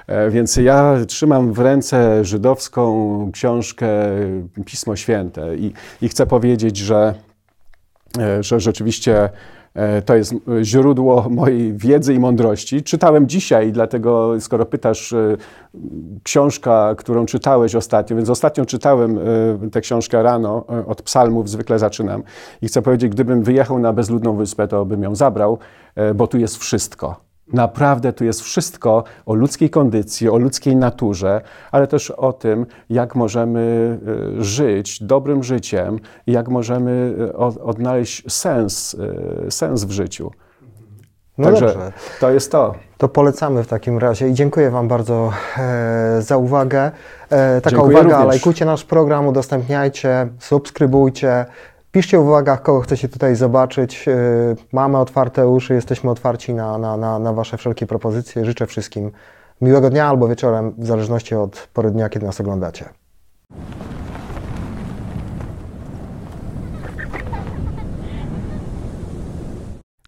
[0.06, 3.86] E, więc ja trzymam w ręce żydowską książkę
[4.64, 7.14] Pismo Święte i, i chcę powiedzieć, że,
[8.18, 9.30] e, że rzeczywiście
[10.04, 12.82] to jest źródło mojej wiedzy i mądrości.
[12.82, 15.36] Czytałem dzisiaj, dlatego skoro pytasz, e,
[16.22, 19.18] książka, którą czytałeś ostatnio, więc ostatnio czytałem
[19.64, 22.22] e, tę książkę rano, od psalmów zwykle zaczynam
[22.62, 25.58] i chcę powiedzieć, gdybym wyjechał na bezludną wyspę, to bym ją zabrał,
[26.14, 27.23] bo tu jest wszystko.
[27.52, 31.40] Naprawdę tu jest wszystko o ludzkiej kondycji, o ludzkiej naturze,
[31.72, 33.98] ale też o tym, jak możemy
[34.38, 38.96] e, żyć dobrym życiem jak możemy e, odnaleźć sens,
[39.46, 40.30] e, sens w życiu.
[41.38, 41.92] No Także dobrze.
[42.20, 42.74] to jest to.
[42.98, 46.90] To polecamy w takim razie i dziękuję Wam bardzo e, za uwagę.
[47.30, 48.28] E, taka dziękuję uwaga, również.
[48.28, 51.44] lajkujcie nasz program, udostępniajcie, subskrybujcie.
[51.94, 54.08] Piszcie w uwagach, kogo chcecie tutaj zobaczyć.
[54.08, 54.14] E,
[54.72, 58.44] mamy otwarte uszy, jesteśmy otwarci na, na, na, na Wasze wszelkie propozycje.
[58.44, 59.10] Życzę wszystkim
[59.60, 62.88] miłego dnia albo wieczorem, w zależności od pory dnia, kiedy nas oglądacie.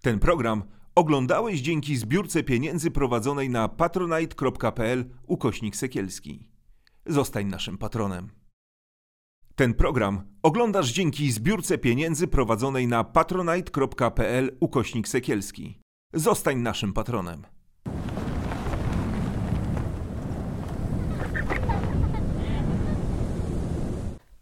[0.03, 0.63] Ten program
[0.95, 6.49] oglądałeś dzięki zbiórce pieniędzy prowadzonej na patronite.pl ukośnik sekielski.
[7.07, 8.46] Zostań naszym patronem.
[9.57, 15.81] Ten program oglądasz dzięki zbiórce pieniędzy prowadzonej na patronite.pl ukośnik sekielski.
[16.15, 17.43] Zostań naszym patronem.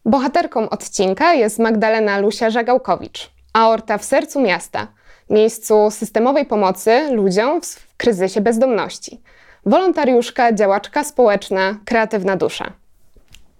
[0.04, 4.92] Bohaterką odcinka jest Magdalena Lusia Żagałkowicz, aorta w sercu miasta,
[5.30, 9.20] miejscu systemowej pomocy ludziom w kryzysie bezdomności.
[9.66, 12.83] Wolontariuszka, działaczka społeczna, kreatywna dusza.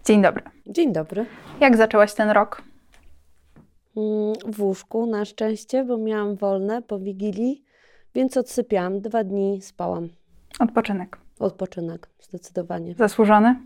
[0.05, 0.43] Dzień dobry.
[0.67, 1.27] Dzień dobry.
[1.61, 2.63] Jak zaczęłaś ten rok?
[3.97, 7.65] Mm, w łóżku na szczęście, bo miałam wolne po Wigilii,
[8.15, 9.01] więc odsypiałam.
[9.01, 10.09] Dwa dni spałam.
[10.61, 11.19] Odpoczynek.
[11.39, 12.95] Odpoczynek, zdecydowanie.
[12.99, 13.57] Zasłużony?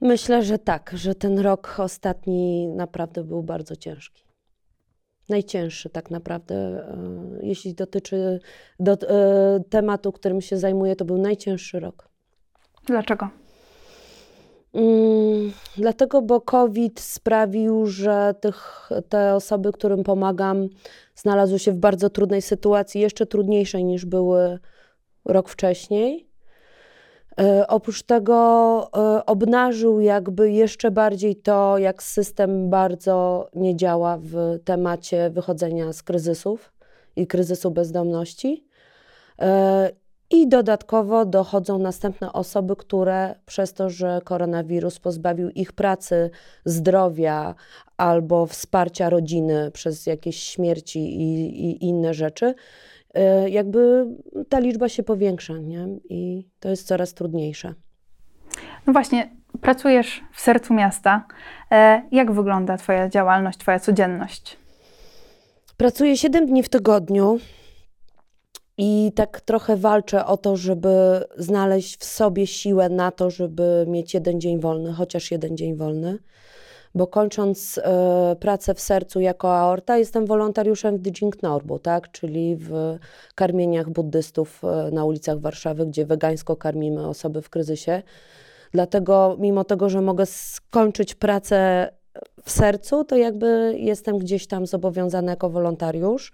[0.00, 4.24] Myślę, że tak, że ten rok ostatni naprawdę był bardzo ciężki.
[5.28, 6.96] Najcięższy tak naprawdę, e,
[7.42, 8.40] jeśli dotyczy
[8.80, 12.08] do, e, tematu, którym się zajmuję, to był najcięższy rok.
[12.86, 13.43] Dlaczego?
[14.74, 20.68] Mm, dlatego, bo COVID sprawił, że tych, te osoby, którym pomagam,
[21.14, 24.58] znalazły się w bardzo trudnej sytuacji, jeszcze trudniejszej niż były
[25.24, 26.28] rok wcześniej.
[27.40, 34.58] E, oprócz tego e, obnażył jakby jeszcze bardziej to, jak system bardzo nie działa w
[34.64, 36.72] temacie wychodzenia z kryzysów
[37.16, 38.66] i kryzysu bezdomności.
[39.40, 39.90] E,
[40.30, 46.30] I dodatkowo dochodzą następne osoby, które przez to, że koronawirus pozbawił ich pracy,
[46.64, 47.54] zdrowia
[47.96, 52.54] albo wsparcia rodziny przez jakieś śmierci i, i inne rzeczy,
[53.14, 54.06] e, jakby
[54.48, 55.86] ta liczba się powiększa, nie?
[56.08, 57.74] I to jest coraz trudniejsze.
[58.86, 61.26] No właśnie, pracujesz w sercu miasta.
[61.70, 64.56] E, jak wygląda Twoja działalność, Twoja codzienność?
[65.76, 67.38] Pracuję 7 dni w tygodniu
[68.78, 74.14] i tak trochę walczę o to, żeby znaleźć w sobie siłę na to, żeby mieć
[74.14, 76.18] jeden dzień wolny, chociaż jeden dzień wolny.
[76.94, 82.10] Bo kończąc e, pracę w sercu jako aorta, jestem wolontariuszem w Dijing Norbu, tak?
[82.10, 82.98] czyli w
[83.34, 88.02] karmieniach buddystów e, na ulicach Warszawy, gdzie wegańsko karmimy osoby w kryzysie.
[88.72, 91.88] Dlatego, mimo tego, że mogę skończyć pracę
[92.44, 96.32] w sercu, to jakby jestem gdzieś tam zobowiązana jako wolontariusz.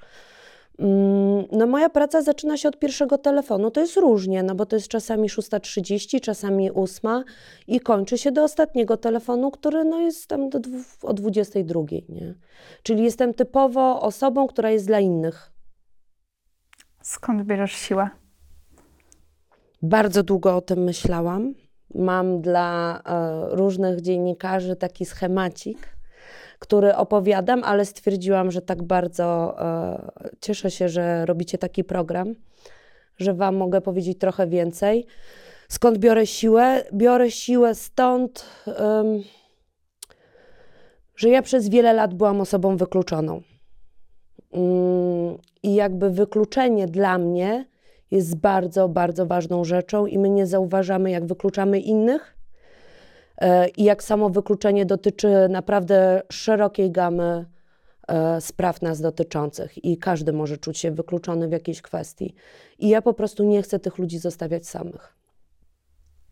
[0.80, 3.70] Mm, no moja praca zaczyna się od pierwszego telefonu.
[3.70, 7.24] To jest różnie, no bo to jest czasami 6.30, czasami 8
[7.66, 10.58] i kończy się do ostatniego telefonu, który no jest tam do,
[11.02, 12.34] o 22, nie?
[12.82, 15.52] Czyli jestem typowo osobą, która jest dla innych.
[17.02, 18.10] Skąd bierzesz siłę?
[19.82, 21.54] Bardzo długo o tym myślałam.
[21.94, 25.96] Mam dla e, różnych dziennikarzy taki schemacik,
[26.60, 32.34] który opowiadam, ale stwierdziłam, że tak bardzo e, cieszę się, że robicie taki program,
[33.18, 35.06] że Wam mogę powiedzieć trochę więcej.
[35.68, 36.84] Skąd biorę siłę?
[36.92, 39.22] Biorę siłę stąd, um,
[41.16, 43.42] że ja przez wiele lat byłam osobą wykluczoną.
[44.52, 47.66] Mm, I jakby wykluczenie dla mnie
[48.10, 52.39] jest bardzo, bardzo ważną rzeczą, i my nie zauważamy, jak wykluczamy innych.
[53.40, 57.46] E, I jak samo wykluczenie dotyczy naprawdę szerokiej gamy
[58.08, 62.34] e, spraw nas dotyczących, i każdy może czuć się wykluczony w jakiejś kwestii.
[62.78, 65.14] I ja po prostu nie chcę tych ludzi zostawiać samych.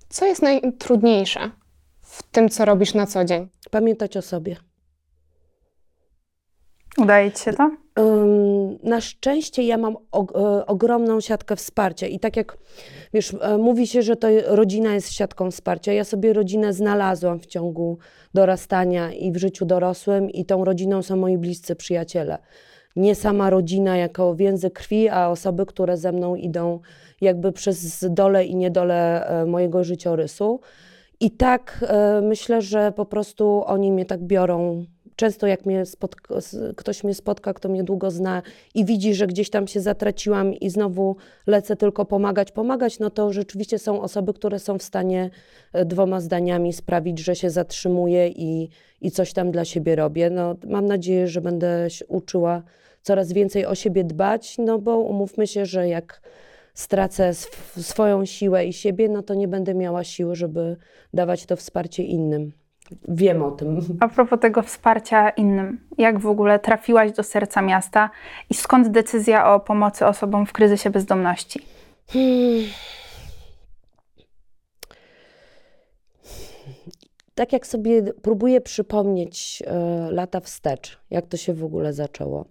[0.08, 1.50] Co jest najtrudniejsze
[2.00, 3.48] w tym, co robisz na co dzień?
[3.70, 4.56] Pamiętać o sobie.
[6.98, 7.70] Udaje ci się to?
[8.82, 12.58] Na szczęście ja mam e, ogromną siatkę wsparcia i tak jak
[13.14, 15.92] wiesz, e, mówi się, że to rodzina jest siatką wsparcia.
[15.92, 17.98] Ja sobie rodzinę znalazłam w ciągu
[18.34, 22.38] dorastania i w życiu dorosłym i tą rodziną są moi bliscy przyjaciele.
[22.96, 26.80] Nie sama rodzina jako więzy krwi, a osoby, które ze mną idą
[27.20, 30.60] jakby przez dole i niedole e, mojego życiorysu.
[31.20, 31.84] I tak
[32.22, 34.84] myślę, że po prostu oni mnie tak biorą.
[35.18, 36.34] Często jak mnie spotka,
[36.76, 38.42] ktoś mnie spotka, kto mnie długo zna
[38.74, 41.16] i widzi, że gdzieś tam się zatraciłam i znowu
[41.46, 45.30] lecę tylko pomagać, pomagać, no to rzeczywiście są osoby, które są w stanie
[45.72, 48.68] e, dwoma zdaniami sprawić, że się zatrzymuję i,
[49.00, 50.30] i coś tam dla siebie robię.
[50.30, 52.62] No, mam nadzieję, że będę się uczyła
[53.02, 56.20] coraz więcej o siebie dbać, no bo umówmy się, że jak
[56.74, 60.76] stracę sw- swoją siłę i siebie, no to nie będę miała siły, żeby
[61.14, 62.52] dawać to wsparcie innym.
[63.08, 63.80] Wiem o tym.
[64.00, 68.10] A propos tego wsparcia innym, jak w ogóle trafiłaś do serca miasta
[68.50, 71.62] i skąd decyzja o pomocy osobom w kryzysie bezdomności?
[72.08, 72.64] Hmm.
[77.34, 79.74] Tak jak sobie próbuję przypomnieć e,
[80.10, 82.44] lata wstecz, jak to się w ogóle zaczęło.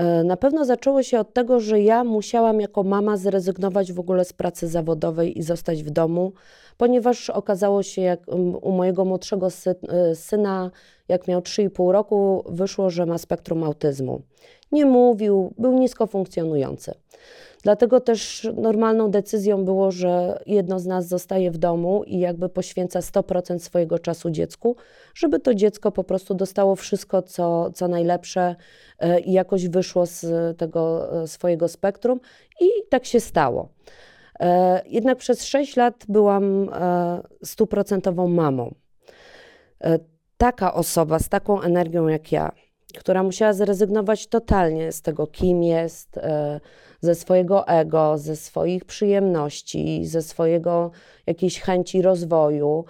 [0.00, 4.24] E, Na pewno zaczęło się od tego, że ja musiałam jako mama zrezygnować w ogóle
[4.24, 6.32] z pracy zawodowej i zostać w domu,
[6.76, 8.20] ponieważ okazało się, jak
[8.62, 10.70] u mojego młodszego e, syna,
[11.08, 14.22] jak miał 3,5 roku, wyszło, że ma spektrum autyzmu.
[14.72, 16.94] Nie mówił, był nisko funkcjonujący.
[17.62, 23.00] Dlatego też normalną decyzją było, że jedno z nas zostaje w domu i jakby poświęca
[23.00, 24.76] 100% swojego czasu dziecku,
[25.14, 28.56] żeby to dziecko po prostu dostało wszystko, co, co najlepsze
[28.98, 30.26] e, i jakoś wyszło z
[30.58, 32.20] tego e, swojego spektrum.
[32.60, 33.68] I tak się stało.
[34.40, 36.70] E, Jednak przez 6 lat byłam
[37.44, 38.74] stuprocentową mamą.
[40.36, 42.52] Taka osoba z taką energią jak ja,
[42.98, 46.60] która musiała zrezygnować totalnie z tego, kim jest, e,
[47.00, 50.90] ze swojego ego, ze swoich przyjemności, ze swojego
[51.26, 52.84] jakiejś chęci rozwoju.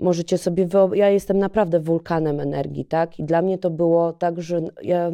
[0.00, 3.18] Możecie sobie wyob- ja jestem naprawdę wulkanem energii, tak?
[3.18, 5.10] I dla mnie to było tak, że ja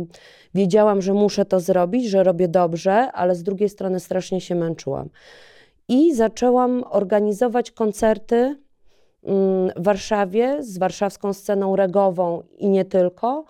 [0.54, 5.08] wiedziałam, że muszę to zrobić, że robię dobrze, ale z drugiej strony strasznie się męczyłam.
[5.88, 8.56] I zaczęłam organizować koncerty
[9.24, 13.44] mm, w Warszawie z warszawską sceną regową i nie tylko.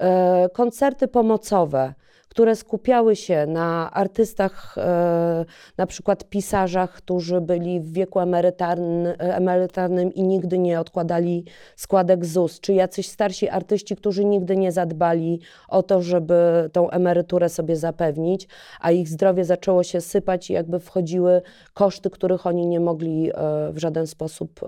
[0.00, 1.94] E, koncerty pomocowe,
[2.28, 5.44] które skupiały się na artystach, e,
[5.78, 11.44] na przykład pisarzach, którzy byli w wieku emerytarny, emerytalnym i nigdy nie odkładali
[11.76, 17.48] składek ZUS, czy jacyś starsi artyści, którzy nigdy nie zadbali o to, żeby tą emeryturę
[17.48, 18.48] sobie zapewnić,
[18.80, 21.42] a ich zdrowie zaczęło się sypać i jakby wchodziły
[21.74, 23.32] koszty, których oni nie mogli e,
[23.72, 24.60] w żaden sposób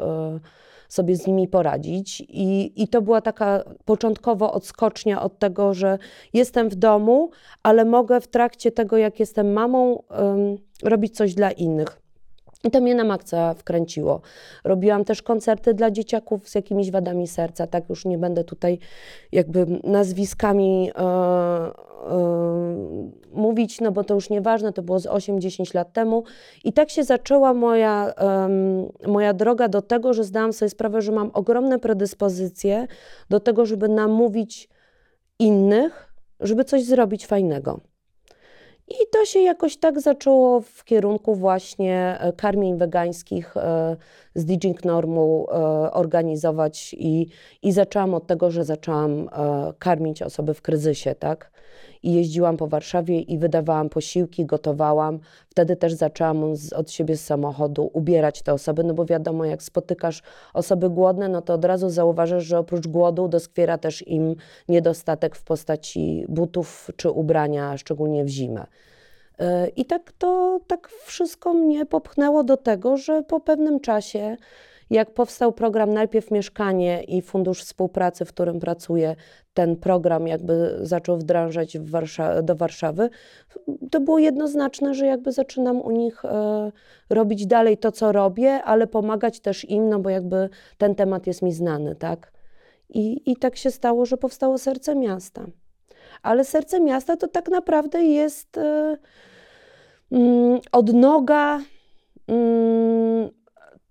[0.92, 2.20] sobie z nimi poradzić.
[2.28, 5.98] I, I to była taka początkowo odskocznia od tego, że
[6.32, 7.30] jestem w domu,
[7.62, 12.02] ale mogę w trakcie tego, jak jestem mamą, em, robić coś dla innych.
[12.64, 14.20] I to mnie na maksa wkręciło.
[14.64, 18.78] Robiłam też koncerty dla dzieciaków z jakimiś wadami serca, tak już nie będę tutaj
[19.32, 25.92] jakby nazwiskami e, e, mówić, no bo to już nieważne, to było z 8-10 lat
[25.92, 26.24] temu.
[26.64, 28.14] I tak się zaczęła moja,
[29.06, 32.86] moja droga do tego, że zdałam sobie sprawę, że mam ogromne predyspozycje
[33.30, 34.68] do tego, żeby namówić
[35.38, 37.80] innych, żeby coś zrobić fajnego.
[38.88, 43.96] I to się jakoś tak zaczęło w kierunku właśnie e, karmień wegańskich e,
[44.34, 45.54] z Diging Normu e,
[45.92, 47.26] organizować i,
[47.62, 49.28] i zaczęłam od tego, że zaczęłam
[49.78, 51.52] karmić osoby w kryzysie, tak?
[52.02, 55.18] I jeździłam po Warszawie i wydawałam posiłki, gotowałam.
[55.48, 59.62] Wtedy też zaczęłam z, od siebie z samochodu ubierać te osoby, no bo wiadomo, jak
[59.62, 60.22] spotykasz
[60.54, 64.34] osoby głodne, no to od razu zauważasz, że oprócz głodu doskwiera też im
[64.68, 68.66] niedostatek w postaci butów czy ubrania, szczególnie w zimę.
[69.38, 74.36] E, I tak to tak wszystko mnie popchnęło do tego, że po pewnym czasie,
[74.92, 79.16] jak powstał program Najpierw Mieszkanie i Fundusz Współpracy, w którym pracuję,
[79.54, 83.10] ten program jakby zaczął wdrażać Warsza- do Warszawy,
[83.90, 86.72] to było jednoznaczne, że jakby zaczynam u nich e,
[87.10, 91.42] robić dalej to, co robię, ale pomagać też im, no bo jakby ten temat jest
[91.42, 92.32] mi znany, tak?
[92.88, 95.46] I, I tak się stało, że powstało Serce Miasta.
[96.22, 98.96] Ale Serce Miasta to tak naprawdę jest e,
[100.12, 101.60] mm, odnoga
[102.28, 103.41] mm,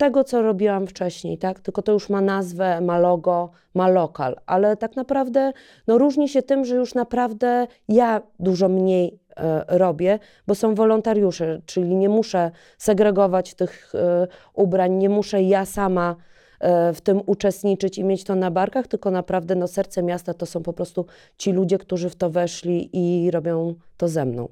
[0.01, 1.59] tego, co robiłam wcześniej, tak?
[1.59, 5.53] Tylko to już ma nazwę, ma logo, ma lokal, ale tak naprawdę
[5.87, 11.61] no, różni się tym, że już naprawdę ja dużo mniej e, robię, bo są wolontariusze,
[11.65, 16.15] czyli nie muszę segregować tych e, ubrań, nie muszę ja sama
[16.59, 20.45] e, w tym uczestniczyć i mieć to na barkach, tylko naprawdę no, serce miasta to
[20.45, 21.05] są po prostu
[21.37, 24.47] ci ludzie, którzy w to weszli i robią to ze mną.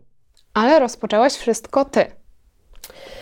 [0.54, 2.19] Ale rozpoczęłaś wszystko ty.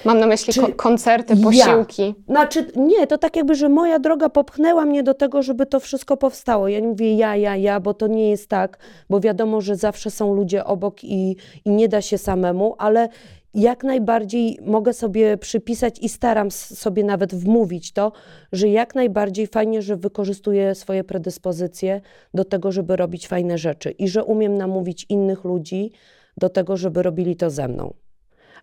[0.06, 1.44] Mam na myśli ko- koncerty, ja?
[1.44, 2.16] posiłki.
[2.28, 6.18] Znaczy, nie, to tak jakby, że moja droga popchnęła mnie do tego, żeby to wszystko
[6.18, 6.68] powstało.
[6.68, 8.78] Ja nie mówię ja, ja, ja, bo to nie jest tak,
[9.10, 13.10] bo wiadomo, że zawsze są ludzie obok i, i nie da się samemu, ale
[13.54, 18.12] jak najbardziej mogę sobie przypisać i staram sobie nawet wmówić to,
[18.52, 22.02] że jak najbardziej fajnie, że wykorzystuję swoje predyspozycje
[22.34, 25.92] do tego, żeby robić fajne rzeczy i że umiem namówić innych ludzi
[26.38, 27.94] do tego, żeby robili to ze mną.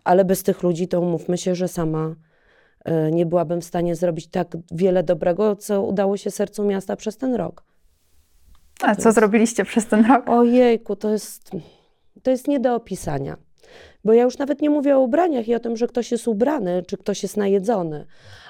[0.05, 2.15] Ale bez tych ludzi to umówmy się, że sama
[2.85, 7.17] e, nie byłabym w stanie zrobić tak wiele dobrego, co udało się sercu miasta przez
[7.17, 7.63] ten rok.
[8.81, 10.29] A co zrobiliście przez ten rok?
[10.29, 11.51] Ojejku, to jest,
[12.23, 13.37] to jest nie do opisania.
[14.03, 16.83] Bo ja już nawet nie mówię o ubraniach i o tym, że ktoś jest ubrany,
[16.87, 18.05] czy ktoś jest najedzony,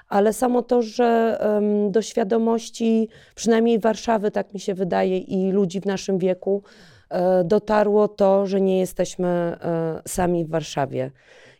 [0.09, 5.81] ale samo to, że em, do świadomości przynajmniej Warszawy, tak mi się wydaje, i ludzi
[5.81, 6.63] w naszym wieku
[7.09, 11.11] e, dotarło to, że nie jesteśmy e, sami w Warszawie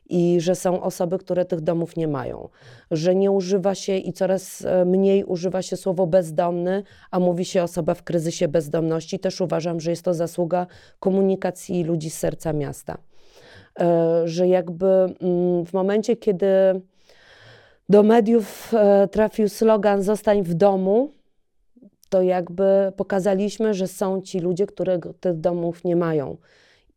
[0.09, 2.49] i że są osoby, które tych domów nie mają,
[2.91, 7.63] że nie używa się i coraz e, mniej używa się słowo bezdomny, a mówi się
[7.63, 9.19] osoba w kryzysie bezdomności.
[9.19, 10.67] Też uważam, że jest to zasługa
[10.99, 12.97] komunikacji ludzi z serca miasta.
[13.79, 16.47] E, Że jakby mm, w momencie, kiedy
[17.89, 21.11] do mediów e, trafił slogan Zostań w domu,
[22.09, 26.37] to jakby pokazaliśmy, że są ci ludzie, które tych domów nie mają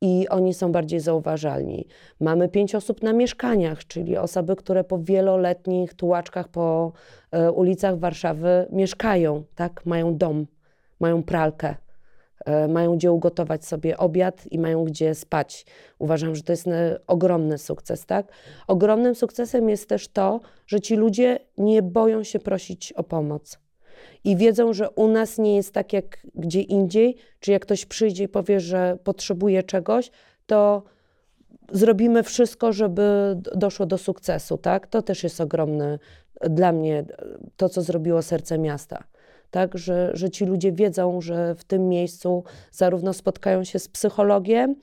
[0.01, 1.87] i oni są bardziej zauważalni.
[2.21, 6.93] Mamy pięć osób na mieszkaniach, czyli osoby, które po wieloletnich tułaczkach po
[7.31, 9.87] e, ulicach Warszawy mieszkają, tak?
[9.87, 10.47] Mają dom,
[11.01, 11.75] mają pralkę,
[12.45, 15.67] e, mają gdzie ugotować sobie obiad i mają gdzie spać.
[15.99, 18.33] Uważam, że to jest e, ogromny sukces, tak?
[18.67, 23.68] Ogromnym sukcesem jest też to, że ci ludzie nie boją się prosić o pomoc
[24.25, 28.25] i wiedzą, że u nas nie jest tak jak gdzie indziej, czy jak ktoś przyjdzie
[28.25, 30.11] i powie, że potrzebuje czegoś,
[30.47, 30.83] to
[31.73, 34.87] zrobimy wszystko, żeby doszło do sukcesu, tak?
[34.87, 35.99] To też jest ogromne
[36.41, 37.05] dla mnie
[37.57, 39.05] to, co zrobiło serce miasta.
[39.51, 44.77] Tak, że, że ci ludzie wiedzą, że w tym miejscu zarówno spotkają się z psychologiem,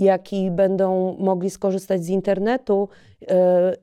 [0.00, 2.88] jak i będą mogli skorzystać z internetu
[3.20, 3.28] yy,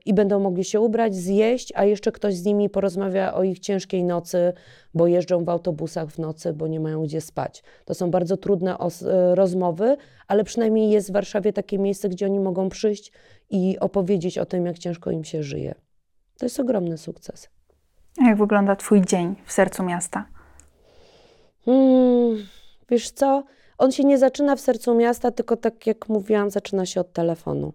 [0.06, 4.04] i będą mogli się ubrać, zjeść, a jeszcze ktoś z nimi porozmawia o ich ciężkiej
[4.04, 4.52] nocy,
[4.94, 7.62] bo jeżdżą w autobusach w nocy, bo nie mają gdzie spać.
[7.84, 9.96] To są bardzo trudne yy, rozmowy,
[10.26, 13.12] ale przynajmniej jest w Warszawie takie miejsce, gdzie oni mogą przyjść
[13.50, 15.74] i opowiedzieć o tym, jak ciężko im się żyje.
[16.38, 17.48] To jest ogromny sukces.
[18.22, 20.24] A Jak wygląda Twój dzień w sercu miasta?
[21.64, 22.46] Hmm,
[22.90, 23.44] wiesz co?
[23.78, 27.72] On się nie zaczyna w sercu miasta, tylko tak jak mówiłam, zaczyna się od telefonu.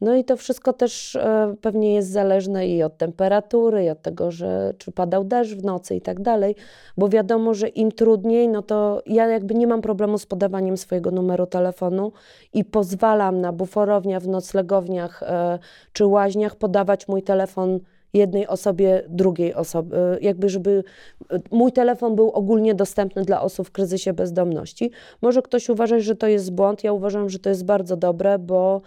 [0.00, 4.30] No i to wszystko też e, pewnie jest zależne i od temperatury, i od tego,
[4.30, 6.54] że czy padał deszcz w nocy i tak dalej,
[6.96, 11.10] bo wiadomo, że im trudniej, no to ja jakby nie mam problemu z podawaniem swojego
[11.10, 12.12] numeru telefonu
[12.52, 15.58] i pozwalam na buforowniach, w noclegowniach e,
[15.92, 17.80] czy łaźniach podawać mój telefon
[18.14, 20.84] jednej osobie, drugiej osobie, e, jakby żeby
[21.30, 24.90] e, mój telefon był ogólnie dostępny dla osób w kryzysie bezdomności.
[25.22, 28.80] Może ktoś uważać, że to jest błąd, ja uważam, że to jest bardzo dobre, bo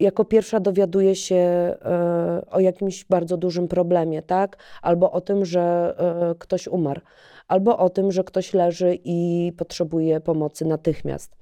[0.00, 4.56] jako pierwsza dowiaduje się e, o jakimś bardzo dużym problemie, tak?
[4.82, 5.94] Albo o tym, że
[6.38, 7.00] ktoś umarł,
[7.48, 11.36] albo o tym, że ktoś leży i potrzebuje pomocy natychmiast,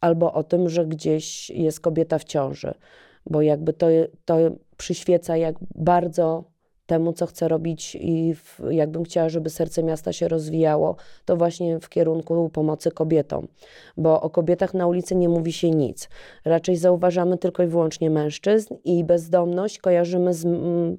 [0.00, 2.74] albo o tym, że gdzieś jest kobieta w ciąży,
[3.26, 3.86] bo jakby to,
[4.24, 4.36] to
[4.76, 6.52] przyświeca jak bardzo
[6.86, 11.80] temu, co chcę robić i w, jakbym chciała, żeby serce miasta się rozwijało, to właśnie
[11.80, 13.48] w kierunku pomocy kobietom,
[13.96, 16.08] bo o kobietach na ulicy nie mówi się nic.
[16.44, 20.46] Raczej zauważamy tylko i wyłącznie mężczyzn i bezdomność kojarzymy z,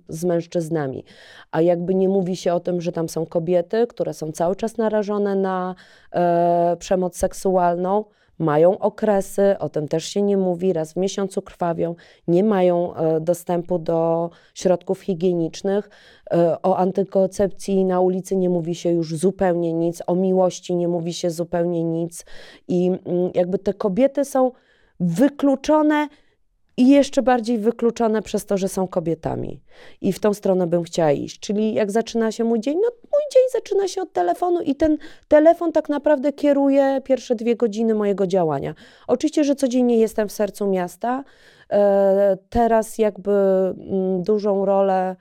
[0.07, 1.03] z mężczyznami.
[1.51, 4.77] A jakby nie mówi się o tym, że tam są kobiety, które są cały czas
[4.77, 5.75] narażone na
[6.11, 8.05] e, przemoc seksualną,
[8.39, 11.95] mają okresy, o tym też się nie mówi, raz w miesiącu krwawią,
[12.27, 15.89] nie mają e, dostępu do środków higienicznych,
[16.31, 21.13] e, o antykoncepcji na ulicy nie mówi się już zupełnie nic, o miłości nie mówi
[21.13, 22.25] się zupełnie nic.
[22.67, 24.51] I mm, jakby te kobiety są
[24.99, 26.07] wykluczone
[26.77, 29.61] i jeszcze bardziej wykluczone przez to, że są kobietami.
[30.01, 31.39] I w tą stronę bym chciała iść.
[31.39, 32.75] Czyli jak zaczyna się mój dzień?
[32.75, 34.97] No mój dzień zaczyna się od telefonu i ten
[35.27, 38.73] telefon tak naprawdę kieruje pierwsze dwie godziny mojego działania.
[39.07, 41.23] Oczywiście, że codziennie jestem w sercu miasta.
[41.71, 45.15] E, teraz jakby mm, dużą rolę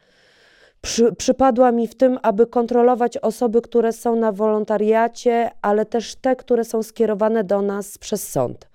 [0.80, 6.36] przy, przypadła mi w tym, aby kontrolować osoby, które są na wolontariacie, ale też te,
[6.36, 8.71] które są skierowane do nas przez sąd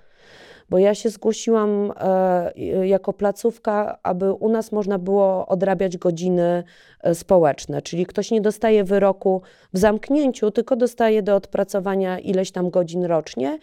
[0.69, 6.63] bo ja się zgłosiłam e, jako placówka, aby u nas można było odrabiać godziny
[7.01, 9.41] e, społeczne, czyli ktoś nie dostaje wyroku
[9.73, 13.59] w zamknięciu, tylko dostaje do odpracowania ileś tam godzin rocznie.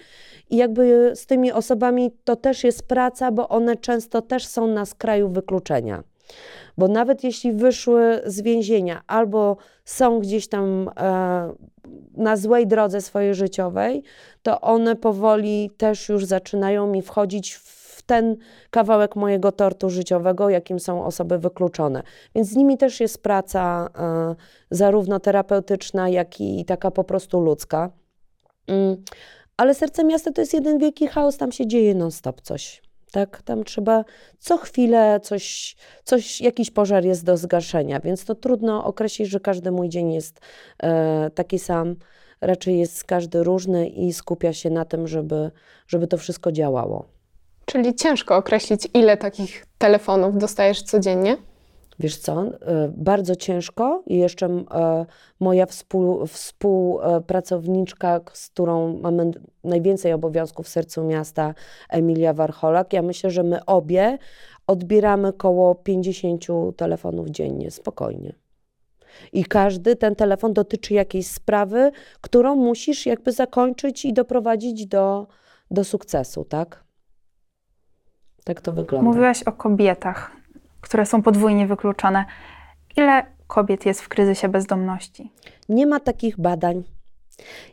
[0.50, 4.86] I jakby z tymi osobami to też jest praca, bo one często też są na
[4.86, 6.02] skraju wykluczenia.
[6.78, 11.52] Bo nawet jeśli wyszły z więzienia albo są gdzieś tam e,
[12.16, 14.02] na złej drodze swojej życiowej,
[14.42, 18.36] to one powoli też już zaczynają mi wchodzić w ten
[18.70, 22.02] kawałek mojego tortu życiowego, jakim są osoby wykluczone.
[22.34, 24.34] Więc z nimi też jest praca e,
[24.70, 27.90] zarówno terapeutyczna, jak i taka po prostu ludzka.
[28.66, 28.96] Mm,
[29.56, 32.82] ale serce miasta to jest jeden wielki chaos, tam się dzieje non-stop coś.
[33.14, 34.04] Tak, tam trzeba
[34.38, 39.70] co chwilę coś, coś, jakiś pożar jest do zgaszenia, więc to trudno określić, że każdy
[39.70, 40.40] mój dzień jest
[40.82, 41.96] e, taki sam.
[42.40, 45.50] Raczej jest każdy różny i skupia się na tym, żeby,
[45.88, 47.04] żeby to wszystko działało.
[47.64, 51.36] Czyli ciężko określić, ile takich telefonów dostajesz codziennie?
[51.98, 55.06] Wiesz co, e, bardzo ciężko i jeszcze e,
[55.40, 59.30] moja współ, współpracowniczka, z którą mamy
[59.64, 61.54] najwięcej obowiązków w sercu miasta,
[61.90, 64.18] Emilia Warcholak, ja myślę, że my obie
[64.66, 68.34] odbieramy około 50 telefonów dziennie, spokojnie.
[69.32, 71.90] I każdy ten telefon dotyczy jakiejś sprawy,
[72.20, 75.26] którą musisz jakby zakończyć i doprowadzić do,
[75.70, 76.84] do sukcesu, tak?
[78.44, 79.10] Tak to wygląda.
[79.10, 80.43] Mówiłaś o kobietach
[80.84, 82.24] które są podwójnie wykluczone.
[82.96, 85.32] Ile kobiet jest w kryzysie bezdomności?
[85.68, 86.84] Nie ma takich badań.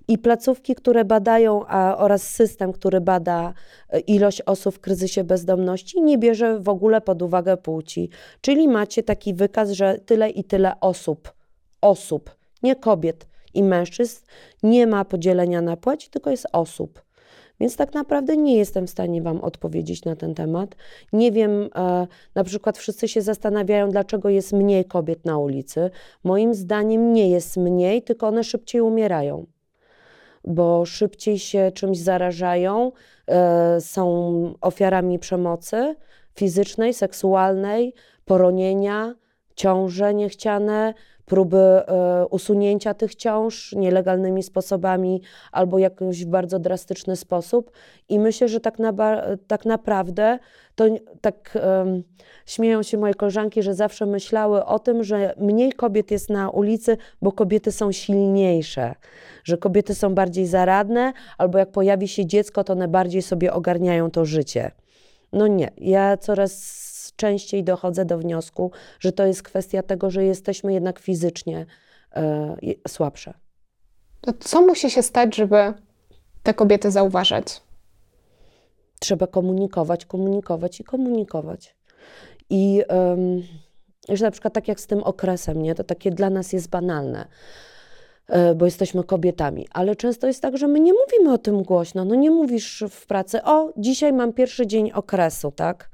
[0.08, 3.54] I placówki, które badają, a, oraz system, który bada
[3.90, 8.10] e, ilość osób w kryzysie bezdomności, nie bierze w ogóle pod uwagę płci.
[8.42, 11.34] Czyli macie taki wykaz, że tyle i tyle osób,
[11.82, 14.26] osób, nie kobiet i mężczyzn,
[14.64, 17.11] nie ma podzielenia na płeć, tylko jest osób.
[17.62, 20.76] Więc tak naprawdę nie jestem w stanie Wam odpowiedzieć na ten temat.
[21.14, 25.90] Nie wiem, e, na przykład wszyscy się zastanawiają, dlaczego jest mniej kobiet na ulicy.
[26.24, 29.46] Moim zdaniem nie jest mniej, tylko one szybciej umierają
[30.46, 32.92] bo szybciej się czymś zarażają,
[33.28, 35.96] e, są ofiarami przemocy
[36.36, 37.94] fizycznej, seksualnej,
[38.26, 39.16] poronienia,
[39.56, 40.94] ciąże niechciane,
[41.32, 45.22] próby e, usunięcia tych ciąż nielegalnymi sposobami
[45.52, 47.72] albo jakoś w bardzo drastyczny sposób.
[48.10, 48.94] I myślę, że tak, na,
[49.48, 50.40] tak naprawdę
[50.76, 50.86] to
[51.22, 52.04] tak um,
[52.46, 56.98] śmieją się moje koleżanki, że zawsze myślały o tym, że mniej kobiet jest na ulicy,
[57.22, 58.96] bo kobiety są silniejsze,
[59.44, 64.12] że kobiety są bardziej zaradne, albo jak pojawi się dziecko, to one bardziej sobie ogarniają
[64.12, 64.72] to życie.
[65.34, 70.74] No nie, ja coraz częściej dochodzę do wniosku, że to jest kwestia tego, że jesteśmy
[70.74, 71.66] jednak fizycznie
[72.16, 72.56] e,
[72.88, 73.34] słabsze.
[74.22, 75.74] To co musi się stać, żeby
[76.44, 77.62] te kobiety zauważać?
[79.00, 81.76] Trzeba komunikować, komunikować i komunikować.
[82.50, 83.44] I um,
[84.10, 85.76] że na przykład tak jak z tym okresem, nie?
[85.76, 87.28] to takie dla nas jest banalne
[88.28, 89.68] e, bo jesteśmy kobietami.
[89.72, 92.06] Ale często jest tak, że my nie mówimy o tym głośno.
[92.06, 95.90] No nie mówisz w pracy, o, dzisiaj mam pierwszy dzień okresu, tak?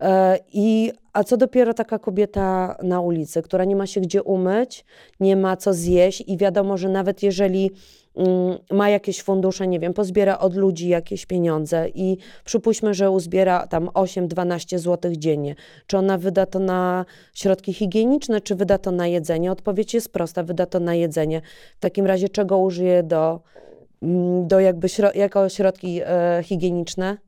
[0.00, 4.84] E, I, a co dopiero taka kobieta na ulicy, która nie ma się gdzie umyć,
[5.20, 7.70] nie ma co zjeść i wiadomo, że nawet jeżeli
[8.16, 13.66] mm, ma jakieś fundusze, nie wiem, pozbiera od ludzi jakieś pieniądze i przypuśćmy, że uzbiera
[13.66, 15.54] tam 8-12 zł dziennie.
[15.86, 19.52] Czy ona wyda to na środki higieniczne, czy wyda to na jedzenie?
[19.52, 21.42] Odpowiedź jest prosta, wyda to na jedzenie.
[21.76, 23.40] W takim razie czego użyje do,
[24.02, 27.27] mm, do jakby jako środki e, higieniczne?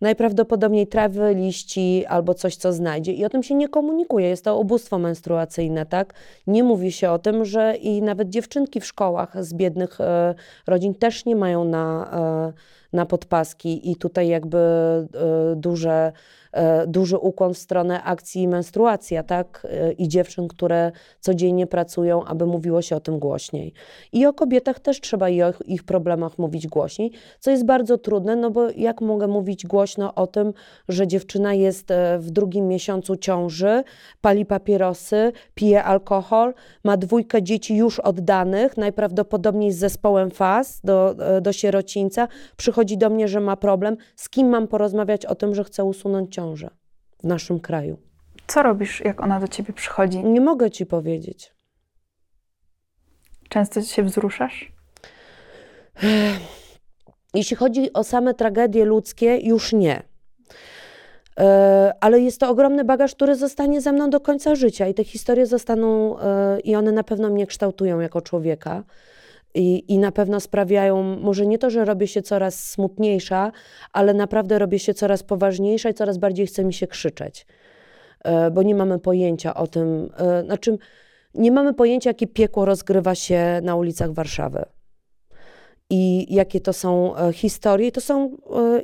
[0.00, 3.12] Najprawdopodobniej trawy, liści albo coś, co znajdzie.
[3.12, 4.28] I o tym się nie komunikuje.
[4.28, 6.14] Jest to ubóstwo menstruacyjne, tak?
[6.46, 10.34] Nie mówi się o tym, że i nawet dziewczynki w szkołach z biednych e,
[10.66, 12.52] rodzin też nie mają na, e,
[12.92, 16.12] na podpaski i tutaj jakby e, duże
[16.56, 19.66] E, duży ukłon w stronę akcji menstruacja, tak?
[19.70, 23.72] E, I dziewczyn, które codziennie pracują, aby mówiło się o tym głośniej.
[24.12, 28.36] I o kobietach też trzeba i o ich problemach mówić głośniej, co jest bardzo trudne,
[28.36, 30.52] no bo jak mogę mówić głośno o tym,
[30.88, 33.82] że dziewczyna jest w drugim miesiącu ciąży,
[34.20, 41.52] pali papierosy, pije alkohol, ma dwójkę dzieci już oddanych, najprawdopodobniej z zespołem FAS do, do
[41.52, 42.28] sierocińca.
[42.56, 43.96] Przychodzi do mnie, że ma problem.
[44.16, 46.70] Z kim mam porozmawiać o tym, że chce usunąć ciążę
[47.18, 47.98] w naszym kraju?
[48.46, 50.24] Co robisz, jak ona do ciebie przychodzi?
[50.24, 51.54] Nie mogę ci powiedzieć.
[53.48, 54.72] Często się wzruszasz?
[57.34, 60.02] Jeśli chodzi o same tragedie ludzkie, już nie.
[61.40, 65.04] E, Ale jest to ogromny bagaż, który zostanie ze mną do końca życia i te
[65.04, 68.84] historie zostaną, e, i one na pewno mnie kształtują jako człowieka.
[69.56, 73.52] I, I na pewno sprawiają, może nie to, że robię się coraz smutniejsza,
[73.92, 77.46] ale naprawdę robię się coraz poważniejsza i coraz bardziej chce mi się krzyczeć,
[78.26, 80.78] E, bo nie mamy pojęcia o tym, e, znaczy
[81.34, 84.64] nie mamy pojęcia, jakie piekło rozgrywa się na ulicach Warszawy.
[85.90, 88.36] I jakie to są e, historie, to są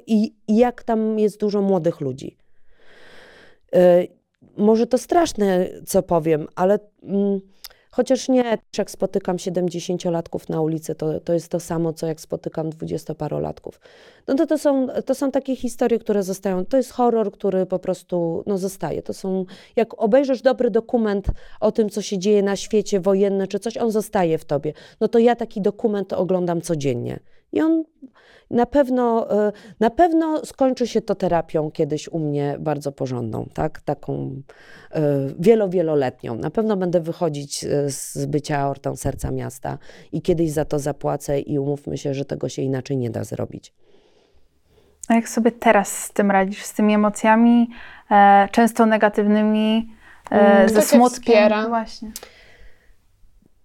[0.07, 2.37] i, jak tam jest dużo młodych ludzi.
[4.57, 7.41] Może to straszne, co powiem, ale mm,
[7.93, 12.71] chociaż nie, jak spotykam 70-latków na ulicy, to, to jest to samo, co jak spotykam
[12.71, 13.73] 20-parolatków.
[14.29, 17.79] No to, to, są, to są takie historie, które zostają, to jest horror, który po
[17.79, 19.03] prostu no, zostaje.
[19.03, 19.45] To są,
[19.77, 21.27] jak obejrzysz dobry dokument
[21.61, 24.73] o tym, co się dzieje na świecie, wojenny czy coś, on zostaje w tobie.
[25.01, 27.21] No to ja taki dokument oglądam codziennie.
[27.53, 27.85] I on
[28.51, 33.81] na pewno, e, na pewno skończy się to terapią kiedyś u mnie bardzo porządną, tak?
[33.81, 34.31] Taką
[34.91, 35.01] e,
[35.39, 36.35] wielo, wieloletnią.
[36.35, 39.79] Na pewno będę wychodzić e, z bycia aortą serca miasta
[40.13, 43.73] i kiedyś za to zapłacę i umówmy się, że tego się inaczej nie da zrobić.
[45.09, 47.69] A jak sobie teraz z tym radzisz, z tymi emocjami,
[48.11, 49.89] e, często negatywnymi,
[50.31, 51.19] e, Mm, ze kto cię smutkiem?
[51.19, 51.69] wspiera?
[51.69, 52.13] Właśnie.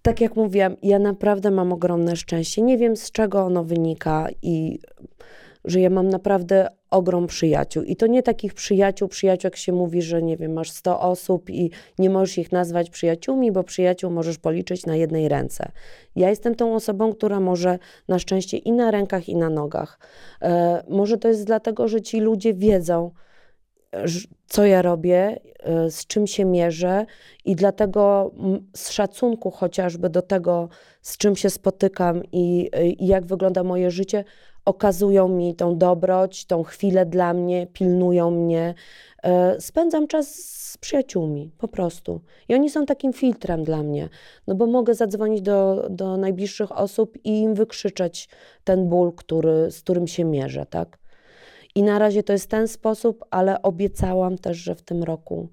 [0.02, 2.62] Tak jak mówiłam, ja naprawdę mam ogromne szczęście.
[2.62, 4.78] Nie wiem z czego ono wynika i
[5.64, 7.82] że ja mam naprawdę ogrom przyjaciół.
[7.82, 11.50] I to nie takich przyjaciół, przyjaciół, jak się mówi, że nie wiem, masz 100 osób
[11.50, 15.72] i nie możesz ich nazwać przyjaciółmi, bo przyjaciół możesz policzyć na jednej ręce.
[16.16, 17.78] Ja jestem tą osobą, która może
[18.08, 19.98] na szczęście i na rękach, i na nogach.
[20.42, 23.10] E, może to jest dlatego, że ci ludzie wiedzą,
[24.46, 27.06] co ja robię, e, z czym się mierzę
[27.44, 28.30] i dlatego
[28.76, 30.68] z szacunku chociażby do tego,
[31.02, 34.24] z czym się spotykam i, i jak wygląda moje życie,
[34.64, 38.74] okazują mi tą dobroć, tą chwilę dla mnie, pilnują mnie.
[39.22, 42.20] E, Spędzam czas z przyjaciółmi, po prostu.
[42.48, 44.08] I oni są takim filtrem dla mnie,
[44.46, 48.28] no bo mogę zadzwonić do, do najbliższych osób i im wykrzyczeć
[48.64, 50.98] ten ból, który, z którym się mierzę, tak?
[51.74, 55.48] I na razie to jest ten sposób, ale obiecałam też, że w tym roku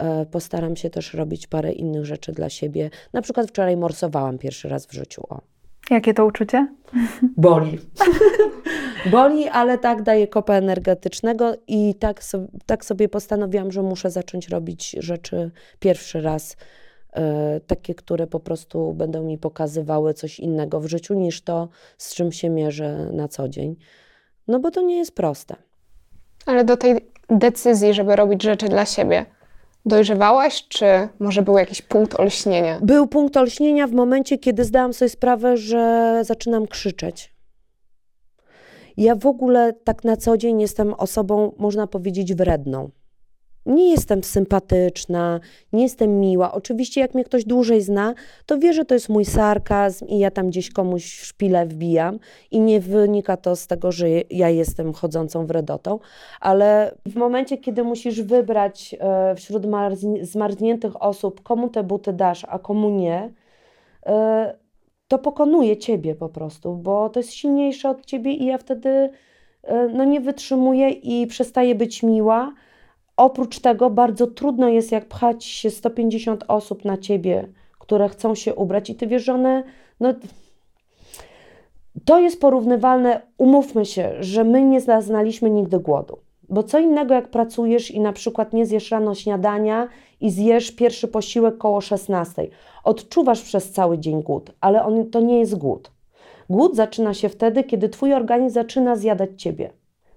[0.00, 2.90] e, postaram się też robić parę innych rzeczy dla siebie.
[3.12, 5.22] Na przykład wczoraj morsowałam pierwszy raz w życiu.
[5.28, 5.40] O.
[5.90, 6.68] Jakie to uczucie?
[7.36, 7.78] Boli.
[9.10, 14.48] Boli, ale tak daje kopa energetycznego i tak, so, tak sobie postanowiłam, że muszę zacząć
[14.48, 15.50] robić rzeczy
[15.80, 16.56] pierwszy raz.
[17.12, 22.14] e, Takie, które po prostu będą mi pokazywały coś innego w życiu niż to, z
[22.14, 23.76] czym się mierzę na co dzień.
[24.52, 25.56] No bo to nie jest proste.
[26.46, 29.26] Ale do tej decyzji, żeby robić rzeczy dla siebie,
[29.86, 32.78] dojrzewałaś, czy może był jakiś punkt olśnienia?
[32.82, 37.34] Był punkt olśnienia w momencie, kiedy zdałam sobie sprawę, że zaczynam krzyczeć.
[38.96, 42.90] Ja w ogóle tak na co dzień jestem osobą, można powiedzieć, wredną.
[43.66, 45.40] Nie jestem sympatyczna,
[45.72, 46.52] nie jestem miła.
[46.52, 48.14] Oczywiście, jak mnie ktoś dłużej zna,
[48.46, 52.18] to wie, że to jest mój sarkazm i ja tam gdzieś komuś szpilę wbijam
[52.50, 55.98] i nie wynika to z tego, że ja jestem chodzącą wredotą,
[56.40, 62.46] ale w momencie, kiedy musisz wybrać e, wśród marz- zmarzniętych osób, komu te buty dasz,
[62.48, 63.32] a komu nie,
[64.06, 64.54] e,
[65.08, 69.10] to pokonuje ciebie po prostu, bo to jest silniejsze od ciebie i ja wtedy
[69.62, 72.52] e, no, nie wytrzymuję i przestaję być miła.
[73.22, 77.48] Oprócz tego bardzo trudno jest, jak pchać się 150 osób na ciebie,
[77.78, 79.62] które chcą się ubrać i ty wiesz, że one,
[80.00, 80.14] no,
[82.04, 86.18] to jest porównywalne, umówmy się, że my nie zaznaliśmy nigdy głodu.
[86.48, 89.88] Bo co innego, jak pracujesz i na przykład nie zjesz rano śniadania
[90.20, 92.48] i zjesz pierwszy posiłek koło 16.
[92.84, 95.90] Odczuwasz przez cały dzień głód, ale on, to nie jest głód.
[96.50, 99.70] Głód zaczyna się wtedy, kiedy twój organizm zaczyna zjadać ciebie.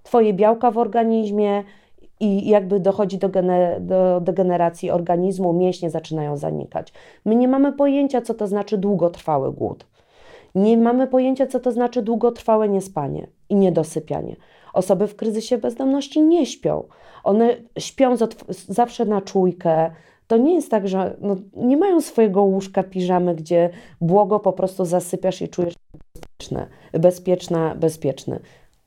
[0.04, 1.64] Twoje białka w organizmie
[2.20, 3.30] i jakby dochodzi do,
[3.80, 6.94] do degeneracji organizmu, mięśnie zaczynają zanikać.
[7.26, 9.86] My nie mamy pojęcia, co to znaczy długotrwały głód.
[10.56, 14.36] Nie mamy pojęcia, co to znaczy długotrwałe niespanie i niedosypianie.
[14.74, 16.84] Osoby w kryzysie bezdomności nie śpią.
[17.24, 18.16] One śpią
[18.68, 19.92] zawsze na czujkę.
[20.28, 23.70] To nie jest tak, że no, nie mają swojego łóżka, piżamy, gdzie
[24.02, 28.40] błogo po prostu zasypiasz i czujesz się bezpieczne, bezpieczna, bezpieczny.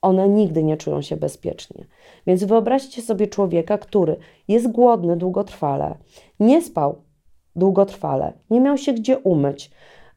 [0.03, 1.85] one nigdy nie czują się bezpiecznie.
[2.29, 4.17] Więc wyobraźcie sobie człowieka, który
[4.49, 5.95] jest głodny długotrwale,
[6.41, 6.97] nie spał
[7.57, 9.71] długotrwale, nie miał się gdzie umyć,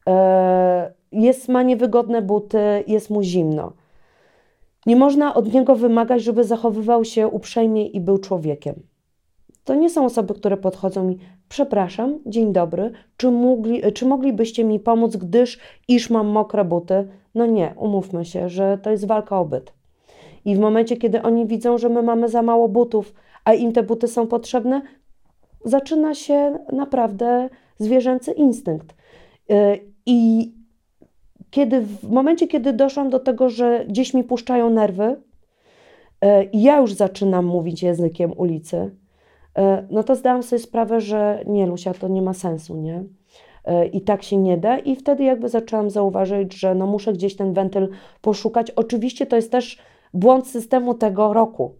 [0.08, 3.72] e, jest, ma niewygodne buty, jest mu zimno.
[4.86, 8.74] Nie można od niego wymagać, żeby zachowywał się uprzejmie i był człowiekiem.
[9.64, 11.18] To nie są osoby, które podchodzą mi,
[11.48, 15.58] przepraszam, dzień dobry, czy, mogli, czy moglibyście mi pomóc, gdyż
[15.88, 17.08] iż mam mokre buty?
[17.34, 19.81] No nie, umówmy się, że to jest walka o byt.
[20.44, 23.14] I w momencie, kiedy oni widzą, że my mamy za mało butów,
[23.44, 24.82] a im te buty są potrzebne,
[25.64, 27.48] zaczyna się naprawdę
[27.78, 28.94] zwierzęcy instynkt.
[29.50, 29.54] Y,
[30.06, 30.52] I
[31.50, 35.16] kiedy w momencie, kiedy doszłam do tego, że gdzieś mi puszczają nerwy,
[36.52, 39.60] i ja już zaczynam mówić językiem ulicy, y,
[39.90, 43.04] no to zdałam sobie sprawę, że nie, Lusia, to nie ma sensu, nie?
[43.92, 47.52] I tak się nie da, i wtedy jakby zaczęłam zauważyć, że no muszę gdzieś ten
[47.52, 47.88] wentyl
[48.20, 48.70] poszukać.
[48.70, 49.78] Oczywiście to jest też
[50.14, 51.74] błąd systemu tego roku,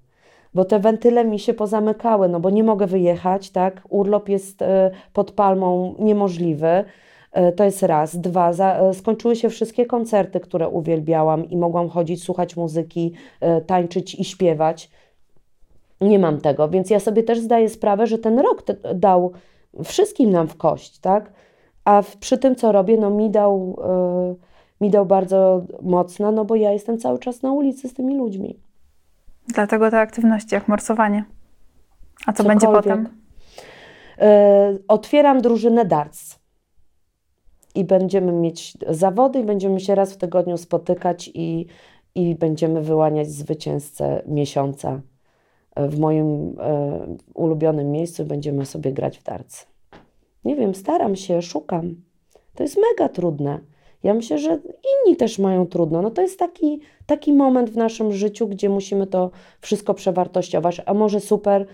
[0.54, 3.82] bo te wentyle mi się pozamykały, no bo nie mogę wyjechać, tak?
[3.88, 6.84] Urlop jest e, pod palmą niemożliwy.
[7.32, 8.16] E, to jest raz.
[8.16, 13.12] Dwa, za, e, skończyły się wszystkie koncerty, które uwielbiałam i mogłam chodzić, słuchać muzyki,
[13.66, 14.90] tańczyć i śpiewać.
[16.00, 18.62] Nie mam tego, więc ja sobie też zdaję sprawę, że ten rok
[18.94, 19.32] dał
[19.84, 21.32] wszystkim nam w kość, tak?
[21.84, 23.78] A w, przy tym, co robię, no mi dał,
[24.82, 28.59] mi dał bardzo mocno, no bo ja jestem cały czas na ulicy z tymi ludźmi.
[29.48, 31.24] Dlatego te aktywności jak morsowanie.
[32.26, 32.60] A co Cokolwiek.
[32.60, 33.09] będzie potem?
[34.18, 36.38] E, otwieram drużynę darts.
[37.74, 41.66] I będziemy mieć zawody, i będziemy się raz w tygodniu spotykać i,
[42.14, 45.00] i będziemy wyłaniać zwycięzcę miesiąca.
[45.74, 47.00] E, w moim e,
[47.34, 49.66] ulubionym miejscu będziemy sobie grać w darts.
[50.44, 51.94] Nie wiem, staram się, szukam.
[52.54, 53.60] To jest mega trudne.
[54.03, 54.59] Ja myślę, że
[55.07, 56.03] inni też mają trudno.
[56.03, 59.31] No to jest taki, taki moment w naszym życiu, gdzie musimy to
[59.61, 60.83] wszystko przewartościować.
[60.87, 61.66] A może super,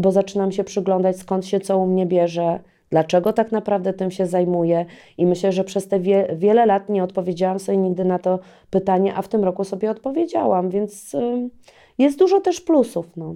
[0.00, 4.26] bo zaczynam się przyglądać, skąd się co u mnie bierze, dlaczego tak naprawdę tym się
[4.26, 4.86] zajmuję.
[5.18, 8.38] I myślę, że przez te wie, wiele lat nie odpowiedziałam sobie nigdy na to
[8.70, 11.50] pytanie, a w tym roku sobie odpowiedziałam, więc y,
[11.98, 13.06] jest dużo też plusów.
[13.16, 13.34] No.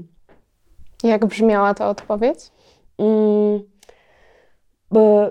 [1.05, 2.39] Jak brzmiała ta odpowiedź?
[2.99, 3.61] Mm,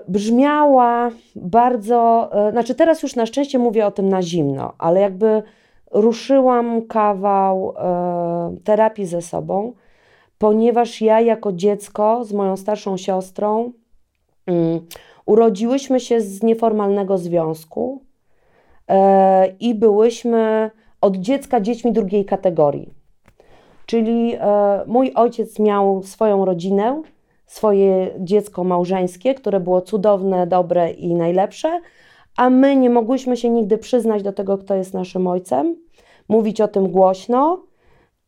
[0.08, 5.42] brzmiała bardzo, e, znaczy teraz już na szczęście mówię o tym na zimno, ale jakby
[5.90, 9.72] ruszyłam kawał e, terapii ze sobą,
[10.38, 13.72] ponieważ ja jako dziecko z moją starszą siostrą
[14.46, 14.80] um,
[15.26, 18.02] urodziłyśmy się z nieformalnego związku
[18.88, 20.70] e, i byłyśmy
[21.00, 22.94] od dziecka dziećmi drugiej kategorii.
[23.86, 24.36] Czyli
[24.86, 27.02] mój ojciec miał swoją rodzinę,
[27.46, 31.80] swoje dziecko małżeńskie, które było cudowne, dobre i najlepsze,
[32.36, 35.76] a my nie mogłyśmy się nigdy przyznać do tego, kto jest naszym ojcem,
[36.28, 37.62] mówić o tym głośno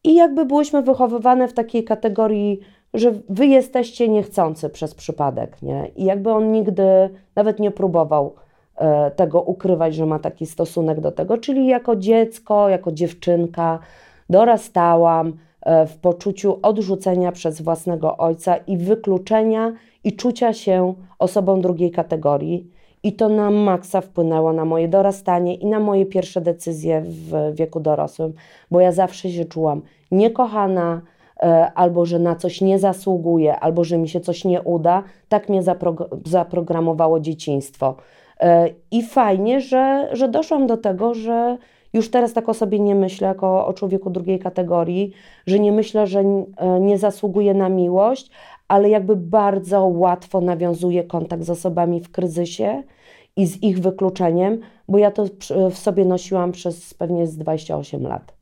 [0.04, 2.60] i jakby byłyśmy wychowywane w takiej kategorii,
[2.94, 5.90] że wy jesteście niechcący przez przypadek, nie?
[5.96, 8.34] I jakby on nigdy nawet nie próbował
[8.76, 13.78] e, tego ukrywać, że ma taki stosunek do tego, czyli jako dziecko, jako dziewczynka
[14.30, 15.32] dorastałam,
[15.86, 19.72] w poczuciu odrzucenia przez własnego ojca i wykluczenia
[20.04, 22.70] i czucia się osobą drugiej kategorii.
[23.02, 27.80] I to na maksa wpłynęło na moje dorastanie i na moje pierwsze decyzje w wieku
[27.80, 28.32] dorosłym,
[28.70, 31.00] bo ja zawsze się czułam niekochana,
[31.42, 35.02] e, albo że na coś nie zasługuję, albo że mi się coś nie uda.
[35.28, 35.62] Tak mnie
[36.24, 37.96] zaprogramowało dzieciństwo.
[38.40, 41.58] E, I fajnie, że, że doszłam do tego, że
[41.96, 45.12] już teraz tak o sobie nie myślę, jako o człowieku drugiej kategorii,
[45.46, 48.30] że nie myślę, że e, nie zasługuję na miłość,
[48.68, 52.82] ale jakby bardzo łatwo nawiązuję kontakt z osobami w kryzysie
[53.36, 55.24] i z ich wykluczeniem, bo ja to
[55.70, 58.34] w sobie nosiłam przez pewnie z 28 lat.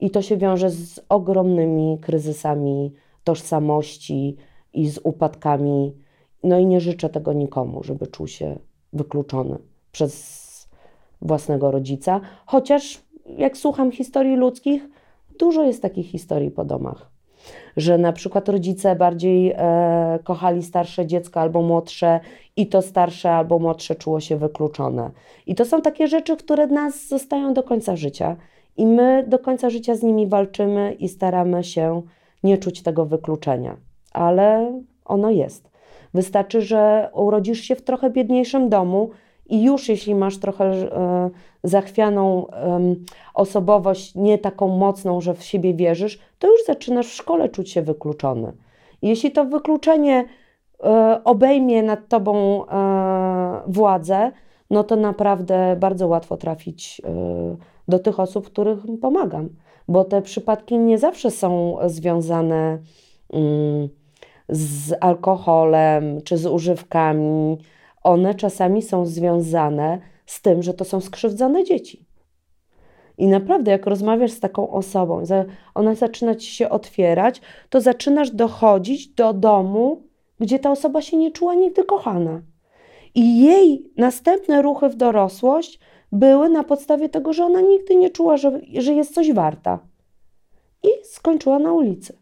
[0.00, 2.92] I to się wiąże z ogromnymi kryzysami
[3.24, 4.36] tożsamości
[4.72, 5.96] i z upadkami.
[6.42, 8.58] No i nie życzę tego nikomu, żeby czuł się
[8.92, 9.58] wykluczony
[9.92, 10.45] przez
[11.22, 13.02] własnego rodzica, chociaż
[13.38, 14.88] jak słucham historii ludzkich,
[15.38, 17.10] dużo jest takich historii po domach.
[17.76, 22.20] Że na przykład rodzice bardziej e, kochali starsze dziecko albo młodsze,
[22.56, 25.10] i to starsze albo młodsze czuło się wykluczone.
[25.46, 28.36] I to są takie rzeczy, które nas zostają do końca życia,
[28.76, 32.02] i my do końca życia z nimi walczymy i staramy się
[32.42, 33.76] nie czuć tego wykluczenia,
[34.12, 34.72] ale
[35.04, 35.70] ono jest.
[36.14, 39.10] Wystarczy, że urodzisz się w trochę biedniejszym domu,
[39.48, 41.30] i już jeśli masz trochę e,
[41.64, 42.46] zachwianą
[43.34, 47.82] osobowość, nie taką mocną, że w siebie wierzysz, to już zaczynasz w szkole czuć się
[47.82, 48.52] wykluczony.
[49.02, 50.24] Jeśli to wykluczenie
[50.84, 54.32] e, obejmie nad tobą e, władzę,
[54.70, 57.02] no to naprawdę bardzo łatwo trafić
[57.88, 59.48] do tych osób, którym pomagam,
[59.88, 62.78] bo te przypadki nie zawsze są związane
[63.32, 63.88] mm,
[64.48, 67.58] z alkoholem czy z używkami.
[68.06, 72.06] One czasami są związane z tym, że to są skrzywdzone dzieci.
[73.18, 75.22] I naprawdę, jak rozmawiasz z taką osobą,
[75.74, 80.02] ona zaczyna ci się otwierać, to zaczynasz dochodzić do domu,
[80.40, 82.42] gdzie ta osoba się nie czuła nigdy kochana.
[83.14, 85.80] I jej następne ruchy w dorosłość
[86.12, 89.78] były na podstawie tego, że ona nigdy nie czuła, że, że jest coś warta.
[90.82, 92.18] I skończyła na ulicy.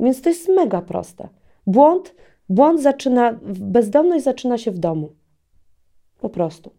[0.00, 1.28] Więc to jest mega proste.
[1.66, 2.14] Błąd,
[2.48, 5.12] błąd zaczyna, bezdomność zaczyna się w domu.
[6.20, 6.70] Po prostu.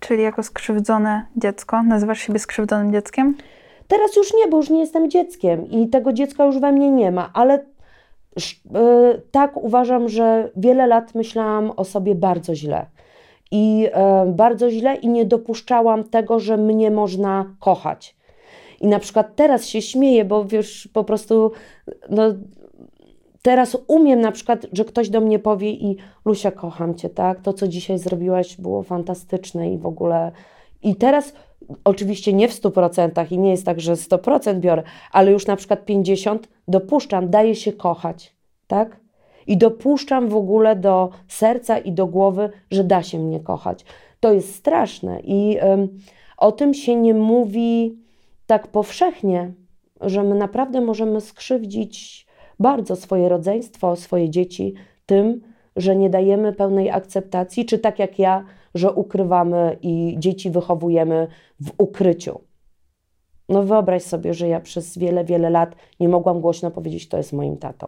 [0.00, 3.36] Czyli jako skrzywdzone dziecko, nazywasz siebie skrzywdzonym dzieckiem?
[3.88, 7.10] Teraz już nie, bo już nie jestem dzieckiem i tego dziecka już we mnie nie
[7.10, 7.64] ma, ale
[8.36, 12.86] yy, tak uważam, że wiele lat myślałam o sobie bardzo źle.
[13.50, 13.90] I yy,
[14.26, 18.16] bardzo źle i nie dopuszczałam tego, że mnie można kochać.
[18.80, 21.52] I na przykład teraz się śmieję, bo wiesz, po prostu
[22.10, 22.22] no,
[23.42, 27.40] teraz umiem na przykład, że ktoś do mnie powie i Lusia, kocham Cię, tak?
[27.40, 30.32] To, co dzisiaj zrobiłaś, było fantastyczne i w ogóle.
[30.82, 31.32] I teraz
[31.84, 34.82] oczywiście nie w 100% i nie jest tak, że 100% biorę,
[35.12, 36.38] ale już na przykład 50%
[36.68, 38.36] dopuszczam, daję się kochać,
[38.66, 39.00] tak?
[39.46, 43.84] I dopuszczam w ogóle do serca i do głowy, że da się mnie kochać.
[44.20, 45.88] To jest straszne i um,
[46.36, 47.98] o tym się nie mówi
[48.46, 49.52] tak powszechnie,
[50.00, 52.27] że my naprawdę możemy skrzywdzić
[52.58, 54.74] bardzo swoje rodzeństwo, swoje dzieci
[55.06, 55.40] tym,
[55.76, 58.44] że nie dajemy pełnej akceptacji, czy tak jak ja,
[58.74, 61.26] że ukrywamy i dzieci wychowujemy
[61.60, 62.40] w ukryciu.
[63.48, 67.32] No wyobraź sobie, że ja przez wiele, wiele lat nie mogłam głośno powiedzieć, to jest
[67.32, 67.86] moim tatą.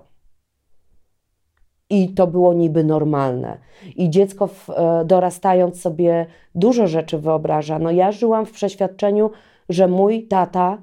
[1.90, 3.58] I to było niby normalne.
[3.96, 7.78] I dziecko w, e, dorastając sobie dużo rzeczy wyobraża.
[7.78, 9.30] No ja żyłam w przeświadczeniu,
[9.68, 10.78] że mój tata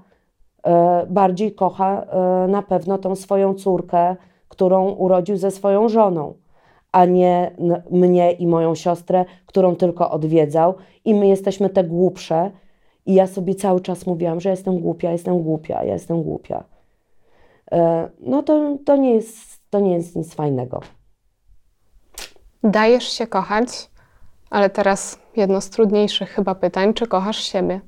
[1.09, 4.15] bardziej kocha e, na pewno tą swoją córkę,
[4.47, 6.33] którą urodził ze swoją żoną,
[6.91, 7.51] a nie
[7.91, 10.75] mnie i moją siostrę, którą tylko odwiedzał.
[11.05, 12.51] I my jesteśmy te głupsze.
[13.05, 16.63] I ja sobie cały czas mówiłam, że jestem głupia, jestem głupia, ja jestem głupia.
[17.71, 20.79] E, no to, to, nie jest, to nie jest nic fajnego.
[22.63, 23.67] Dajesz się kochać,
[24.49, 27.81] ale teraz jedno z trudniejszych chyba pytań, czy kochasz siebie?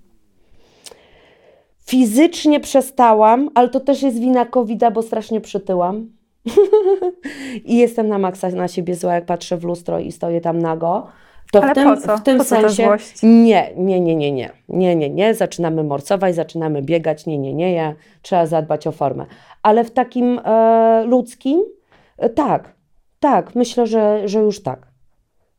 [1.90, 6.10] Fizycznie przestałam, ale to też jest wina covid bo strasznie przytyłam.
[7.66, 11.08] I jestem na maksa na siebie zła, jak patrzę w lustro i stoję tam nago.
[11.52, 12.90] To Ale w tym, w tym sensie.
[13.24, 14.50] Nie, nie, nie, nie, nie.
[14.70, 15.34] Nie, nie, nie.
[15.34, 17.26] Zaczynamy morcować, zaczynamy biegać.
[17.26, 17.74] Nie, nie, nie.
[17.74, 19.26] Ja, trzeba zadbać o formę.
[19.64, 21.64] Ale w takim e, ludzkim,
[22.18, 22.74] e, tak,
[23.20, 23.56] tak.
[23.56, 24.89] Myślę, że, że już tak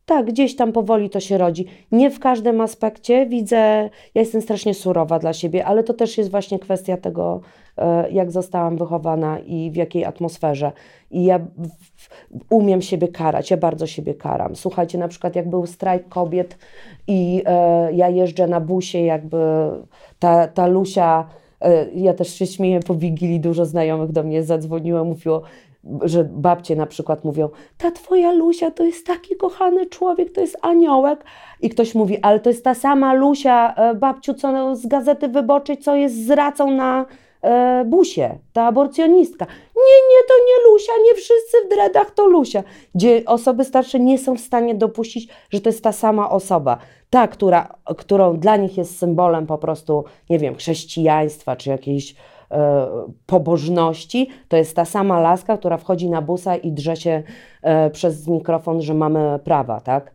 [0.05, 1.65] tak, gdzieś tam powoli to się rodzi.
[1.91, 6.31] Nie w każdym aspekcie widzę, ja jestem strasznie surowa dla siebie, ale to też jest
[6.31, 7.41] właśnie kwestia tego,
[7.77, 10.71] e, jak zostałam wychowana i w jakiej atmosferze.
[11.11, 11.39] I ja
[12.49, 14.55] umiem siebie karać, ja bardzo siebie karam.
[14.55, 16.57] Słuchajcie, na przykład jak był strajk kobiet
[17.07, 19.37] i e, ja jeżdżę na busie, jakby
[20.19, 21.27] ta, ta Lusia
[21.61, 25.41] e, ja też się śmieję po Wigilii, dużo znajomych do mnie zadzwoniło, mówiło,
[26.01, 30.57] że babcie na przykład mówią, ta twoja Lusia to jest taki kochany człowiek, to jest
[30.61, 31.23] aniołek.
[31.61, 35.77] I ktoś mówi, ale to jest ta sama Lusia, e, babciu, co z Gazety Wyborczej,
[35.77, 37.05] co jest z racą na
[37.41, 39.45] e, busie, ta aborcjonistka.
[39.75, 42.63] Nie, nie, to nie Lusia, nie wszyscy w dredach to Lusia.
[42.95, 46.77] Gdzie osoby starsze nie są w stanie dopuścić, że to jest ta sama osoba.
[47.09, 52.15] Ta, która, którą dla nich jest symbolem po prostu, nie wiem, chrześcijaństwa czy jakiejś
[53.25, 57.23] pobożności, to jest ta sama laska, która wchodzi na busa i drze się
[57.61, 60.11] e, przez mikrofon, że mamy prawa, tak?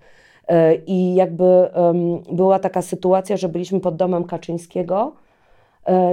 [0.49, 1.69] E, I jakby
[2.33, 5.13] była taka sytuacja, że byliśmy pod domem Kaczyńskiego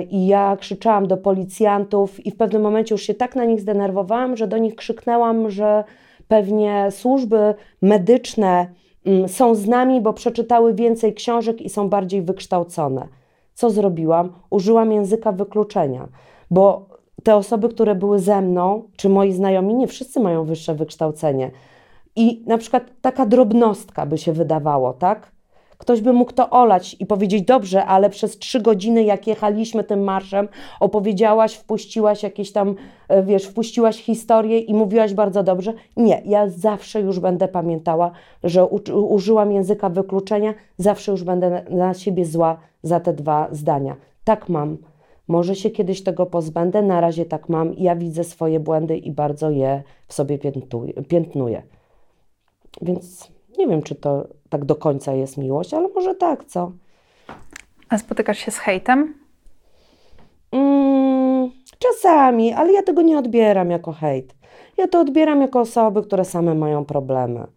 [0.10, 4.38] i ja krzyczałam do policjantów i w pewnym momencie już się tak na nich zdenerwowałam,
[4.38, 5.84] że do nich krzyknęłam, że
[6.28, 8.68] pewnie służby medyczne
[9.06, 13.08] mm, są z nami, bo przeczytały więcej książek i są bardziej wykształcone.
[13.54, 14.34] Co zrobiłam?
[14.50, 16.08] Użyłam języka wykluczenia,
[16.52, 16.86] bo
[17.24, 21.52] te osoby, które były ze mną, czy moi znajomi, nie wszyscy mają wyższe wykształcenie.
[22.16, 25.32] I na przykład taka drobnostka by się wydawało, tak?
[25.78, 30.04] Ktoś by mógł to olać i powiedzieć, dobrze, ale przez trzy godziny, jak jechaliśmy tym
[30.04, 30.48] marszem,
[30.80, 32.76] opowiedziałaś, wpuściłaś jakieś tam,
[33.08, 35.74] e, wiesz, wpuściłaś historię i mówiłaś bardzo dobrze.
[35.98, 38.12] Nie, ja zawsze już będę pamiętała,
[38.44, 38.66] że
[38.96, 43.96] użyłam języka wykluczenia, zawsze już będę na siebie zła za te dwa zdania.
[44.24, 44.78] Tak mam.
[45.28, 47.74] Może się kiedyś tego pozbędę, na razie tak mam.
[47.74, 50.40] Ja widzę swoje błędy i bardzo je w sobie
[51.08, 51.64] piętnuję.
[52.82, 56.72] Więc nie wiem, czy to tak do końca jest miłość, ale może tak, co?
[57.90, 59.14] A spotykasz się z hejtem?
[60.52, 64.36] Mm, czasami, ale ja tego nie odbieram jako hejt.
[64.78, 67.48] Ja to odbieram jako osoby, które same mają problemy,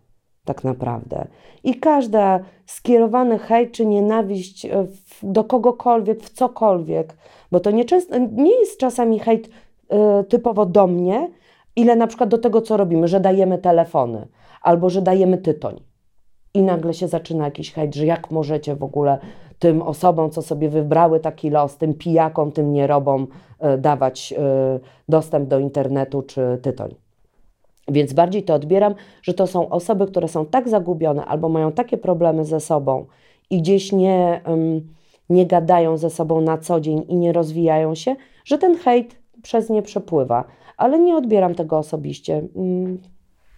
[0.46, 1.26] tak naprawdę.
[1.64, 4.86] I każda skierowany hejt czy nienawiść e,
[5.22, 7.16] do kogokolwiek, w cokolwiek,
[7.52, 9.48] bo to nie, często, nie jest czasami hejt
[9.88, 11.30] e, typowo do mnie,
[11.76, 14.28] ile na przykład do tego, co robimy, że dajemy telefony
[14.62, 15.80] albo że dajemy tytoń.
[16.54, 19.18] I nagle się zaczyna jakiś hejt, że jak możecie w ogóle
[19.58, 23.26] tym osobom, co sobie wybrały taki los, tym pijakom, tym nierobom
[23.58, 24.34] e, dawać
[25.08, 27.05] dostęp do internetu czy tytoń.
[27.88, 31.96] Więc bardziej to odbieram, że to są osoby, które są tak zagubione albo mają takie
[31.98, 33.06] problemy ze sobą
[33.50, 34.40] i gdzieś nie,
[35.30, 39.70] nie gadają ze sobą na co dzień i nie rozwijają się, że ten hejt przez
[39.70, 40.44] nie przepływa.
[40.76, 42.42] Ale nie odbieram tego osobiście.
[42.56, 42.98] Mm,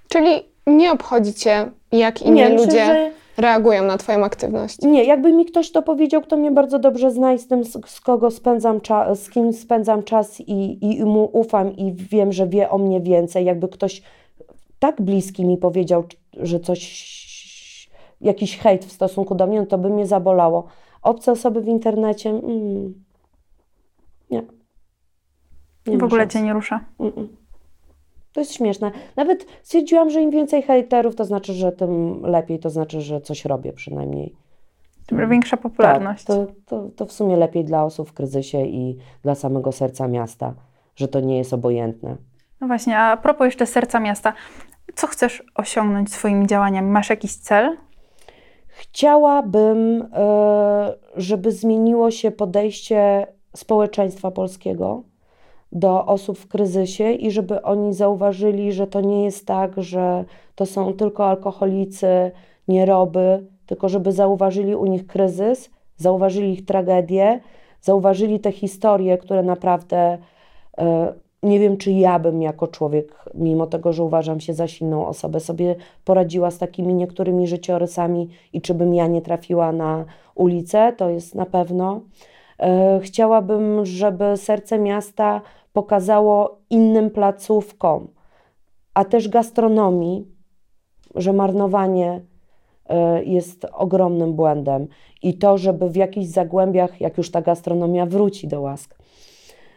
[0.09, 0.31] Czyli
[0.67, 4.83] nie obchodzi cię, jak inni myślę, ludzie że- reagują na twoją aktywność.
[4.83, 7.91] Nie, jakby mi ktoś to powiedział, kto mnie bardzo dobrze zna i z tym, z,
[7.91, 12.47] z kogo spędzam czas, z kim spędzam czas i, i mu ufam i wiem, że
[12.47, 13.45] wie o mnie więcej.
[13.45, 14.03] Jakby ktoś
[14.79, 16.05] tak bliski mi powiedział,
[16.37, 17.91] że coś,
[18.21, 20.67] jakiś hejt w stosunku do mnie, no to by mnie zabolało.
[21.03, 23.05] Obce osoby w internecie, mm,
[24.31, 24.43] nie.
[25.87, 26.33] nie w ogóle szans.
[26.33, 26.85] cię nie rusza.
[27.01, 27.38] Mm-mm.
[28.39, 28.91] To jest śmieszne.
[29.17, 33.45] Nawet stwierdziłam, że im więcej hejterów, to znaczy, że tym lepiej, to znaczy, że coś
[33.45, 34.35] robię przynajmniej.
[35.29, 36.25] Większa popularność.
[36.25, 40.09] Tak, to, to, to w sumie lepiej dla osób w kryzysie i dla samego serca
[40.09, 40.55] miasta,
[40.97, 42.17] że to nie jest obojętne.
[42.61, 44.33] No właśnie, a propos jeszcze serca miasta.
[44.95, 46.91] Co chcesz osiągnąć swoimi działaniami?
[46.91, 47.77] Masz jakiś cel?
[48.69, 55.03] Chciałabym, e, żeby zmieniło się podejście społeczeństwa polskiego
[55.73, 60.25] do osób w kryzysie i żeby oni zauważyli, że to nie jest tak, że
[60.55, 62.31] to są tylko alkoholicy,
[62.69, 67.41] nieroby, tylko żeby zauważyli u nich kryzys, zauważyli ich tragedię,
[67.81, 70.19] zauważyli te historie, które naprawdę
[70.79, 71.13] e,
[71.43, 75.41] nie wiem, czy ja bym jako człowiek, mimo tego, że uważam się za silną osobę,
[75.41, 80.05] sobie poradziła z takimi niektórymi życiorysami i czy bym ja nie trafiła na
[80.35, 82.01] ulicę, to jest na pewno.
[82.59, 85.41] E, Chciałabym, żeby serce miasta
[85.73, 88.09] pokazało innym placówkom,
[88.95, 90.27] a też gastronomii,
[91.15, 92.21] że marnowanie
[92.89, 94.89] e, jest ogromnym błędem
[95.23, 98.99] i to, żeby w jakichś zagłębiach, jak już ta gastronomia wróci do łask,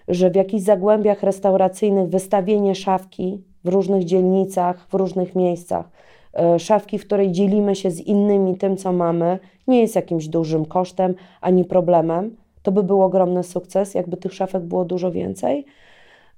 [0.08, 5.92] że w jakichś zagłębiach restauracyjnych wystawienie szafki w różnych dzielnicach, w różnych miejscach,
[6.34, 10.66] e, szafki, w której dzielimy się z innymi tym, co mamy, nie jest jakimś dużym
[10.66, 12.41] kosztem ani problemem.
[12.64, 15.66] To by był ogromny sukces, jakby tych szafek było dużo więcej.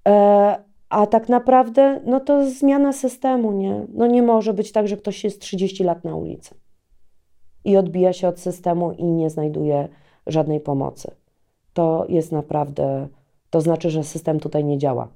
[0.07, 3.85] E, A tak naprawdę, no to zmiana systemu, nie?
[3.93, 6.55] No nie może być tak, że ktoś jest 30 lat na ulicy
[7.65, 9.87] i odbija się od systemu i nie znajduje
[10.27, 11.11] żadnej pomocy.
[11.73, 13.07] To jest naprawdę,
[13.49, 15.07] to znaczy, że system tutaj nie działa,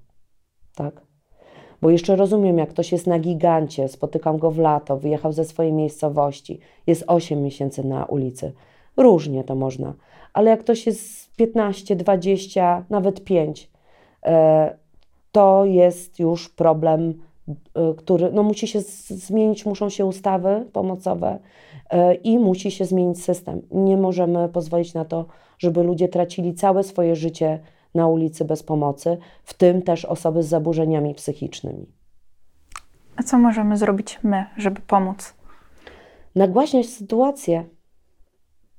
[0.76, 1.02] tak?
[1.82, 5.74] Bo jeszcze rozumiem, jak ktoś jest na gigancie, spotykam go w lato, wyjechał ze swojej
[5.74, 8.54] miejscowości, jest 8 miesięcy na ulicy.
[8.98, 9.94] Różnie to można,
[10.34, 13.72] ale jak ktoś jest 15, 20, nawet 5,
[14.26, 14.78] e,
[15.32, 17.14] to jest już problem,
[17.48, 21.40] e, który no, musi się zmienić, muszą się ustawy pomocowe
[21.90, 23.62] e, i musi się zmienić system.
[23.72, 25.26] Nie możemy pozwolić na to,
[25.60, 27.60] żeby ludzie tracili całe swoje życie
[27.96, 31.86] na ulicy bez pomocy, w tym też osoby z zaburzeniami psychicznymi.
[33.16, 35.38] A co możemy zrobić my, żeby pomóc?
[36.38, 37.66] nagłaśniać sytuację.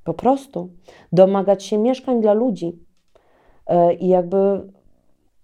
[0.08, 0.68] Po prostu.
[1.12, 2.78] Domagać się mieszkań dla ludzi.
[3.66, 4.72] E, I jakby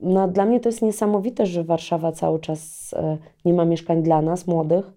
[0.00, 4.22] no, dla mnie to jest niesamowite, że Warszawa cały czas e, nie ma mieszkań dla
[4.22, 4.92] nas, młodych,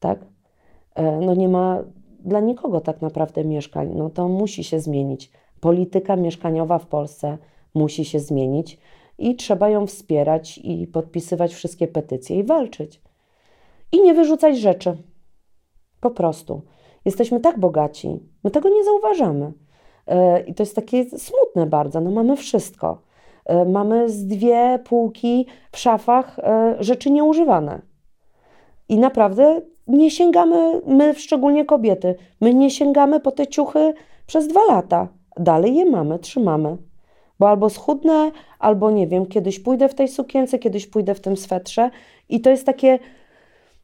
[0.00, 0.24] tak?
[0.94, 1.84] E, No nie ma
[2.20, 3.92] dla nikogo tak naprawdę mieszkań.
[3.96, 5.30] No to musi się zmienić.
[5.60, 7.38] Polityka mieszkaniowa w Polsce
[7.74, 8.78] musi się zmienić
[9.18, 13.00] i trzeba ją wspierać i podpisywać wszystkie petycje i walczyć.
[13.92, 14.96] I nie wyrzucać rzeczy.
[16.00, 16.62] Po prostu.
[17.04, 19.52] Jesteśmy tak bogaci, my tego nie zauważamy.
[20.06, 22.00] E, I to jest takie smutne bardzo.
[22.00, 23.02] No mamy wszystko.
[23.46, 27.82] E, Mamy z dwie półki w szafach e, rzeczy nieużywane.
[28.88, 33.94] I naprawdę nie sięgamy, my szczególnie kobiety, my nie sięgamy po te ciuchy
[34.26, 35.08] przez dwa lata.
[35.36, 36.76] Dalej je mamy, trzymamy.
[37.38, 41.36] Bo albo schudnę, albo nie wiem, kiedyś pójdę w tej sukience, kiedyś pójdę w tym
[41.36, 41.90] swetrze.
[42.28, 42.98] I to jest takie,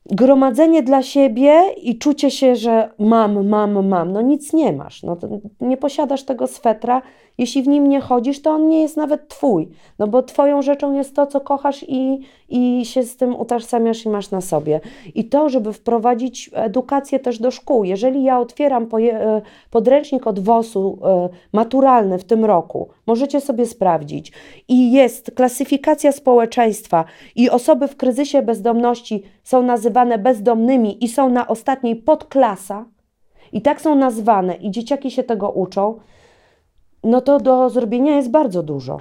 [0.06, 4.12] gromadzenie dla siebie i czucie się, że mam, mam, mam.
[4.12, 5.02] No nic nie masz.
[5.02, 5.16] No,
[5.60, 7.02] nie posiadasz tego swetra.
[7.38, 9.68] Jeśli w nim nie chodzisz, to on nie jest nawet twój.
[9.98, 12.20] No bo twoją rzeczą jest to, co kochasz i,
[12.50, 14.80] i się z tym utożsamiasz i masz na sobie.
[15.14, 17.84] I to, żeby wprowadzić edukację też do szkół.
[17.84, 24.32] Jeżeli ja otwieram e, podręcznik od WOS-u e, maturalny w tym roku, możecie sobie sprawdzić,
[24.68, 27.04] i jest klasyfikacja społeczeństwa
[27.36, 32.84] i osoby w kryzysie bezdomności są nazywane bezdomnymi i są na ostatniej podklasa,
[33.52, 35.98] i tak są nazwane, i dzieciaki się tego uczą,
[37.04, 39.00] no to do zrobienia jest bardzo dużo.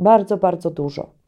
[0.00, 1.21] Bardzo, bardzo dużo.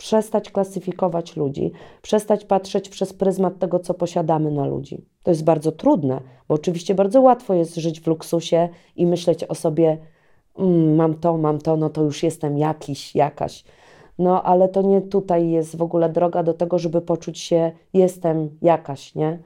[0.00, 1.72] Przestać klasyfikować ludzi,
[2.02, 5.04] przestać patrzeć przez pryzmat tego, co posiadamy na ludzi.
[5.22, 9.54] To jest bardzo trudne, bo oczywiście bardzo łatwo jest żyć w luksusie i myśleć o
[9.54, 9.98] sobie,
[10.58, 13.64] mm, mam to, mam to, no to już jestem jakiś, jakaś.
[14.18, 18.58] No ale to nie tutaj jest w ogóle droga do tego, żeby poczuć się, jestem
[18.62, 19.38] jakaś, nie?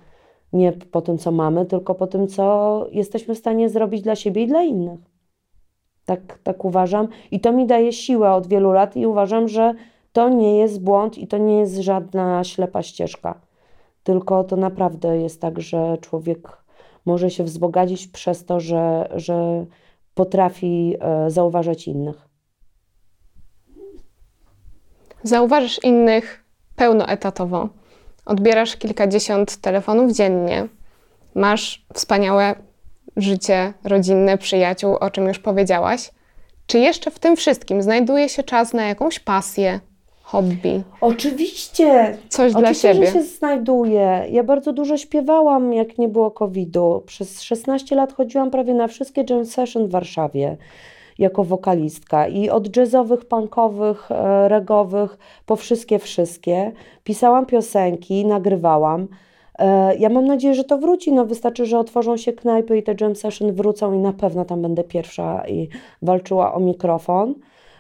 [0.53, 4.43] Nie po tym, co mamy, tylko po tym, co jesteśmy w stanie zrobić dla siebie
[4.43, 5.01] i dla innych.
[6.05, 7.09] Tak, tak uważam.
[7.31, 9.75] I to mi daje siłę od wielu lat i uważam, że
[10.15, 13.41] to nie jest błąd i to nie jest żadna ślepa ścieżka.
[14.05, 16.63] Tylko to naprawdę jest tak, że człowiek
[17.07, 19.67] może się wzbogacić przez to, że, że
[20.15, 22.29] potrafi e, zauważać innych.
[25.23, 26.45] Zauważasz innych
[26.77, 27.69] pełnoetatowo.
[28.27, 30.69] Odbierasz kilkadziesiąt telefonów dziennie.
[31.35, 32.55] Masz wspaniałe
[33.17, 36.11] życie rodzinne, przyjaciół, o czym już powiedziałaś.
[36.67, 39.81] Czy jeszcze w tym wszystkim znajduje się czas na jakąś pasję,
[40.25, 40.83] hobby?
[41.01, 42.17] Oczywiście.
[42.29, 43.07] Coś Oczywiście, dla siebie.
[43.07, 44.27] że się znajduje.
[44.31, 47.03] Ja bardzo dużo śpiewałam, jak nie było COVID-u.
[47.07, 50.57] Przez 16 lat chodziłam prawie na wszystkie jam session w Warszawie
[51.19, 56.73] jako wokalistka i od jazzowych, punkowych, e, regowych po wszystkie, wszystkie.
[57.05, 59.09] Pisałam piosenki, nagrywałam.
[59.59, 61.13] E, ja mam nadzieję, że to wróci.
[61.13, 64.63] No, wystarczy, że otworzą się knajpy i te jam session wrócą i na pewno tam
[64.63, 65.69] będę pierwsza i
[66.03, 67.35] walczyła o mikrofon.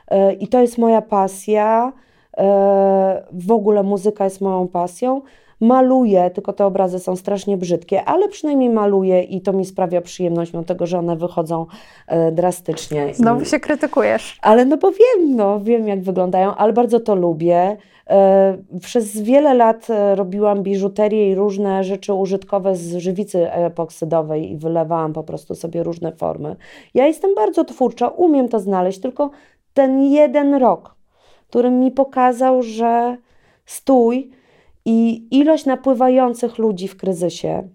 [0.08, 1.92] E, I to jest moja pasja.
[2.36, 5.22] E, w ogóle muzyka jest moją pasją.
[5.60, 10.52] Maluję, tylko te obrazy są strasznie brzydkie, ale przynajmniej maluję i to mi sprawia przyjemność,
[10.52, 11.66] mimo tego, że one wychodzą
[12.32, 13.14] drastycznie.
[13.14, 14.38] Znowu się krytykujesz.
[14.42, 17.76] Ale no bo wiem, no wiem jak wyglądają, ale bardzo to lubię.
[18.10, 24.56] E, przez wiele lat e, robiłam biżuterię i różne rzeczy użytkowe z żywicy epoksydowej i
[24.56, 26.56] wylewałam po prostu sobie różne formy.
[26.94, 29.30] Ja jestem bardzo twórcza, umiem to znaleźć, tylko
[29.74, 30.93] ten jeden rok,
[31.54, 33.16] który mi pokazał, że
[33.66, 34.30] stój
[34.84, 37.68] i ilość napływających ludzi w kryzysie,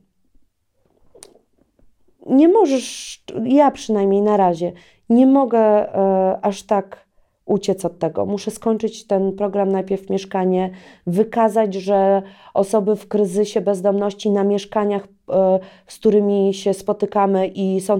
[2.26, 4.72] nie możesz, ja przynajmniej na razie,
[5.10, 7.06] nie mogę e, aż tak
[7.50, 8.26] uciec od tego.
[8.26, 10.70] Muszę skończyć ten program najpierw mieszkanie,
[11.08, 12.22] wykazać, że
[12.54, 17.98] osoby w kryzysie bezdomności na mieszkaniach, e, z którymi się spotykamy i są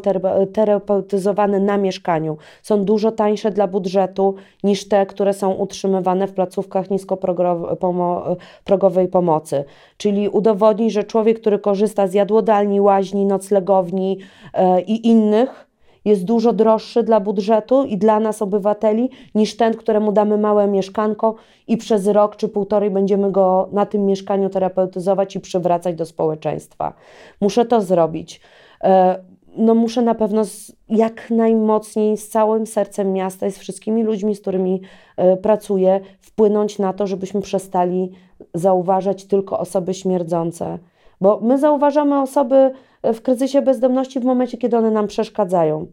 [0.54, 6.90] terapeutyzowane na mieszkaniu, są dużo tańsze dla budżetu niż te, które są utrzymywane w placówkach
[6.90, 9.64] niskoprogowej pomocy.
[9.98, 14.18] Czyli udowodnić, że człowiek, który korzysta z jadłodalni, łaźni, noclegowni
[14.54, 15.69] e, i innych,
[16.06, 21.36] jest dużo droższy dla budżetu i dla nas, obywateli, niż ten, któremu damy małe mieszkanko
[21.68, 26.94] i przez rok czy półtorej będziemy go na tym mieszkaniu terapeutyzować i przywracać do społeczeństwa.
[27.42, 28.42] Muszę to zrobić.
[28.84, 29.20] E,
[29.58, 30.42] no muszę na pewno
[30.90, 34.82] jak najmocniej z całym sercem miasta i z wszystkimi ludźmi, z którymi
[35.18, 38.12] e, pracuję, wpłynąć na to, żebyśmy przestali
[38.54, 40.80] zauważać tylko osoby śmierdzące.
[41.22, 42.72] Bo my zauważamy osoby
[43.04, 45.88] w kryzysie bezdomności w momencie, kiedy one nam przeszkadzają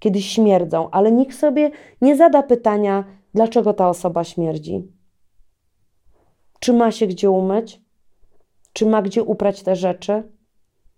[0.00, 1.70] kiedy śmierdzą, ale nikt sobie
[2.02, 3.04] nie zada pytania,
[3.34, 4.88] dlaczego ta osoba śmierdzi.
[6.60, 7.80] Czy ma się gdzie umyć?
[8.72, 10.22] Czy ma gdzie uprać te rzeczy?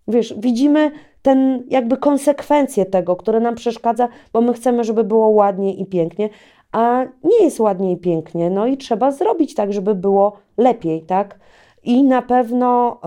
[0.09, 0.90] Wiesz, widzimy
[1.23, 6.28] ten jakby konsekwencje tego, które nam przeszkadza, bo my chcemy, żeby było ładnie i pięknie,
[6.73, 11.39] a nie jest ładnie i pięknie, no i trzeba zrobić tak, żeby było lepiej, tak?
[11.82, 13.01] I na pewno.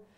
[0.00, 0.13] Yy,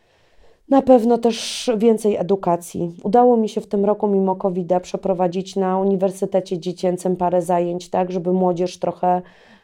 [0.69, 2.97] na pewno też więcej edukacji.
[3.03, 8.13] Udało mi się w tym roku, mimo covid przeprowadzić na Uniwersytecie Dziecięcym parę zajęć, tak,
[8.13, 9.23] żeby młodzież trochę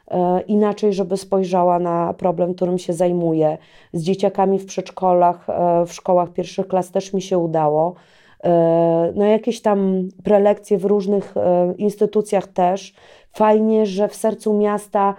[0.09, 3.59] e, inaczej, żeby spojrzała na problem, którym się zajmuję.
[3.93, 7.95] Z dzieciakami w przedszkolach, e, w szkołach pierwszych klas też mi się udało.
[8.45, 11.35] E, no, jakieś tam prelekcje w różnych
[11.79, 12.95] instytucjach też.
[13.33, 15.15] Fajnie, że w sercu miasta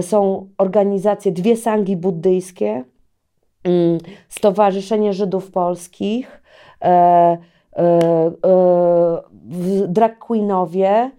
[0.00, 2.84] są organizacje, dwie sangi buddyjskie,
[4.28, 6.42] Stowarzyszenie Żydów Polskich,
[6.82, 7.38] e, e,
[7.76, 8.32] e,
[9.88, 11.10] drag queenowie,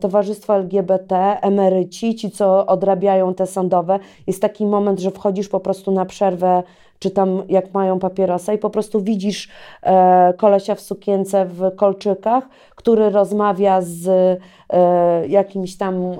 [0.00, 3.98] towarzystwo LGBT, emeryci, ci, co odrabiają te sądowe.
[4.26, 6.62] Jest taki moment, że wchodzisz po prostu na przerwę,
[7.02, 9.48] czy tam jak mają papierosa i po prostu widzisz
[9.82, 16.16] e, kolesia w sukience w kolczykach, który rozmawia z e, jakimś tam e,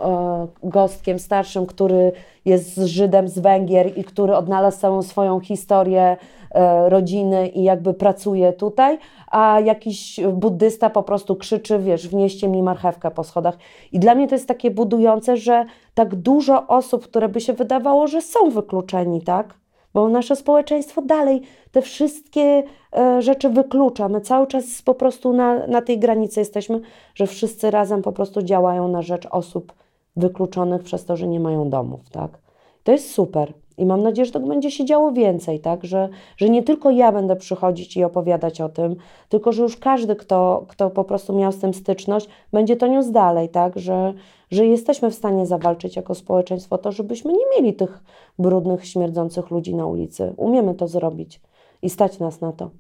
[0.62, 2.12] gostkiem starszym, który
[2.44, 6.16] jest Żydem z Węgier i który odnalazł całą swoją historię
[6.50, 8.98] e, rodziny i jakby pracuje tutaj,
[9.30, 13.56] a jakiś buddysta po prostu krzyczy, wiesz, wnieście mi marchewkę po schodach.
[13.92, 15.64] I dla mnie to jest takie budujące, że
[15.94, 19.61] tak dużo osób, które by się wydawało, że są wykluczeni, tak?
[19.94, 21.43] Bo nasze społeczeństwo dalej
[21.73, 22.62] te wszystkie
[22.97, 24.09] e, rzeczy wyklucza.
[24.09, 26.81] My cały czas po prostu na, na tej granicy jesteśmy,
[27.14, 29.73] że wszyscy razem po prostu działają na rzecz osób
[30.16, 32.39] wykluczonych przez to, że nie mają domów, tak?
[32.85, 33.52] To jest super.
[33.78, 35.85] I mam nadzieję, że to będzie się działo więcej, tak?
[35.85, 38.97] Że, że nie tylko ja będę przychodzić i opowiadać o tym,
[39.28, 43.12] tylko że już każdy, kto, kto po prostu miał z tym styczność, będzie to niósł
[43.12, 43.78] dalej, tak?
[43.78, 44.15] Że,
[44.51, 48.05] że jesteśmy w stanie zawalczyć jako społeczeństwo to, żebyśmy nie mieli tych
[48.39, 50.35] brudnych, śmierdzących ludzi na ulicy.
[50.36, 51.40] Umiemy to zrobić
[51.82, 52.70] i stać nas na to.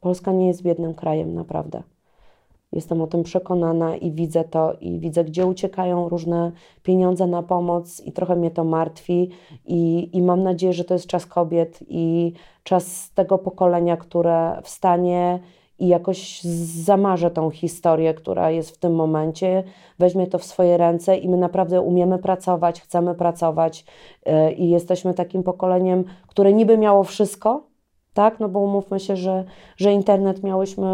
[0.00, 1.82] Polska nie jest biednym krajem, naprawdę.
[2.72, 8.00] Jestem o tym przekonana i widzę to, i widzę, gdzie uciekają różne pieniądze na pomoc,
[8.00, 9.30] i trochę mnie to martwi.
[9.66, 12.32] I, I mam nadzieję, że to jest czas kobiet i
[12.62, 15.40] czas tego pokolenia, które wstanie
[15.78, 16.42] i jakoś
[16.84, 19.64] zamarze tą historię, która jest w tym momencie,
[19.98, 23.84] weźmie to w swoje ręce i my naprawdę umiemy pracować, chcemy pracować
[24.26, 27.67] yy, i jesteśmy takim pokoleniem, które niby miało wszystko,
[28.18, 28.40] tak?
[28.40, 29.44] No bo umówmy się, że,
[29.76, 30.84] że internet miałyśmy,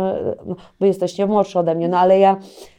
[0.47, 2.37] no, wy jesteście młodszy ode mnie, no ale ja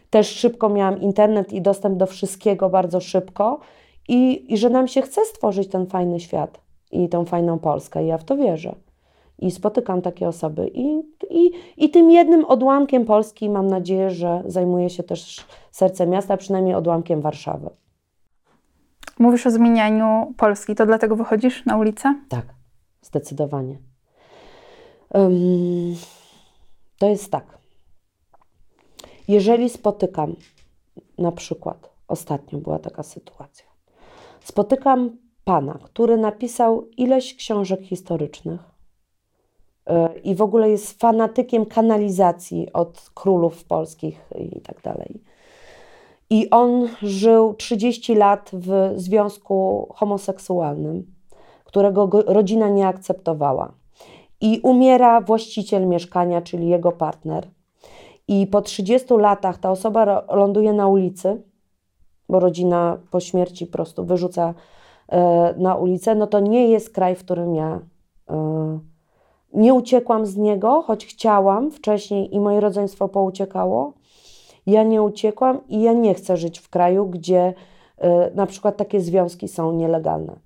[0.10, 3.60] też szybko miałam internet i dostęp do wszystkiego bardzo szybko
[4.08, 6.62] i, i że nam się chce stworzyć ten fajny świat
[6.92, 8.76] i tą fajną Polskę i ja w to wierzę.
[9.40, 14.90] I spotykam takie osoby i, i, i tym jednym odłamkiem Polski mam nadzieję, że zajmuje
[14.90, 17.70] się też serce miasta, przynajmniej odłamkiem Warszawy.
[19.20, 22.16] Mówisz o zmienianiu Polski, to dlatego wychodzisz na ulicę?
[22.30, 22.46] Tak,
[23.02, 23.95] zdecydowanie.
[27.00, 27.58] To jest tak.
[29.28, 30.36] Jeżeli spotykam,
[31.18, 33.66] na przykład, ostatnio była taka sytuacja,
[34.44, 38.62] spotykam pana, który napisał ileś książek historycznych
[39.90, 45.22] y, i w ogóle jest fanatykiem kanalizacji od królów polskich i tak dalej.
[46.30, 51.16] I on żył 30 lat w związku homoseksualnym,
[51.66, 53.74] którego rodzina nie akceptowała
[54.46, 57.48] i umiera właściciel mieszkania, czyli jego partner.
[58.28, 61.42] I po 30 latach ta osoba ląduje na ulicy,
[62.30, 64.54] bo rodzina po śmierci po prostu wyrzuca
[65.08, 67.80] e, na ulicę, no to nie jest kraj, w którym ja
[68.30, 68.80] e,
[69.54, 73.94] nie uciekłam z niego, choć chciałam wcześniej i moje rodzeństwo pouciekało.
[74.66, 77.54] Ja nie uciekłam i ja nie chcę żyć w kraju, gdzie
[77.98, 80.45] e, na przykład takie związki są nielegalne.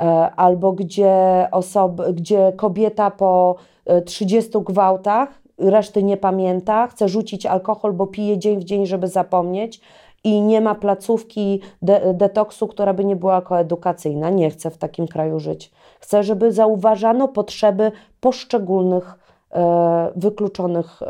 [0.00, 3.56] E, albo gdzie, osoby, gdzie kobieta po
[4.04, 5.28] 30 e, gwałtach
[5.58, 9.80] reszty nie pamięta, chce rzucić alkohol, bo pije dzień w dzień, żeby zapomnieć
[10.24, 14.30] i nie ma placówki de detoksu, która by nie była koedukacyjna.
[14.30, 15.72] Nie chcę w takim kraju żyć.
[16.00, 19.18] Chcę, żeby zauważano potrzeby poszczególnych
[19.52, 21.06] e, wykluczonych e,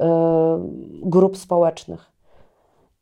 [0.00, 0.60] e,
[1.02, 2.10] grup społecznych.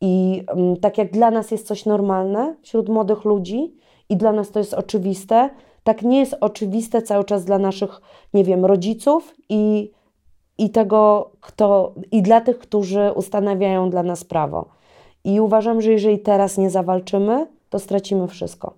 [0.01, 3.75] I m, mm, tak jak dla nas jest coś normalne wśród młodych ludzi,
[4.09, 5.49] i dla nas to jest oczywiste,
[5.83, 8.01] tak nie jest oczywiste cały czas dla naszych,
[8.33, 9.91] nie wiem, rodziców i,
[10.57, 14.65] i tego, kto, i dla tych, którzy ustanawiają dla nas prawo.
[15.23, 18.73] I uważam, że jeżeli teraz nie zawalczymy, to stracimy wszystko.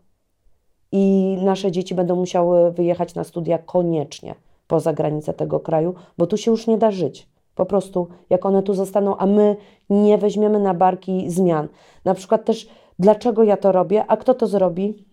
[0.92, 4.36] I nasze dzieci będą musiały wyjechać na studia koniecznie
[4.68, 7.28] poza granicę tego kraju, bo tu się już nie da żyć.
[7.56, 9.56] Po prostu, jak one tu zostaną, a my
[9.90, 11.68] nie weźmiemy na barki zmian.
[12.06, 12.68] Na przykład też,
[13.00, 15.06] dlaczego ja to robię, a kto to zrobi?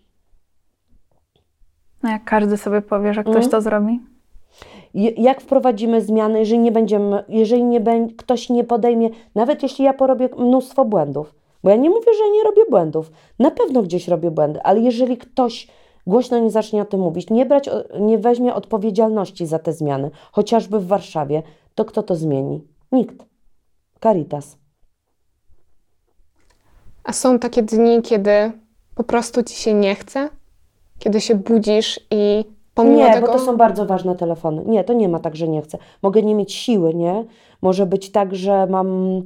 [2.03, 3.51] No jak każdy sobie powie, że ktoś mm.
[3.51, 4.01] to zrobi?
[5.16, 9.93] Jak wprowadzimy zmiany, jeżeli nie będziemy, jeżeli nie będzie, ktoś nie podejmie, nawet jeśli ja
[9.93, 11.35] porobię mnóstwo błędów,
[11.65, 15.16] bo ja nie mówię, że nie robię błędów, na pewno gdzieś robię błędy, ale jeżeli
[15.16, 15.69] ktoś
[16.07, 17.70] głośno nie zacznie o tym mówić, nie, brać,
[18.01, 21.43] nie weźmie odpowiedzialności za te zmiany, chociażby w Warszawie,
[21.75, 22.65] to kto to zmieni?
[22.93, 23.27] Nikt.
[24.03, 24.59] Caritas.
[27.05, 28.53] A są takie dni, kiedy
[28.95, 30.29] po prostu ci się nie chce?
[30.99, 32.45] Kiedy się budzisz i
[32.75, 33.27] pomimo nie, tego...
[33.27, 34.62] bo to są bardzo ważne telefony.
[34.66, 35.79] Nie, to nie ma tak, że nie chcę.
[36.03, 37.25] Mogę nie mieć siły, nie?
[37.62, 39.23] Może być tak, że mam...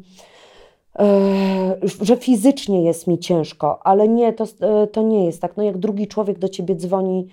[0.98, 5.56] E, że fizycznie jest mi ciężko, ale nie, to, e, to nie jest tak.
[5.56, 7.28] No jak drugi człowiek do ciebie dzwoni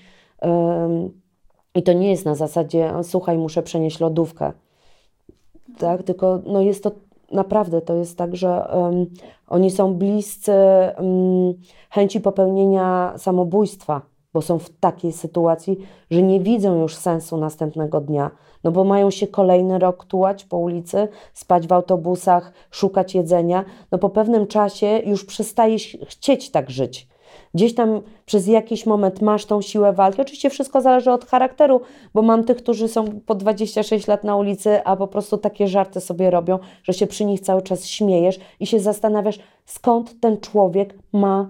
[1.76, 4.52] i to nie jest na zasadzie słuchaj, muszę przenieść lodówkę,
[5.78, 6.04] tak?
[6.04, 6.92] Tylko no jest to
[7.32, 8.68] naprawdę to jest tak, że
[9.48, 10.54] oni są bliscy
[11.90, 14.02] chęci popełnienia samobójstwa,
[14.34, 15.78] bo są w takiej sytuacji,
[16.12, 18.32] że nie widzą już sensu następnego dnia,
[18.64, 23.66] no bo mają się kolejny rok tułać po ulicy, spać w autobusach, szukać jedzenia.
[23.92, 27.08] No po pewnym czasie już przestajesz chcieć tak żyć.
[27.54, 30.22] Gdzieś tam przez jakiś moment masz tą siłę walki.
[30.22, 31.82] Oczywiście wszystko zależy od charakteru,
[32.14, 36.02] bo mam tych, którzy są po 26 lat na ulicy, a po prostu takie żarty
[36.02, 40.96] sobie robią, że się przy nich cały czas śmiejesz i się zastanawiasz, skąd ten człowiek
[41.14, 41.50] ma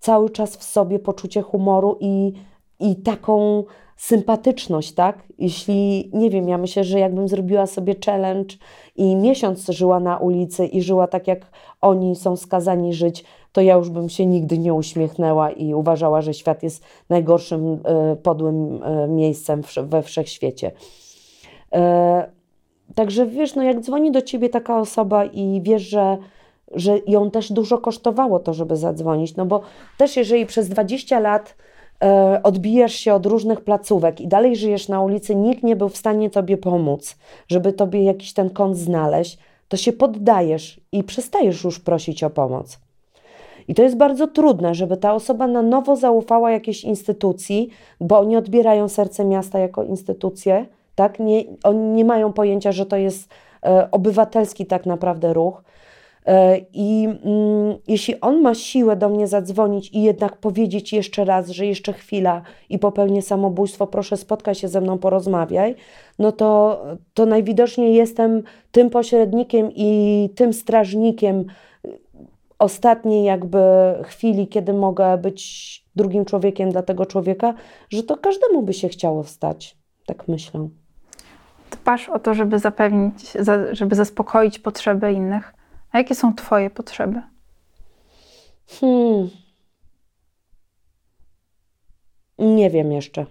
[0.00, 2.32] cały czas w sobie poczucie humoru i,
[2.80, 3.64] i taką
[3.96, 5.22] sympatyczność, tak?
[5.38, 8.54] Jeśli, nie wiem, ja myślę, że jakbym zrobiła sobie challenge
[8.96, 11.46] i miesiąc żyła na ulicy i żyła tak, jak
[11.80, 16.34] oni są skazani żyć, to ja już bym się nigdy nie uśmiechnęła i uważała, że
[16.34, 20.72] świat jest najgorszym, e, podłym e, miejscem we wszechświecie.
[21.72, 22.30] E,
[22.94, 26.18] także wiesz, no jak dzwoni do ciebie taka osoba i wiesz, że,
[26.74, 29.60] że ją też dużo kosztowało to, żeby zadzwonić, no bo
[29.98, 31.56] też jeżeli przez 20 lat
[32.42, 36.30] odbijasz się od różnych placówek i dalej żyjesz na ulicy, nikt nie był w stanie
[36.30, 37.16] tobie pomóc,
[37.48, 39.38] żeby tobie jakiś ten kąt znaleźć,
[39.68, 42.78] to się poddajesz i przestajesz już prosić o pomoc.
[43.68, 47.68] I to jest bardzo trudne, żeby ta osoba na nowo zaufała jakiejś instytucji,
[48.00, 51.18] bo oni odbierają serce miasta jako instytucję, tak?
[51.18, 53.28] Nie, oni nie mają pojęcia, że to jest
[53.66, 55.62] e, obywatelski tak naprawdę ruch.
[56.26, 61.48] E, I mm, jeśli on ma siłę do mnie zadzwonić i jednak powiedzieć jeszcze raz,
[61.48, 65.74] że jeszcze chwila i popełnię samobójstwo, proszę spotkaj się ze mną, porozmawiaj,
[66.18, 66.80] no to,
[67.14, 68.42] to najwidoczniej jestem
[68.72, 71.44] tym pośrednikiem i tym strażnikiem
[72.58, 73.58] ostatniej jakby
[74.04, 75.40] chwili, kiedy mogę być
[75.96, 77.54] drugim człowiekiem dla tego człowieka,
[77.90, 79.76] że to każdemu by się chciało wstać.
[80.06, 80.68] Tak myślę.
[81.70, 83.32] Dbasz o to, żeby zapewnić,
[83.72, 85.54] żeby zaspokoić potrzeby innych.
[85.92, 87.22] A jakie są Twoje potrzeby?
[88.66, 89.30] Hmm.
[92.38, 93.26] Nie wiem jeszcze.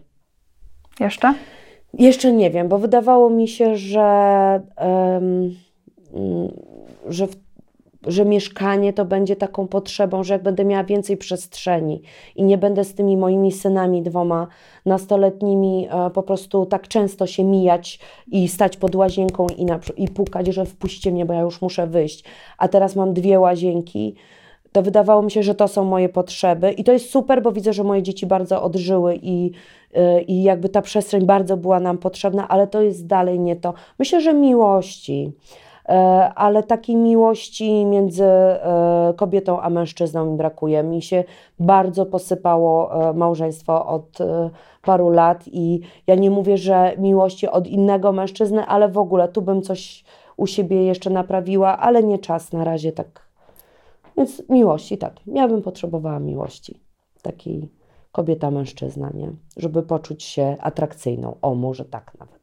[0.99, 1.33] Jeszcze?
[1.93, 5.55] Jeszcze nie wiem, bo wydawało mi się, że, um,
[7.07, 7.48] że w
[8.07, 12.01] że mieszkanie to będzie taką potrzebą, że jak będę miała więcej przestrzeni
[12.35, 14.47] i nie będę z tymi moimi synami dwoma
[14.85, 17.99] nastoletnimi e, po prostu tak często się mijać
[18.31, 21.87] i stać pod łazienką i, na, i pukać, że wpuśćcie mnie, bo ja już muszę
[21.87, 22.23] wyjść.
[22.57, 24.15] A teraz mam dwie łazienki.
[24.71, 27.73] To wydawało mi się, że to są moje potrzeby i to jest super, bo widzę,
[27.73, 29.51] że moje dzieci bardzo odżyły i,
[29.93, 33.73] e, i jakby ta przestrzeń bardzo była nam potrzebna, ale to jest dalej nie to.
[33.99, 35.31] Myślę, że miłości
[36.35, 40.83] ale takiej miłości między e, kobietą a mężczyzną mi brakuje.
[40.83, 41.23] Mi się
[41.59, 44.17] bardzo posypało e, małżeństwo od
[44.81, 49.41] paru lat i ja nie mówię, że miłości od innego mężczyzny, ale w ogóle tu
[49.41, 50.03] bym coś
[50.37, 53.29] u siebie jeszcze naprawiła, ale nie czas na razie tak.
[54.17, 55.13] Więc miłości, tak.
[55.27, 56.79] Ja bym potrzebowała miłości.
[57.21, 57.69] Takiej
[58.11, 59.31] kobieta-mężczyzna, nie?
[59.57, 61.35] Żeby poczuć się atrakcyjną.
[61.41, 62.39] O, może tak nawet.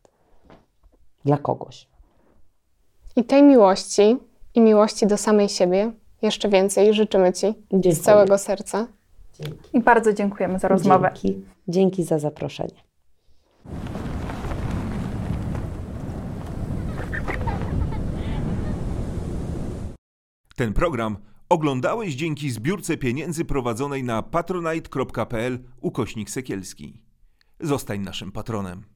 [1.24, 1.89] Dla kogoś.
[3.16, 4.16] I tej miłości
[4.55, 7.94] i miłości do samej siebie jeszcze więcej życzymy Ci Dziękuję.
[7.94, 8.86] z całego serca.
[9.40, 9.76] Dzięki.
[9.76, 11.10] I bardzo dziękujemy za rozmowę.
[11.14, 12.86] Dzięki, Dzięki za zaproszenie.
[20.56, 21.16] Ten program
[21.48, 27.02] oglądałeś dzięki zbiórce pieniędzy prowadzonej na patronite.pl ukośnik sekielski.
[27.60, 28.95] Zostań naszym patronem.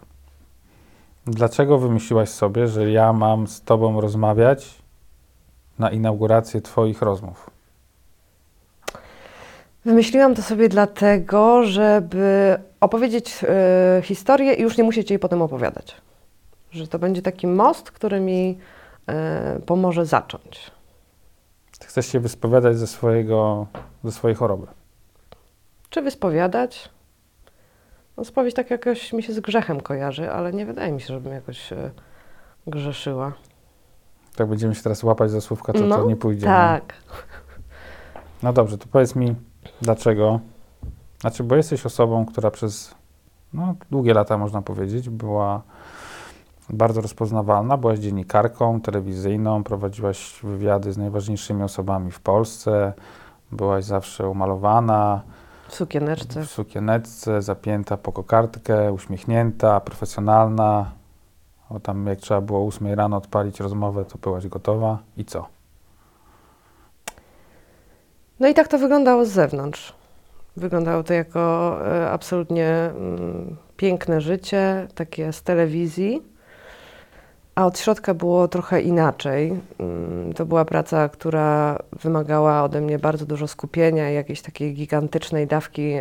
[1.27, 4.81] Dlaczego wymyśliłaś sobie, że ja mam z Tobą rozmawiać
[5.79, 7.49] na inaugurację Twoich rozmów?
[9.85, 13.43] Wymyśliłam to sobie dlatego, żeby opowiedzieć
[13.99, 15.95] y, historię i już nie musieć jej potem opowiadać.
[16.71, 18.57] Że to będzie taki most, który mi
[19.57, 20.71] y, pomoże zacząć.
[21.79, 23.67] Ty chcesz się wyspowiadać ze, swojego,
[24.03, 24.67] ze swojej choroby?
[25.89, 26.89] Czy wyspowiadać?
[28.21, 31.33] No, spowiedź tak jakoś mi się z grzechem kojarzy, ale nie wydaje mi się, żebym
[31.33, 31.91] jakoś e,
[32.67, 33.33] grzeszyła.
[34.35, 36.45] Tak będziemy się teraz łapać za słówka, to, no, to nie pójdzie.
[36.45, 36.51] No.
[36.51, 36.93] Tak.
[38.43, 39.35] No dobrze, to powiedz mi,
[39.81, 40.39] dlaczego?
[41.19, 42.95] Znaczy, bo jesteś osobą, która przez
[43.53, 45.61] no, długie lata, można powiedzieć, była
[46.69, 47.77] bardzo rozpoznawalna.
[47.77, 52.93] Byłaś dziennikarką telewizyjną, prowadziłaś wywiady z najważniejszymi osobami w Polsce.
[53.51, 55.21] Byłaś zawsze umalowana.
[55.71, 56.45] W sukieneczce.
[56.45, 60.91] W sukieneczce, zapięta po kokardkę, uśmiechnięta, profesjonalna.
[61.69, 64.97] O tam jak trzeba było o 8 rano odpalić rozmowę, to byłaś gotowa.
[65.17, 65.47] I co?
[68.39, 69.93] No i tak to wyglądało z zewnątrz.
[70.57, 76.30] Wyglądało to jako e, absolutnie mm, piękne życie, takie z telewizji.
[77.55, 79.59] A od środka było trochę inaczej.
[79.79, 85.47] Mm, To była praca, która wymagała ode mnie bardzo dużo skupienia i jakiejś takiej gigantycznej
[85.47, 85.93] dawki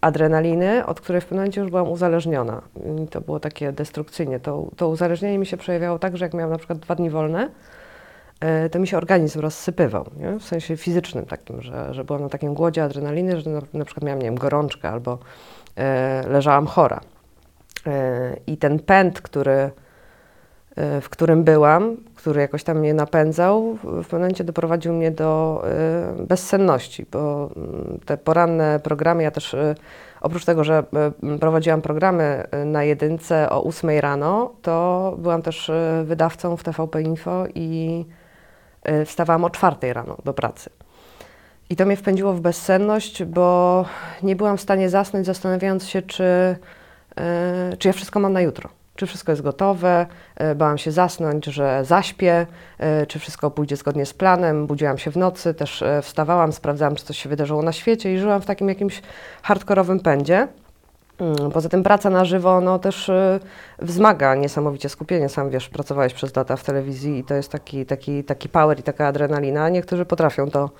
[0.00, 2.62] adrenaliny, od której w pewnym momencie już byłam uzależniona.
[3.04, 4.40] I to było takie destrukcyjnie.
[4.40, 7.50] To, to uzależnienie mi się przejawiało tak, że jak miałam na przykład dwa dni wolne,
[8.40, 10.38] e, to mi się organizm rozsypywał, nie?
[10.38, 14.04] w sensie fizycznym takim, że, że byłam na takim głodzie adrenaliny, że na, na przykład
[14.04, 15.18] miałam, nie wiem, gorączkę albo
[15.76, 17.00] e, leżałam chora.
[17.86, 19.70] E, I ten pęd, który,
[20.76, 26.26] w którym byłam, który jakoś tam mnie napędzał, w pewnym momencie doprowadził mnie do e,
[26.26, 29.74] bezsenności, bo mm, te poranne programy, ja też e,
[30.20, 30.84] oprócz tego, że
[31.22, 35.70] e, prowadziłam programy na jedynce o 8 rano, to byłam też
[36.04, 38.04] wydawcą w TVP Info i
[39.06, 40.70] wstawałam o 4 rano do pracy.
[41.70, 43.84] I to mnie wpędziło w bezsenność, bo
[44.22, 46.56] nie byłam w stanie zasnąć, zastanawiając się, czy,
[47.78, 48.79] czy ja wszystko mam na jutro.
[49.00, 50.06] Czy wszystko jest gotowe?
[50.36, 52.46] E, Bałam się zasnąć, że zaśpię,
[52.78, 54.66] e, czy wszystko pójdzie zgodnie z planem.
[54.66, 58.18] Budziłam się w nocy, też e, wstawałam, sprawdzałam, czy coś się wydarzyło na świecie i
[58.18, 59.02] żyłam w takim jakimś
[59.42, 60.48] hardkorowym pędzie.
[61.18, 63.10] Mm, Poza tym praca na żywo no, też
[63.78, 65.28] wzmaga niesamowicie skupienie.
[65.28, 68.82] Sam wiesz, pracowałeś przez lata w telewizji i to jest taki, taki, taki power i
[68.82, 69.68] taka adrenalina.
[69.68, 70.70] Niektórzy potrafią to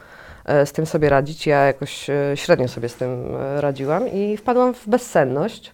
[0.65, 1.47] z tym sobie radzić.
[1.47, 3.25] Ja jakoś średnio sobie z tym
[3.57, 5.73] radziłam i wpadłam w bezsenność.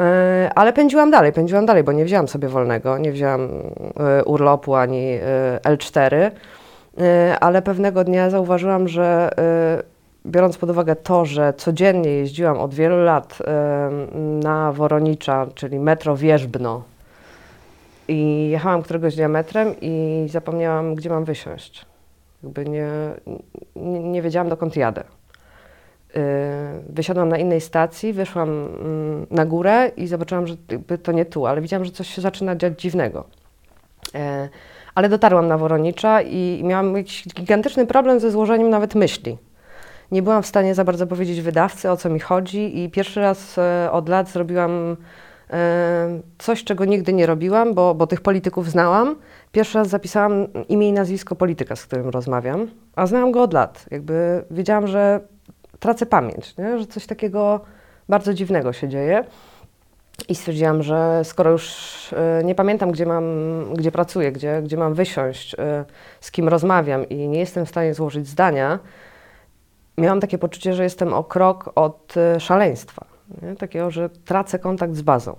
[0.00, 3.48] E, Ale pędziłam dalej, pędziłam dalej, bo nie wzięłam sobie wolnego, nie wzięłam
[4.00, 5.20] e, urlopu ani e,
[5.62, 6.30] L4,
[7.00, 9.30] E, ale pewnego dnia zauważyłam, że
[10.26, 13.38] biorąc pod uwagę to, że codziennie jeździłam od wielu lat
[14.42, 16.82] na Woronicza, czyli metro Wierzbno
[18.08, 21.86] i jechałam któregoś dnia metrem i zapomniałam, gdzie mam wysiąść.
[22.42, 22.88] Jakby nie,
[23.76, 25.04] nie, nie wiedziałam, dokąd jadę.
[26.16, 30.56] Y, Wysiadłam na innej stacji, wyszłam mm, na górę i zobaczyłam, że
[31.02, 33.24] to nie tu, ale widziałam, że coś się zaczyna dziać dziwnego.
[34.14, 34.48] E,
[34.94, 39.38] Ale dotarłam na Woronicza i miałam jakiś gigantyczny problem ze złożeniem nawet myśli.
[40.12, 43.58] Nie byłam w stanie za bardzo powiedzieć wydawcy, o co mi chodzi i pierwszy raz
[43.58, 44.96] e, od lat zrobiłam
[45.50, 49.16] e, coś, czego nigdy nie robiłam, bo, bo tych polityków znałam.
[49.52, 53.86] Pierwszy raz zapisałam imię i nazwisko polityka, z którym rozmawiam, a znałam go od lat.
[53.90, 55.20] Jakby wiedziałam, że
[55.82, 56.78] tracę pamięć, nie?
[56.78, 57.60] że coś takiego
[58.08, 59.24] bardzo dziwnego się dzieje.
[60.28, 61.66] I stwierdziłam, że skoro już
[62.12, 63.24] e, nie pamiętam, gdzie, mam,
[63.74, 65.84] gdzie pracuję, gdzie, gdzie mam wysiąść, e,
[66.20, 68.78] z kim rozmawiam i nie jestem w stanie złożyć zdania,
[69.98, 73.04] miałam takie poczucie, że jestem o krok od e, szaleństwa.
[73.42, 73.56] Nie?
[73.56, 75.36] Takiego, że tracę kontakt z bazą.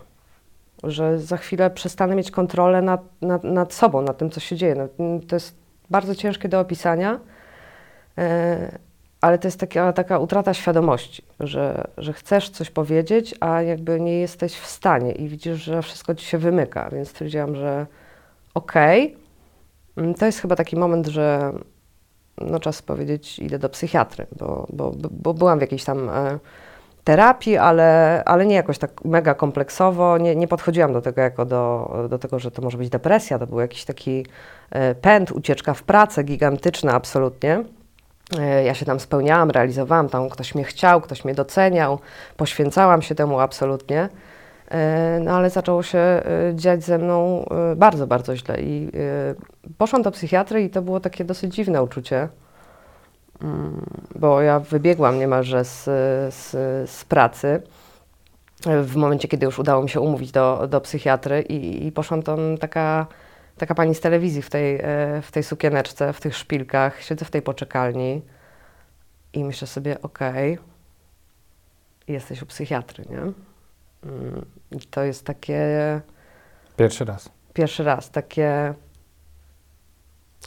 [0.83, 4.75] Że za chwilę przestanę mieć kontrolę nad, nad, nad sobą, nad tym, co się dzieje.
[4.75, 4.87] No,
[5.27, 5.55] to jest
[5.89, 7.19] bardzo ciężkie do opisania,
[9.23, 14.19] ale to jest taka, taka utrata świadomości, że, że chcesz coś powiedzieć, a jakby nie
[14.19, 16.89] jesteś w stanie i widzisz, że wszystko ci się wymyka.
[16.91, 17.85] Więc stwierdziłam, że
[18.53, 19.17] okej,
[19.97, 21.53] mm, to jest chyba taki moment, że
[22.37, 26.39] no czas powiedzieć, idę do psychiatry, bo, bo, bo byłam w jakiejś tam e,
[27.03, 31.93] terapii, ale, ale nie jakoś tak mega kompleksowo, nie, nie podchodziłam do tego jako do,
[32.09, 34.25] do tego, że to może być depresja, to był jakiś taki
[34.71, 37.63] e, pęd, ucieczka w pracę gigantyczna absolutnie.
[38.39, 41.99] E, Ja się tam spełniałam, realizowałam, tam ktoś mnie chciał, ktoś mnie doceniał,
[42.37, 44.09] poświęcałam się temu absolutnie.
[44.71, 46.23] E, No ale zaczęło się e,
[46.55, 47.45] dziać ze mną
[47.75, 48.91] bardzo, bardzo źle i
[49.77, 52.29] poszłam do psychiatry i to było takie dosyć dziwne uczucie,
[53.41, 53.85] Mm,
[54.15, 55.83] bo ja wybiegłam niemalże z,
[56.33, 56.51] z,
[56.89, 57.61] z pracy
[58.83, 62.57] w momencie, kiedy już udało mi się umówić do, do psychiatry i, i poszłam tam
[62.57, 63.07] taka,
[63.57, 67.31] taka pani z telewizji w tej, e, w tej sukieneczce, w tych szpilkach, siedzę w
[67.31, 68.21] tej poczekalni
[69.33, 70.57] i myślę sobie, okej,
[72.07, 73.17] jesteś u psychiatry, nie?
[74.11, 75.61] Mm, I to jest takie
[76.77, 77.29] Pierwszy raz.
[77.53, 78.73] pierwszy raz, takie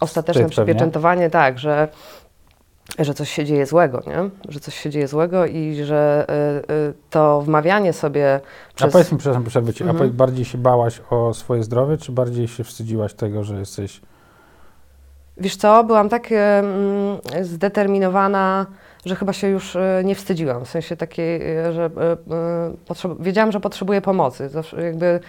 [0.00, 1.88] ostateczne Wstyd przypieczętowanie, tak, że,
[2.98, 4.30] że coś się dzieje złego, nie?
[4.48, 6.26] Że coś się dzieje złego i że
[6.68, 8.40] y, y, to wmawianie sobie
[8.72, 8.92] A przez...
[8.92, 10.10] powiedz mi, przepraszam, przerwę ci, Mhm.
[10.10, 14.00] a bardziej się bałaś o swoje zdrowie, czy bardziej się wstydziłaś tego, że jesteś...
[15.36, 18.66] Wiesz co, byłam tak mm, zdeterminowana,
[19.04, 20.64] że chyba się już e, nie wstydziłam.
[20.64, 21.90] W sensie takiej, e, że
[22.90, 24.48] e, wiedziałam, że potrzebuję pomocy.
[24.48, 25.20] Zawsze jakby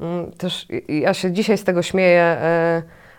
[0.00, 2.36] Mm, Też ja się dzisiaj z tego śmieję,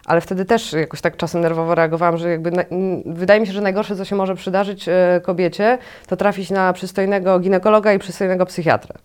[0.06, 2.64] ale wtedy też jakoś tak czasem nerwowo reagowałam, że jakby na,
[3.06, 7.40] wydaje mi się, że najgorsze, co się może przydarzyć e, kobiecie, to trafić na przystojnego
[7.40, 8.96] ginekologa i przystojnego psychiatrę.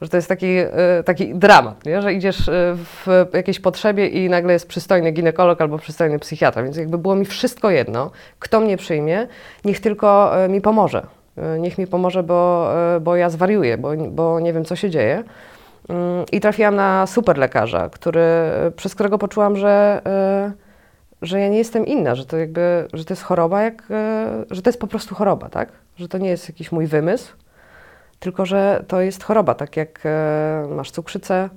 [0.00, 2.02] Że to jest taki, e, taki dramat, nie?
[2.02, 6.76] że idziesz e, w jakiejś potrzebie i nagle jest przystojny ginekolog albo przystojny psychiatra, więc
[6.76, 9.26] jakby było mi wszystko jedno, kto mnie przyjmie,
[9.64, 11.06] niech tylko e, mi pomoże.
[11.36, 12.70] E, Niech mi pomoże, bo,
[13.00, 15.24] bo ja zwariuję, bo, bo nie wiem, co się dzieje.
[15.90, 18.22] Mm, I trafiłam na super lekarza, który,
[18.76, 20.52] przez którego poczułam, że, e,
[21.22, 24.62] że ja nie jestem inna, że to jakby, że to jest choroba, jak, e, że
[24.62, 25.68] to jest po prostu choroba, tak?
[25.96, 27.36] Że to nie jest jakiś mój wymysł,
[28.18, 31.48] tylko że to jest choroba, tak jak e, masz cukrzycę,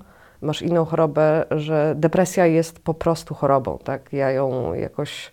[0.42, 4.12] masz inną chorobę, że depresja jest po prostu chorobą, tak?
[4.12, 5.32] Ja ją jakoś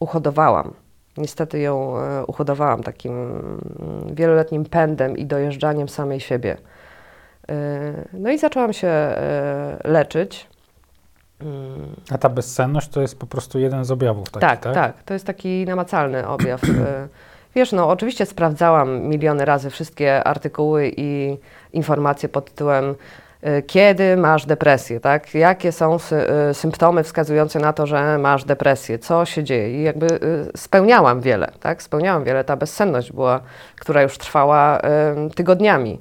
[0.00, 0.72] uhodowałam.
[1.16, 1.94] Niestety ją
[2.26, 6.56] uhodowałam takim mm, wieloletnim pędem i dojeżdżaniem samej siebie.
[7.50, 10.46] E, No i zaczęłam się e, leczyć.
[11.40, 14.74] Mm, A ta bezsenność to jest po prostu jeden z objawów takich, tak, tak?
[14.74, 16.64] tak, To jest taki namacalny objaw.
[16.64, 16.66] E,
[17.54, 21.38] Wiesz, no oczywiście sprawdzałam miliony razy wszystkie artykuły i
[21.72, 22.94] informacje pod tytułem
[23.66, 25.34] kiedy masz depresję, tak?
[25.34, 28.98] Jakie są sy symptomy wskazujące na to, że masz depresję?
[28.98, 29.80] Co się dzieje?
[29.80, 30.06] I jakby
[30.56, 31.82] spełniałam wiele, tak?
[31.82, 32.44] Spełniałam wiele.
[32.44, 33.40] Ta bezsenność była,
[33.76, 36.00] która już trwała e, tygodniami.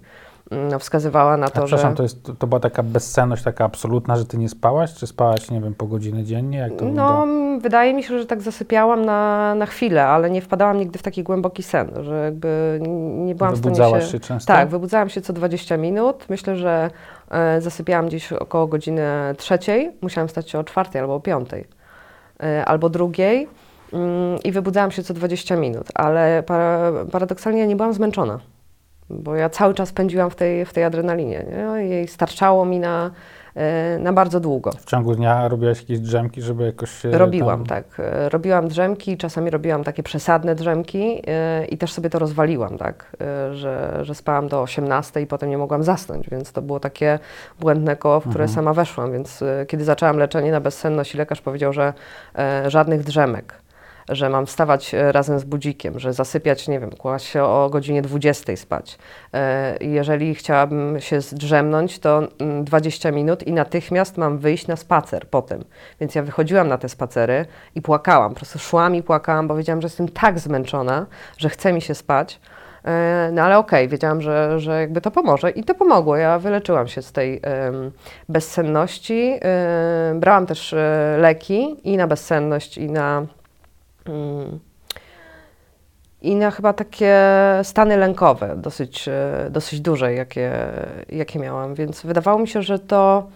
[0.51, 1.65] No, wskazywała na to, że...
[1.67, 5.51] przepraszam, to, jest, to była taka bezsenność, taka absolutna, że ty nie spałaś, czy spałaś,
[5.51, 6.69] nie wiem, po godzinę dziennie?
[6.69, 7.25] No, wygląda?
[7.61, 11.23] wydaje mi się, że tak zasypiałam na, na chwilę, ale nie wpadałam nigdy w taki
[11.23, 12.79] głęboki sen, że jakby
[13.25, 14.11] nie byłam w stanie Wybudzałaś się...
[14.11, 14.53] się często?
[14.53, 16.25] Tak, wybudzałam się co 20 minut.
[16.29, 16.89] Myślę, że
[17.31, 19.03] e, zasypiałam gdzieś około godziny
[19.37, 19.91] trzeciej.
[20.01, 21.65] Musiałam wstać się o czwartej albo o piątej,
[22.43, 23.47] e, albo drugiej
[23.93, 28.39] mm, i wybudzałam się co 20 minut, ale para, paradoksalnie ja nie byłam zmęczona,
[29.09, 32.03] bo ja cały czas pędziłam w tej, w tej adrenalinie nie?
[32.03, 33.11] i starczało mi na,
[33.55, 34.71] e, na bardzo długo.
[34.71, 37.65] W ciągu dnia robiłaś jakieś drzemki, żeby jakoś się Robiłam, tam...
[37.65, 37.99] tak.
[37.99, 43.17] E, Robiłam drzemki, czasami robiłam takie przesadne drzemki e, i też sobie to rozwaliłam, tak,
[43.51, 47.19] że, że spałam do 18 i potem nie mogłam zasnąć, więc to było takie
[47.59, 48.55] błędne koło, w które Mhm.
[48.55, 51.93] sama weszłam, więc kiedy zaczęłam leczenie na bezsenność i lekarz powiedział, że
[52.67, 53.53] żadnych drzemek,
[54.09, 58.01] że mam wstawać e, razem z budzikiem, że zasypiać, nie wiem, kłaść się o godzinie
[58.01, 58.97] 20 spać.
[59.33, 65.27] E, Jeżeli chciałabym się zdrzemnąć, to mm, 20 minut i natychmiast mam wyjść na spacer
[65.29, 65.63] potem.
[65.99, 68.29] Więc ja wychodziłam na te spacery i płakałam.
[68.29, 71.05] Po prostu szłam i płakałam, bo wiedziałam, że jestem tak zmęczona,
[71.37, 72.39] że chce mi się spać.
[72.85, 76.17] E, No ale okej, wiedziałam, że, że jakby to pomoże i to pomogło.
[76.17, 77.91] Ja wyleczyłam się z tej em,
[78.29, 79.39] bezsenności.
[79.41, 83.27] E, brałam też e, leki i na bezsenność, i na Mm.
[86.21, 87.15] I na chyba takie
[87.63, 90.51] stany lękowe, dosyć, e, dosyć duże, jakie,
[91.09, 91.75] jakie miałam.
[91.75, 93.27] Więc wydawało mi się, że to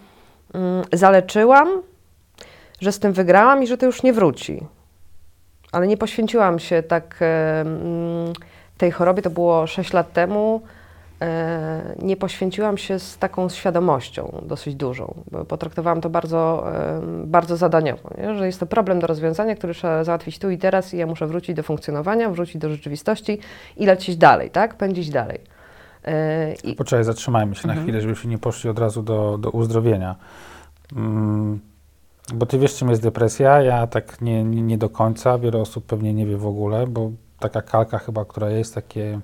[0.54, 1.68] mm, zaleczyłam,
[2.80, 4.66] że z tym wygrałam i że to już nie wróci.
[5.72, 8.32] Ale nie poświęciłam się tak e, mm,
[8.78, 10.62] tej chorobie, to było 6 lat temu.
[11.22, 16.66] E, nie poświęciłam się z taką świadomością dosyć dużą, bo potraktowałam to bardzo,
[17.24, 18.34] bardzo zadaniowo, nie?
[18.34, 21.26] że jest to problem do rozwiązania, który trzeba załatwić tu i teraz i ja muszę
[21.26, 23.38] wrócić do funkcjonowania, wrócić do rzeczywistości
[23.76, 24.74] i lecieć dalej, tak?
[24.74, 25.38] Pędzić dalej.
[26.04, 27.86] E, I, Poczekaj, zatrzymajmy się na Mhm.
[27.86, 30.16] chwilę, żebyśmy nie poszli od razu do, do uzdrowienia.
[30.96, 31.60] Mm,
[32.34, 35.86] bo ty wiesz, czym jest depresja, ja tak nie, nie, nie do końca, wiele osób
[35.86, 39.20] pewnie nie wie w ogóle, bo taka kalka chyba, która jest, takie,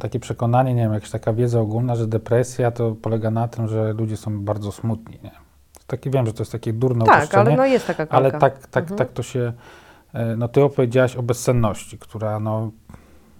[0.00, 3.92] takie przekonanie, nie wiem, jakaś taka wiedza ogólna, że depresja to polega na tym, że
[3.92, 5.30] ludzie są bardzo smutni, nie?
[5.86, 8.16] Taki wiem, że to jest takie durne tak, ale no jest taka kalka.
[8.16, 8.98] ale tak, tak, Mhm.
[8.98, 9.52] tak to się.
[10.12, 12.70] e, No ty opowiedziałaś o bezsenności, która no,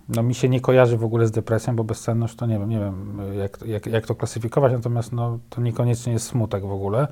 [0.08, 2.78] no mi się nie kojarzy w ogóle z depresją, bo bezsenność to nie wiem, nie
[2.78, 7.08] wiem jak, jak, jak to klasyfikować, natomiast no, to niekoniecznie jest smutek w ogóle.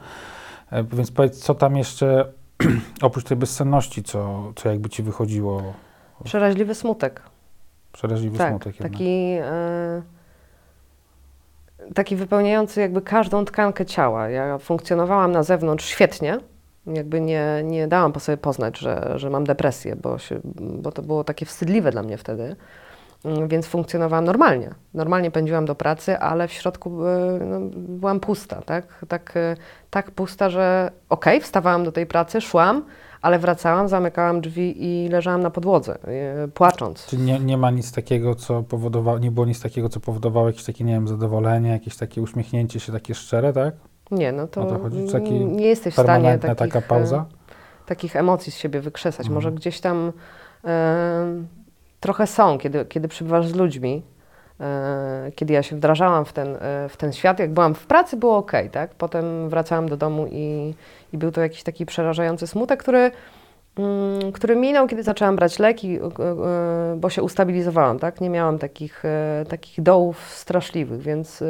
[0.71, 2.33] E, Więc powiedz, co tam jeszcze
[3.03, 5.63] oprócz tej bezsenności, co, co jakby ci wychodziło?
[6.25, 7.23] Przeraźliwy smutek.
[7.93, 8.93] Przeraźliwy tak, smutek jednak.
[8.93, 10.03] taki, e,
[11.95, 14.29] taki wypełniający jakby każdą tkankę ciała.
[14.29, 16.39] Ja funkcjonowałam na zewnątrz świetnie,
[16.87, 21.03] jakby nie, nie dałam po sobie poznać, że, że mam depresję, bo, się, bo to
[21.03, 22.57] było takie wstydliwe dla mnie wtedy.
[23.25, 24.71] Mm, Więc funkcjonowałam normalnie.
[24.95, 29.05] Normalnie pędziłam do pracy, ale w środku e, no, byłam pusta, tak?
[29.09, 29.57] Tak, e,
[29.91, 32.85] tak pusta, że okej, wstawałam do tej pracy, szłam,
[33.23, 37.07] ale wracałam, zamykałam drzwi i leżałam na podłodze, e, płacząc.
[37.07, 40.65] Czyli nie, nie ma nic takiego, co powodowało, nie było nic takiego, co powodowało jakieś
[40.65, 43.75] takie, nie wiem, zadowolenie, jakieś takie uśmiechnięcie się takie szczere, tak?
[44.11, 45.07] Nie, no to, O to chodzi?
[45.13, 47.17] Taki nie jesteś w stanie takich, taka pauza?
[47.17, 49.27] e, takich emocji z siebie wykrzesać.
[49.27, 49.35] Mhm.
[49.35, 50.13] Może gdzieś tam
[50.65, 51.27] e,
[52.01, 54.03] trochę są, kiedy, kiedy przybywasz z ludźmi,
[54.61, 58.17] e, kiedy ja się wdrażałam w ten, e, w ten świat, jak byłam w pracy,
[58.17, 58.95] było ok, tak?
[58.95, 60.75] Potem wracałam do domu i,
[61.13, 63.11] i był to jakiś taki przerażający smutek, który,
[63.79, 68.21] mm, który minął, kiedy zaczęłam brać leki, e, e, bo się ustabilizowałam, tak?
[68.21, 69.03] Nie miałam takich,
[69.49, 71.45] takich dołów straszliwych, więc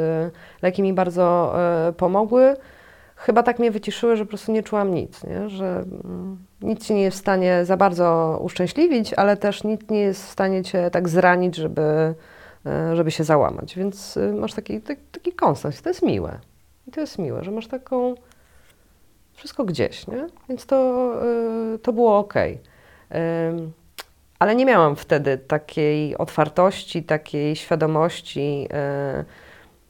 [0.61, 1.55] leki mi bardzo
[1.97, 2.55] pomogły.
[3.15, 5.49] Chyba tak mnie wyciszyły, że po prostu nie czułam nic, nie?
[5.49, 9.99] że mm, nic ci nie jest w stanie za bardzo uszczęśliwić, ale też nic nie
[9.99, 12.15] jest w stanie cię tak zranić, żeby,
[12.93, 13.75] żeby się załamać.
[13.75, 15.81] Więc y, masz taki, taki, taki konstans.
[15.81, 16.39] To jest miłe.
[16.87, 18.15] I to jest miłe, że masz taką
[19.43, 20.27] wszystko gdzieś, nie?
[20.49, 21.11] Więc to,
[21.75, 22.33] y, to było ok.
[24.39, 28.67] Ale nie miałam wtedy takiej otwartości, takiej świadomości,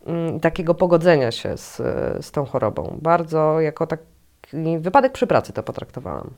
[0.07, 1.77] y, mm, takiego pogodzenia się z,
[2.25, 2.97] z tą chorobą.
[3.01, 4.05] Bardzo jako taki
[4.80, 6.30] wypadek przy pracy to potraktowałam.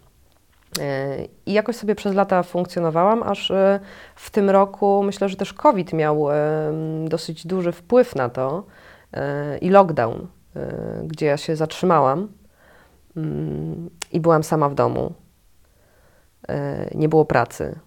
[0.80, 3.52] E, I jakoś sobie przez lata funkcjonowałam, aż
[4.16, 6.28] w tym roku myślę, że też COVID miał
[7.06, 8.64] dosyć duży wpływ na to
[9.62, 10.28] i lockdown,
[11.04, 12.28] gdzie ja się zatrzymałam
[14.12, 15.14] i byłam sama w domu.
[16.50, 17.80] E, Nie było pracy,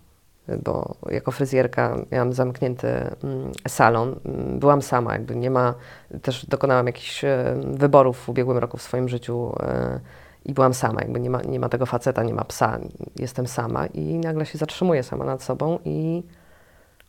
[0.64, 4.20] bo jako fryzjerka miałam zamknięty mm, salon.
[4.24, 5.74] Mm, Byłam sama, jakby nie ma,
[6.22, 10.00] też dokonałam jakichś e, wyborów w ubiegłym roku w swoim życiu e,
[10.44, 12.78] i byłam sama, jakby nie ma, nie ma tego faceta, nie ma psa,
[13.16, 16.22] jestem sama i nagle się zatrzymuję sama nad sobą i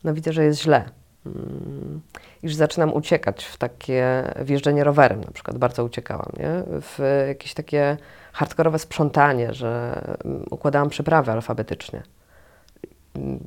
[0.03, 0.89] no widzę, że jest źle.
[2.43, 6.63] I że zaczynam uciekać w takie wjeżdżenie rowerem na przykład, bardzo uciekałam, nie?
[6.81, 7.97] W jakieś takie
[8.33, 12.03] hardkorowe sprzątanie, że mm, układałam przyprawy alfabetycznie.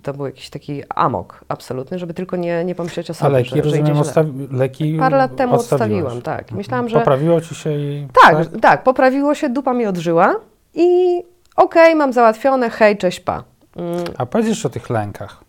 [0.02, 3.50] To był jakiś taki amok absolutny, żeby tylko nie, nie pomyśleć o A sobie, leki,
[3.50, 6.40] że, że rozumiem, odstawi, leki Parę lat temu odstawiłam, tak.
[6.40, 6.56] Mhm.
[6.56, 8.08] Myślałam, że- Poprawiło ci się i...
[8.22, 10.34] Tak, tak, poprawiło się, dupa mi odżyła
[10.74, 11.22] i
[11.56, 13.44] okej, mam załatwione, hej, cześć, pa.
[13.76, 15.44] Mm, A powiedz jeszcze o tych lękach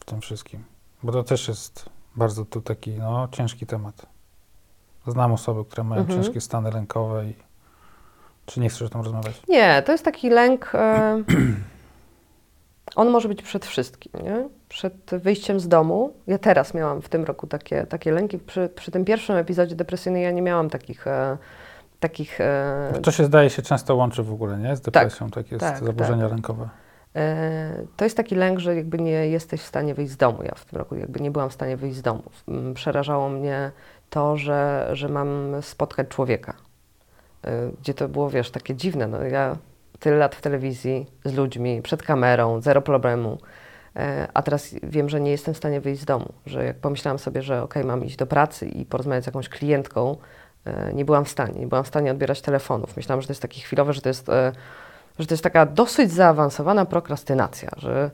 [0.00, 0.64] w tym wszystkim,
[1.02, 4.06] bo to też jest bardzo tu taki no, ciężki temat.
[5.06, 6.22] Znam osoby, które mają Mhm.
[6.22, 7.34] ciężkie stany lękowe i
[8.46, 9.42] czy nie chcesz o tym rozmawiać?
[9.48, 10.74] Nie, to jest taki lęk.
[10.74, 11.22] E,
[12.96, 14.48] on może być przed wszystkim, nie?
[14.68, 16.12] Przed wyjściem z domu.
[16.26, 18.38] Ja teraz miałam w tym roku takie, takie lęki.
[18.38, 21.06] Przy, przy tym pierwszym epizodzie depresyjnym ja nie miałam takich.
[21.06, 21.36] E,
[22.00, 24.76] takich e, To się zdaje się często łączy w ogóle, nie?
[24.76, 26.68] Z depresją, tak, jest tak, zaburzenia lękowe.
[27.16, 30.42] E, To jest taki lęk, że jakby nie jesteś w stanie wyjść z domu.
[30.42, 32.22] Ja w tym roku jakby nie byłam w stanie wyjść z domu.
[32.48, 33.70] Mm, Przerażało mnie
[34.10, 36.54] to, że, że mam spotkać człowieka.
[37.44, 39.06] E, Gdzie to było, wiesz, takie dziwne.
[39.06, 39.56] No, ja
[39.98, 43.38] tyle lat w telewizji z ludźmi, przed kamerą, zero problemu.
[43.96, 46.32] E, A teraz wiem, że nie jestem w stanie wyjść z domu.
[46.46, 50.16] Że jak pomyślałam sobie, że okej, mam iść do pracy i porozmawiać z jakąś klientką,
[50.94, 51.60] nie byłam w stanie.
[51.60, 52.96] Nie byłam w stanie odbierać telefonów.
[52.96, 54.26] Myślałam, że to jest takie chwilowe, że to jest
[55.18, 58.10] że to jest taka dosyć zaawansowana prokrastynacja, że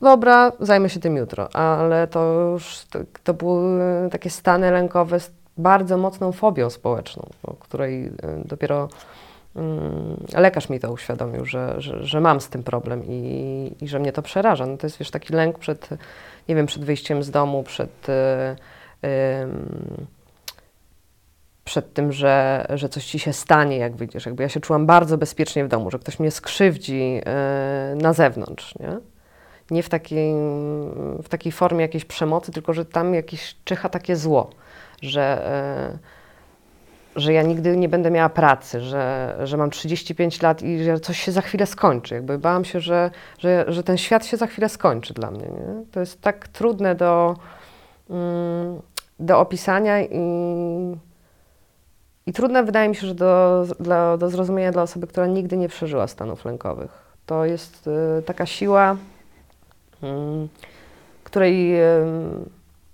[0.00, 5.30] dobra, zajmę się tym jutro, ale to już to, to były takie stany lękowe z
[5.56, 8.10] bardzo mocną fobią społeczną, o której y,
[8.44, 8.88] dopiero
[9.56, 13.98] mm, lekarz mi to uświadomił, że, że, że mam z tym problem i, i że
[13.98, 14.66] mnie to przeraża.
[14.66, 15.88] No to jest wiesz, taki lęk przed,
[16.48, 18.12] nie wiem, przed wyjściem z domu, przed, y,
[19.42, 20.06] ym,
[21.72, 24.26] przed tym, że, że coś ci się stanie, jak wyjdziesz.
[24.26, 27.20] Jakby ja się czułam bardzo bezpiecznie w domu, że ktoś mnie skrzywdzi
[27.92, 28.98] y, na zewnątrz, nie?
[29.70, 30.34] Nie w takiej,
[31.22, 34.50] w takiej formie jakiejś przemocy, tylko że tam jakieś czyha takie zło,
[35.02, 35.48] że,
[37.16, 41.00] y, że ja nigdy nie będę miała pracy, że, że mam 35 lat i że
[41.00, 42.14] coś się za chwilę skończy.
[42.14, 45.44] Jakby bałam się, że, że, że ten świat się za chwilę skończy dla mnie.
[45.44, 45.84] Nie?
[45.92, 47.36] To jest tak trudne do,
[48.10, 48.80] mm,
[49.20, 50.18] do opisania i,
[52.26, 53.66] i trudne wydaje mi się, że do,
[54.18, 57.12] do zrozumienia dla osoby, która nigdy nie przeżyła stanów lękowych.
[57.26, 57.86] To jest
[58.18, 58.96] y, taka siła,
[60.02, 60.48] mm,
[61.24, 62.04] której y,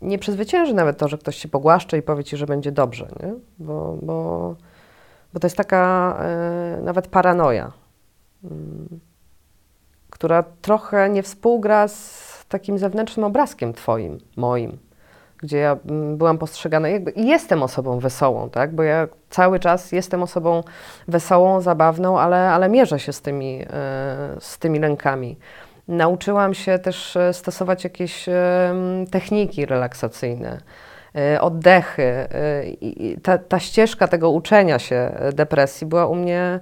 [0.02, 3.34] nie przezwycięży nawet to, że ktoś się pogłaszcze i powie ci, że będzie dobrze, nie?
[3.58, 4.54] Bo, bo,
[5.34, 6.16] bo to jest taka
[6.78, 7.72] y, nawet paranoja,
[8.44, 9.00] mm,
[10.10, 14.78] która trochę nie współgra z takim zewnętrznym obrazkiem twoim, moim
[15.42, 18.74] gdzie ja mm, byłam postrzegana, jakby jestem osobą wesołą, tak?
[18.74, 20.62] Bo ja cały czas jestem osobą
[21.08, 23.66] wesołą, zabawną, ale, ale mierzę się z tymi, e,
[24.40, 25.38] z tymi lękami.
[25.88, 28.74] Nauczyłam się też e, stosować jakieś e,
[29.10, 30.60] techniki relaksacyjne,
[31.40, 32.28] oddechy.
[33.22, 36.60] Ta, ta ścieżka tego uczenia się depresji była u mnie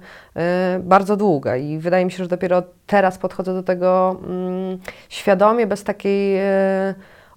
[0.79, 4.77] bardzo długa i wydaje mi się, że dopiero teraz podchodzę do tego mm,
[5.09, 6.39] świadomie, bez takiej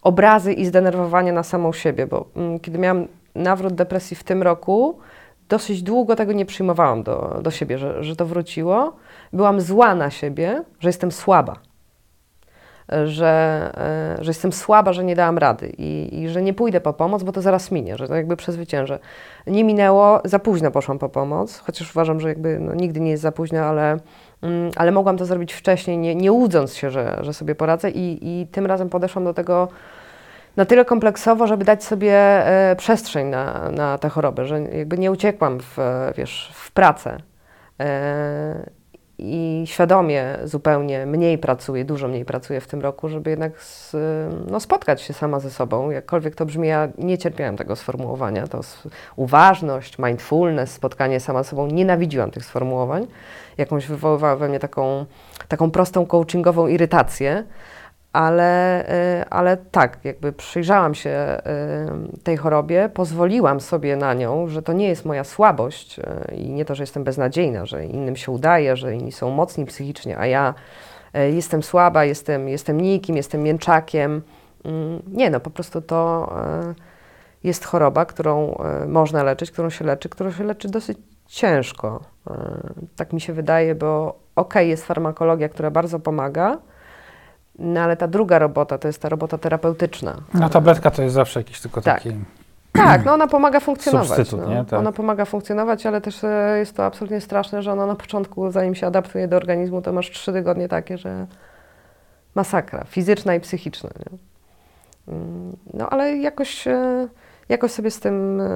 [0.02, 4.98] obrazy i zdenerwowania na samą siebie, bo mm, kiedy miałam nawrót depresji w tym roku,
[5.48, 8.96] dosyć długo tego nie przyjmowałam do, do siebie, że, że to wróciło.
[9.32, 11.56] Byłam zła na siebie, że jestem słaba.
[13.04, 13.70] że,
[14.18, 17.22] e, że jestem słaba, że nie dałam rady i, i że nie pójdę po pomoc,
[17.22, 18.98] bo to zaraz minie, że to jakby przezwyciężę.
[19.46, 23.22] Nie minęło, za późno poszłam po pomoc, chociaż uważam, że jakby no, nigdy nie jest
[23.22, 23.96] za późno, ale,
[24.76, 28.46] ale mogłam to zrobić wcześniej, nie, nie łudząc się, że, że sobie poradzę i, i
[28.46, 29.68] tym razem podeszłam do tego
[30.56, 32.12] na tyle kompleksowo, żeby dać sobie
[32.46, 35.76] e, przestrzeń na, na tę chorobę, że jakby nie uciekłam w,
[36.16, 37.18] wiesz, w pracę.
[37.80, 38.70] E,
[39.22, 43.96] i świadomie zupełnie mniej pracuję, dużo mniej pracuję w tym roku, żeby jednak z,
[44.50, 45.90] no, spotkać się sama ze sobą.
[45.90, 48.46] Jakkolwiek to brzmi, ja nie cierpiałam tego sformułowania.
[48.46, 48.60] To
[49.16, 51.66] uważność, mindfulness, spotkanie sama ze sobą.
[51.66, 53.06] Nienawidziłam tych sformułowań.
[53.58, 55.06] Jakąś wywoływała we mnie taką,
[55.48, 57.44] taką prostą coachingową irytację
[58.12, 58.84] ale,
[59.20, 61.38] y, ale tak, jakby przyjrzałam się
[62.16, 66.50] y, tej chorobie, pozwoliłam sobie na nią, że to nie jest moja słabość y, i
[66.50, 70.26] nie to, że jestem beznadziejna, że innym się udaje, że inni są mocni psychicznie, a
[70.26, 70.54] ja
[71.32, 74.22] jestem słaba, jestem, jestem nikim, jestem mięczakiem.
[74.64, 76.32] Mm, nie, no po prostu to
[77.44, 82.00] jest choroba, którą można leczyć, którą się leczy, którą się leczy dosyć ciężko.
[82.96, 86.58] Tak mi się wydaje, bo okej, okay, jest farmakologia, która bardzo pomaga,
[87.60, 90.16] no ale ta druga robota to jest ta robota terapeutyczna.
[90.34, 92.02] No tabletka to jest zawsze jakiś tylko tak.
[92.02, 92.16] taki...
[92.72, 94.32] Tak, no ona pomaga funkcjonować.
[94.32, 94.48] No.
[94.48, 94.64] nie?
[94.64, 94.80] Tak.
[94.80, 98.74] Ona pomaga funkcjonować, ale też e, jest to absolutnie straszne, że ona na początku, zanim
[98.74, 101.26] się adaptuje do organizmu, to masz trzy tygodnie takie, że
[102.34, 103.90] masakra, fizyczna i psychiczna.
[103.98, 104.18] Nie?
[105.14, 107.08] Mm, no ale jakoś, e,
[107.48, 108.46] jakoś sobie z tym, e,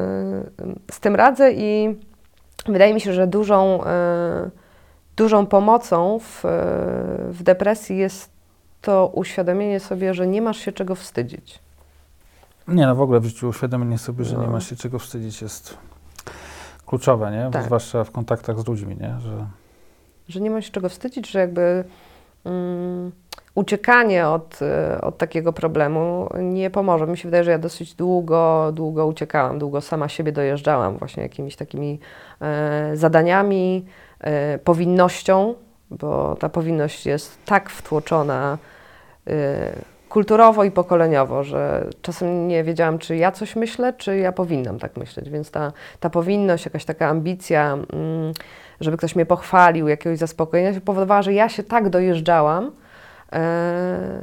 [0.91, 1.99] z tym radzę i
[2.67, 3.81] wydaje mi się, że dużą,
[5.17, 6.41] dużą pomocą w,
[7.31, 8.34] w depresji jest
[8.85, 11.59] to uświadomienie sobie, że nie masz się czego wstydzić.
[12.69, 14.43] Nie, no w ogóle w życiu uświadomienie sobie, że no.
[14.43, 15.79] nie masz się czego wstydzić jest
[16.87, 17.51] kluczowe, nie?
[17.51, 17.65] Tak.
[17.65, 19.15] Zwłaszcza w kontaktach z ludźmi, nie?
[19.21, 19.47] Że,
[20.29, 21.85] że nie masz się czego wstydzić, że jakby
[22.45, 23.13] um,
[23.55, 27.07] uciekanie od, e, od takiego problemu nie pomoże.
[27.07, 31.57] Mi się wydaje, że ja dosyć długo, długo uciekałam, długo sama siebie dojeżdżałam właśnie jakimiś
[31.57, 32.01] takimi
[32.41, 33.87] e, zadaniami,
[34.21, 35.55] e, powinnością,
[35.91, 38.74] bo ta powinność jest tak wtłoczona y,
[40.15, 44.97] kulturowo i pokoleniowo, że czasem nie wiedziałam, czy ja coś myślę, czy ja powinnam tak
[44.97, 45.31] myśleć.
[45.31, 48.33] Więc ta, ta powinność, jakaś taka ambicja, mm,
[48.81, 52.73] żeby ktoś mnie pochwalił, jakiegoś zaspokojenia, powodowała, że ja się tak dojeżdżałam,
[53.33, 54.21] e,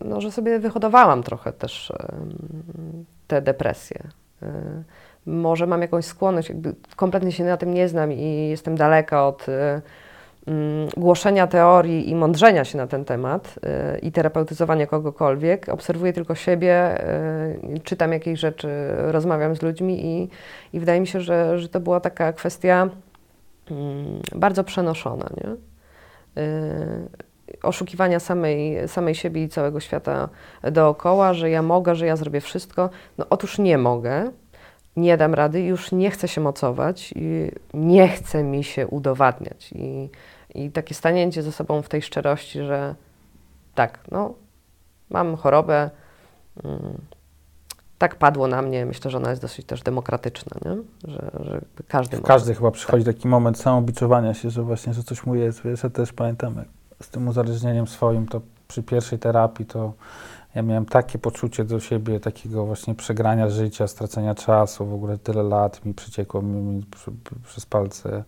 [0.00, 2.06] no, że sobie wyhodowałam trochę też e,
[3.26, 4.02] te depresje.
[4.42, 4.52] E,
[5.26, 6.52] może mam jakąś skłonność,
[6.96, 9.46] kompletnie się na tym nie znam i jestem daleka od
[10.96, 13.58] głoszenia teorii i mądrzenia się na ten temat
[13.96, 15.68] y, i terapeutyzowania kogokolwiek.
[15.68, 17.04] Obserwuję tylko siebie,
[17.74, 20.28] y, czytam jakieś rzeczy, rozmawiam z ludźmi i,
[20.72, 22.88] i wydaje mi się, że, że to była taka kwestia
[23.70, 25.28] mm, bardzo przenoszona.
[25.36, 25.50] Nie?
[26.42, 27.08] Y,
[27.62, 30.28] oszukiwania samej, samej siebie i całego świata
[30.62, 32.90] dookoła, że ja mogę, że ja zrobię wszystko.
[33.18, 34.30] No otóż nie mogę,
[34.96, 39.72] nie dam rady, już nie chcę się mocować i nie chce mi się udowadniać.
[39.72, 40.10] I,
[40.54, 42.94] I takie stanięcie ze sobą w tej szczerości, że
[43.74, 44.34] tak, no,
[45.10, 45.90] mam chorobę,
[46.64, 46.98] mm,
[47.98, 48.86] tak padło na mnie.
[48.86, 50.76] Myślę, że ona jest dosyć też demokratyczna, nie?
[51.12, 52.18] Że, że każdy.
[52.22, 53.14] Każdy chyba przychodzi tak.
[53.14, 55.62] taki moment samobiczowania się, że właśnie, że coś mu jest.
[55.62, 56.64] Wiesz, ja też pamiętam,
[57.02, 59.92] z tym uzależnieniem swoim, to przy pierwszej terapii to
[60.54, 65.42] ja miałem takie poczucie do siebie, takiego właśnie przegrania życia, stracenia czasu, w ogóle tyle
[65.42, 67.10] lat mi przeciekło mi, mi przy,
[67.44, 68.24] przez palce.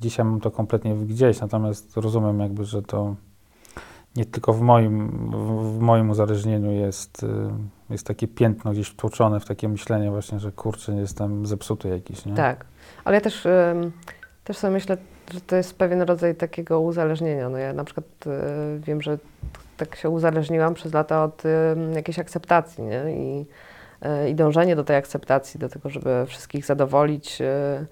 [0.00, 3.14] Dzisiaj mam to kompletnie gdzieś, natomiast rozumiem jakby, że to
[4.16, 7.26] nie tylko w moim, w, w moim uzależnieniu jest, y,
[7.90, 12.34] jest takie piętno gdzieś wtłoczone w takie myślenie właśnie, że kurczę, jestem zepsuty jakiś, nie?
[12.34, 12.64] Tak,
[13.04, 13.46] ale ja też,
[14.44, 14.96] też sobie myślę,
[15.32, 17.48] że to jest pewien rodzaj takiego uzależnienia.
[17.48, 19.18] No ja na przykład y, wiem, że
[19.76, 21.48] tak się uzależniłam przez lata od y,
[21.94, 23.04] jakiejś akceptacji, nie?
[23.08, 23.46] I,
[24.24, 27.86] y, I dążenie do tej akceptacji, do tego, żeby wszystkich zadowolić, y,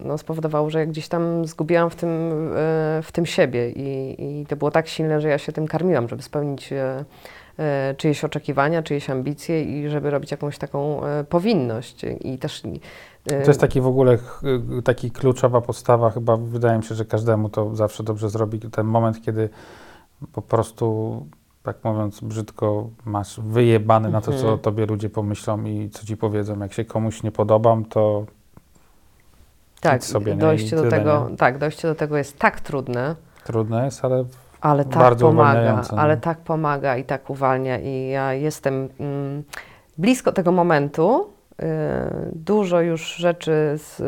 [0.00, 4.46] no, spowodowało, że ja gdzieś tam zgubiłam w tym, y, w tym siebie I, i
[4.46, 6.70] to było tak silne, że ja się tym karmiłam, żeby spełnić
[7.96, 12.04] czyjeś oczekiwania, czyjeś ambicje i żeby robić jakąś taką powinność.
[12.20, 12.62] I też
[13.24, 14.18] to jest taki w ogóle
[14.84, 18.58] taki kluczowa podstawa, chyba wydaje mi się, że każdemu to zawsze dobrze zrobi.
[18.60, 19.48] Ten moment, kiedy
[20.32, 21.26] po prostu,
[21.62, 24.58] tak mówiąc brzydko, masz wyjebany na to, co o mhm.
[24.58, 26.58] tobie ludzie pomyślą i co ci powiedzą.
[26.58, 28.24] Jak się komuś nie podobam, to
[29.80, 31.36] tak, sobie, dojście do tego, nie?
[31.36, 33.16] tak, dojście do tego jest tak trudne.
[33.44, 34.24] Trudne jest, ale
[34.60, 39.42] ale tak bardzo pomaga, ale tak pomaga i tak uwalnia i ja jestem mm,
[39.98, 41.30] blisko tego momentu.
[41.62, 41.66] Y,
[42.32, 44.00] dużo już rzeczy z,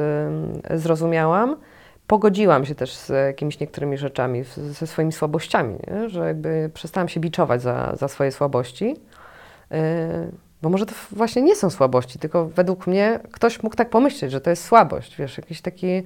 [0.73, 1.57] y, zrozumiałam
[2.09, 6.09] pogodziłam się też z jakimiś niektórymi rzeczami, ze swoimi słabościami, nie?
[6.09, 8.97] że jakby przestałam się biczować za, za swoje słabości.
[9.71, 9.79] Yy,
[10.63, 14.41] bo może to właśnie nie są słabości, tylko według mnie ktoś mógł tak pomyśleć, że
[14.41, 16.03] to jest słabość, wiesz, jakieś taki,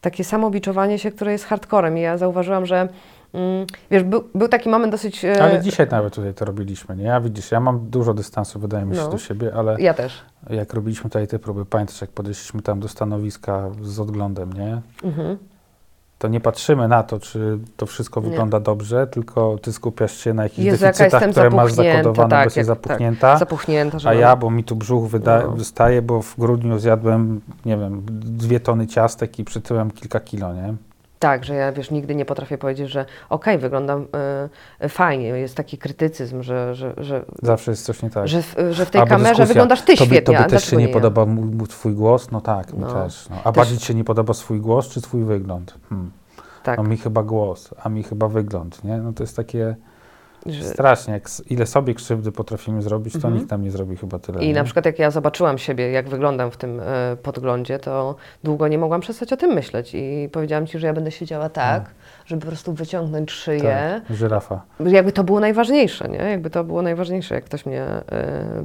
[0.00, 1.98] takie samobiczowanie się, które jest hardcorem.
[1.98, 2.88] I ja zauważyłam, że
[3.90, 5.24] wiesz, był, był taki moment dosyć...
[5.24, 7.04] e, Ale dzisiaj nawet tutaj to robiliśmy, nie?
[7.04, 9.08] Ja widzisz, ja mam dużo dystansu, wydaje mi się, No.
[9.08, 10.22] do siebie, ale Ja też.
[10.50, 14.80] jak robiliśmy tutaj te próby, pamiętasz, jak podeszliśmy tam do stanowiska z odglądem, nie?
[15.04, 15.36] Mhm.
[16.18, 18.28] To nie patrzymy na to, czy to wszystko Nie.
[18.30, 22.44] wygląda dobrze, tylko ty skupiasz się na jakichś Jezu, deficytach, które masz zakodowane, tak, bo
[22.44, 23.20] jesteś zapuchnięta.
[23.30, 25.50] Tak, zapuchnięta, A mam- ja, bo mi tu brzuch wyda- No.
[25.52, 30.74] wystaje, bo w grudniu zjadłem, nie wiem, dwie tony ciastek i przytyłem kilka kilo, nie?
[31.18, 34.06] Tak, że ja wiesz, nigdy nie potrafię powiedzieć, że okej, wyglądam
[34.84, 35.28] y, fajnie.
[35.28, 38.28] Jest taki krytycyzm, że, że, że, Zawsze jest coś nie tak.
[38.28, 40.36] że, w, że w tej Albo kamerze dyskusja, wyglądasz ty tobie, świetnie.
[40.36, 40.92] Tobie też się nie ja?
[40.92, 41.26] podoba
[41.68, 42.30] twój głos?
[42.30, 42.92] No tak, mi No.
[42.92, 43.28] też.
[43.30, 43.36] No.
[43.44, 45.74] A Też- bardziej ci się nie podoba swój głos czy twój wygląd?
[45.88, 46.10] Hmm.
[46.62, 48.96] Tak, No mi chyba głos, a mi chyba wygląd, nie?
[48.96, 49.76] No to jest takie
[50.46, 53.34] że, strasznie, ile sobie krzywdy potrafimy zrobić, to Mhm.
[53.34, 54.44] nikt nam nie zrobi chyba tyle.
[54.44, 54.54] I nie?
[54.54, 58.14] na przykład jak ja zobaczyłam siebie, jak wyglądam w tym e, podglądzie, to
[58.44, 61.84] długo nie mogłam przestać o tym myśleć i powiedziałam Ci, że ja będę siedziała tak,
[62.26, 64.02] żeby po prostu wyciągnąć szyję.
[64.08, 64.62] tak, żyrafa.
[64.86, 66.18] Jakby to było najważniejsze, nie?
[66.18, 68.02] Jakby to było najważniejsze, jak ktoś mnie e,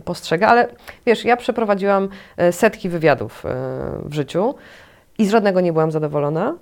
[0.06, 0.68] postrzega, ale
[1.06, 3.50] wiesz, ja przeprowadziłam e, setki wywiadów e,
[4.04, 4.56] w życiu
[5.18, 6.56] i z żadnego nie byłam zadowolona.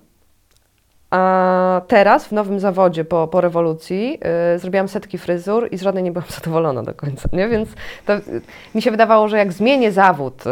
[1.09, 4.19] A teraz w nowym zawodzie po, po rewolucji
[4.55, 7.47] y, zrobiłam setki fryzur i z żadnej nie byłam zadowolona do końca, nie?
[7.47, 7.69] Więc
[8.05, 8.21] to, y,
[8.75, 10.49] mi się wydawało, że jak zmienię zawód y,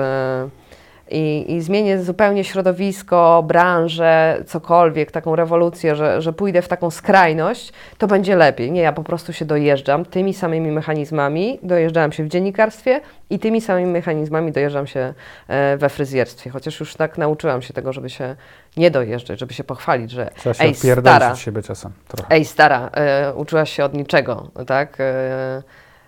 [1.11, 7.73] i, i zmienię zupełnie środowisko, branżę, cokolwiek, taką rewolucję, że, że pójdę w taką skrajność,
[7.97, 8.71] to będzie lepiej.
[8.71, 13.61] Nie, ja po prostu się dojeżdżam tymi samymi mechanizmami, dojeżdżałam się w dziennikarstwie i tymi
[13.61, 15.13] samymi mechanizmami dojeżdżam się
[15.47, 16.49] e, we fryzjerstwie.
[16.49, 18.35] Chociaż już tak nauczyłam się tego, żeby się
[18.77, 22.29] nie dojeżdżać, żeby się pochwalić, że Trzeba się ej, stara, od siebie czasem trochę.
[22.35, 24.97] Ej, stara, e, uczyłaś się od niczego, tak?
[24.99, 25.63] E,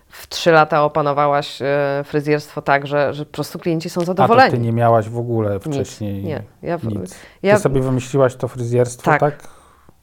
[0.08, 4.06] w trzy lata opanowałaś e, fryzjerstwo tak, że, że po prostu klienci są A to
[4.06, 4.50] zadowoleni.
[4.50, 6.42] ty nie miałaś w ogóle wcześniej nie.
[6.62, 7.14] Ja w- nic.
[7.42, 9.20] ja ty sobie wymyśliłaś to fryzjerstwo, Tak.
[9.20, 9.38] tak?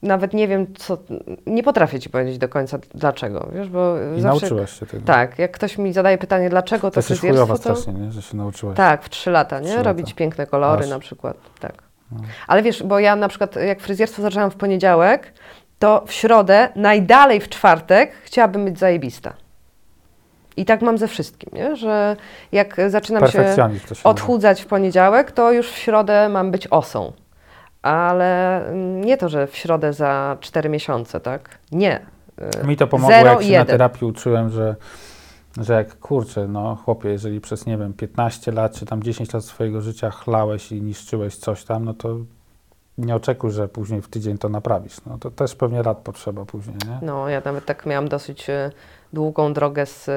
[0.02, 0.98] nawet nie wiem, co.
[1.46, 4.40] Nie potrafię ci powiedzieć do końca dlaczego, wiesz, bo I zawsze.
[4.40, 5.06] nauczyłaś się tego.
[5.06, 7.56] Tak, jak ktoś mi zadaje pytanie, dlaczego To to fryzjerstwo, to.
[7.56, 8.12] strasznie, nie?
[8.12, 8.76] że się nauczyłaś.
[8.76, 9.66] Tak, w trzy lata, nie?
[9.66, 9.88] Trzy lata.
[9.88, 10.90] Robić piękne kolory Aż.
[10.90, 11.85] na przykład, tak.
[12.12, 12.18] No.
[12.46, 15.32] Ale wiesz, bo ja na przykład jak fryzjerstwo zaczęłam w poniedziałek,
[15.78, 19.32] to w środę, najdalej w czwartek chciałabym być zajebista.
[20.56, 21.76] I tak mam ze wszystkim, nie?
[21.76, 22.16] że
[22.52, 23.68] jak zaczynam się się
[24.04, 27.12] odchudzać w poniedziałek, to już w środę mam być osą.
[27.82, 28.62] Ale
[29.04, 31.58] nie to, że w środę za 4 miesiące, tak?
[31.72, 32.00] Nie.
[32.64, 33.66] Mi to pomogło, Zero jak się na jeden.
[33.66, 34.76] terapii uczyłem, że,
[35.60, 39.44] że jak kurczę, no chłopie, jeżeli przez, nie wiem, 15 lat czy tam 10 lat
[39.44, 42.16] swojego życia chlałeś i niszczyłeś coś tam, no to
[42.98, 44.96] nie oczekuj, że później w tydzień to naprawisz.
[45.06, 47.06] No to też pewnie lat potrzeba później, nie?
[47.06, 48.70] No, ja nawet tak miałam dosyć e,
[49.12, 50.10] długą drogę z,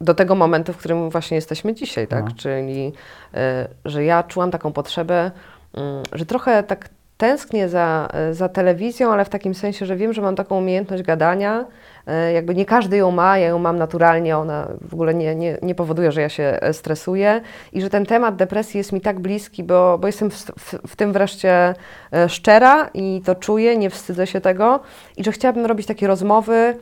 [0.00, 2.24] do tego momentu, w którym właśnie jesteśmy dzisiaj, tak?
[2.24, 2.30] No.
[2.36, 2.92] Czyli,
[3.34, 5.30] e, że ja czułam taką potrzebę,
[5.74, 10.12] mm, że trochę tak tęsknię za, e, za telewizją, ale w takim sensie, że wiem,
[10.12, 11.64] że mam taką umiejętność gadania.
[12.06, 15.58] E, Jakby nie każdy ją ma, ja ją mam naturalnie, ona w ogóle nie, nie,
[15.62, 17.40] nie powoduje, że ja się e, stresuję
[17.72, 20.96] i że ten temat depresji jest mi tak bliski, bo, bo jestem w, w, w
[20.96, 21.74] tym wreszcie
[22.12, 24.80] e, szczera i to czuję, nie wstydzę się tego
[25.16, 26.76] i że chciałabym robić takie rozmowy,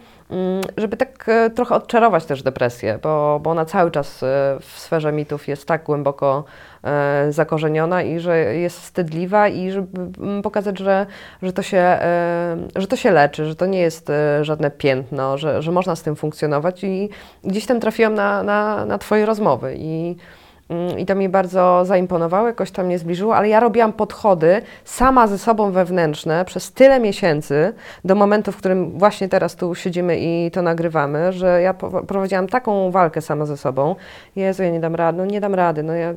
[0.76, 4.26] żeby tak e, trochę odczarować też depresję, bo, bo ona cały czas e,
[4.60, 6.44] w sferze mitów jest tak głęboko
[6.84, 11.06] e, zakorzeniona i że jest wstydliwa i żeby mm, pokazać, że,
[11.42, 11.98] że, to się,
[12.76, 14.12] że to się leczy, że to nie jest
[14.42, 17.08] żadne piętno, że, że można z tym funkcjonować i
[17.44, 20.39] gdzieś tam trafiłam na, na, na Twoje rozmowy i Mm,
[20.98, 25.38] I to mi bardzo zaimponowało, jakoś tam mnie zbliżyło, ale ja robiłam podchody sama ze
[25.38, 27.72] sobą wewnętrzne przez tyle miesięcy
[28.04, 31.74] do momentu, w którym właśnie teraz tu siedzimy i to nagrywamy, że ja
[32.06, 33.96] prowadziłam taką walkę sama ze sobą.
[34.36, 36.14] Jezu, ja nie dam rady, no nie dam rady, no ja,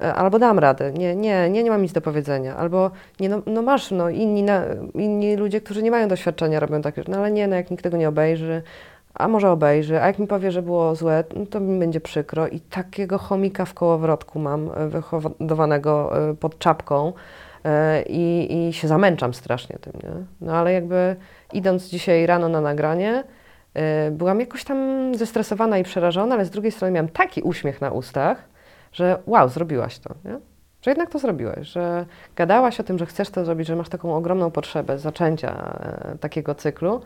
[0.00, 2.90] e, albo dam radę, nie, nie, nie, nie mam nic do powiedzenia, albo
[3.20, 4.62] nie, no, no masz, no inni, na,
[4.94, 7.96] inni ludzie, którzy nie mają doświadczenia robią takie, no ale nie, no jak nikt tego
[7.96, 8.62] nie obejrzy,
[9.14, 12.48] a może obejrzy, a jak mi powie, że było złe, no to mi będzie przykro.
[12.48, 17.12] I takiego chomika w kołowrotku mam e, wyhodowanego e, pod czapką
[17.64, 20.10] e, i, i się zamęczam strasznie tym, nie?
[20.40, 21.16] No ale jakby
[21.52, 23.24] idąc dzisiaj rano na nagranie,
[24.10, 24.78] byłam jakoś tam
[25.14, 28.48] zestresowana i przerażona, ale z drugiej strony miałam taki uśmiech na ustach,
[28.92, 30.38] że wow, zrobiłaś to, nie?
[30.82, 32.06] Że jednak to zrobiłeś, że
[32.36, 35.78] gadałaś o tym, że chcesz to zrobić, że masz taką ogromną potrzebę zaczęcia
[36.20, 37.00] takiego cyklu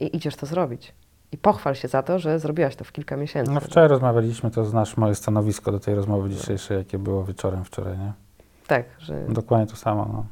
[0.00, 0.94] i idziesz to zrobić.
[1.32, 3.52] I pochwal się za to, że zrobiłaś to w kilka miesięcy.
[3.52, 7.98] No wczoraj rozmawialiśmy, to znasz moje stanowisko do tej rozmowy dzisiejszej, jakie było wieczorem wczoraj,
[7.98, 8.12] nie?
[8.66, 10.06] Tak, że Dokładnie to samo.
[10.12, 10.24] No.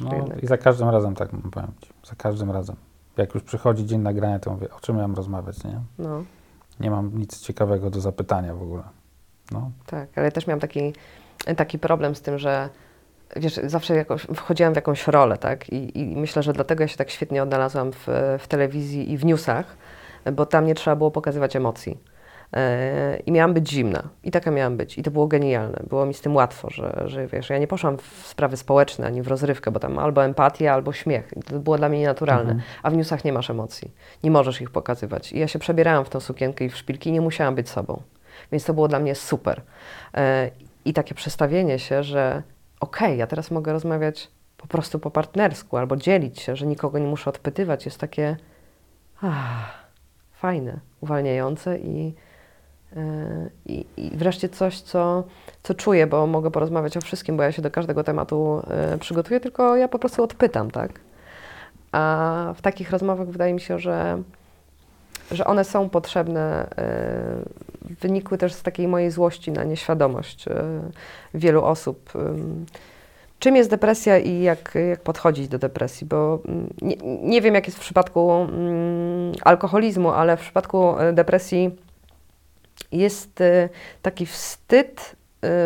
[0.00, 0.42] No, jednak.
[0.42, 1.90] I za każdym razem tak mam powiem ci.
[2.04, 2.76] Za każdym razem.
[3.16, 5.80] Jak już przychodzi dzień nagrania, to mówię, o czym miałem rozmawiać, nie?
[5.98, 6.24] no,
[6.80, 8.82] Nie mam nic ciekawego do zapytania w ogóle.
[9.50, 9.70] No.
[9.86, 10.92] tak, ale też miałam taki,
[11.56, 12.68] taki problem z tym, że
[13.36, 15.68] wiesz, zawsze jakoś wchodziłam w jakąś rolę, tak?
[15.72, 19.24] I, I myślę, że dlatego ja się tak świetnie odnalazłam w, w telewizji i w
[19.24, 19.76] newsach,
[20.32, 21.98] bo tam nie trzeba było pokazywać emocji.
[22.56, 24.02] E, I miałam być zimna.
[24.24, 24.98] I taka miałam być.
[24.98, 25.82] I to było genialne.
[25.88, 29.22] Było mi z tym łatwo, że, że wiesz, ja nie poszłam w sprawy społeczne ani
[29.22, 31.32] w rozrywkę, bo tam albo empatia, albo śmiech.
[31.36, 32.52] I to było dla mnie nienaturalne.
[32.52, 32.62] Mhm.
[32.82, 33.90] A w newsach nie masz emocji.
[34.22, 35.32] Nie możesz ich pokazywać.
[35.32, 38.02] I ja się przebierałam w tą sukienkę i w szpilki i nie musiałam być sobą.
[38.52, 39.60] Więc to było dla mnie super.
[40.16, 40.50] E,
[40.84, 42.42] I takie przestawienie się, że
[42.80, 47.06] okej, ja teraz mogę rozmawiać po prostu po partnersku albo dzielić się, że nikogo nie
[47.06, 48.36] muszę odpytywać, jest takie
[49.22, 49.84] ah,
[50.32, 52.14] fajne, uwalniające i,
[52.96, 55.24] e, i, i wreszcie coś, co,
[55.62, 59.40] co czuję, bo mogę porozmawiać o wszystkim, bo ja się do każdego tematu e, przygotuję,
[59.40, 61.00] tylko ja po prostu odpytam, tak?
[61.92, 64.22] A w takich rozmowach wydaje mi się, że,
[65.30, 66.66] że one są potrzebne.
[66.78, 67.64] e,
[68.00, 70.52] Wynikły też z takiej mojej złości na nieświadomość e,
[71.34, 72.10] wielu osób.
[72.14, 72.66] Ym,
[73.38, 76.06] Czym jest depresja i jak, jak podchodzić do depresji?
[76.06, 81.12] Bo mm, nie, nie wiem, jak jest w przypadku mm, alkoholizmu, ale w przypadku e,
[81.12, 81.70] depresji
[82.92, 83.42] jest
[84.02, 85.16] taki wstyd,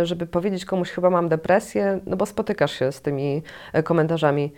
[0.03, 3.43] żeby powiedzieć komuś, chyba mam depresję, no bo spotykasz się z tymi
[3.85, 4.53] komentarzami.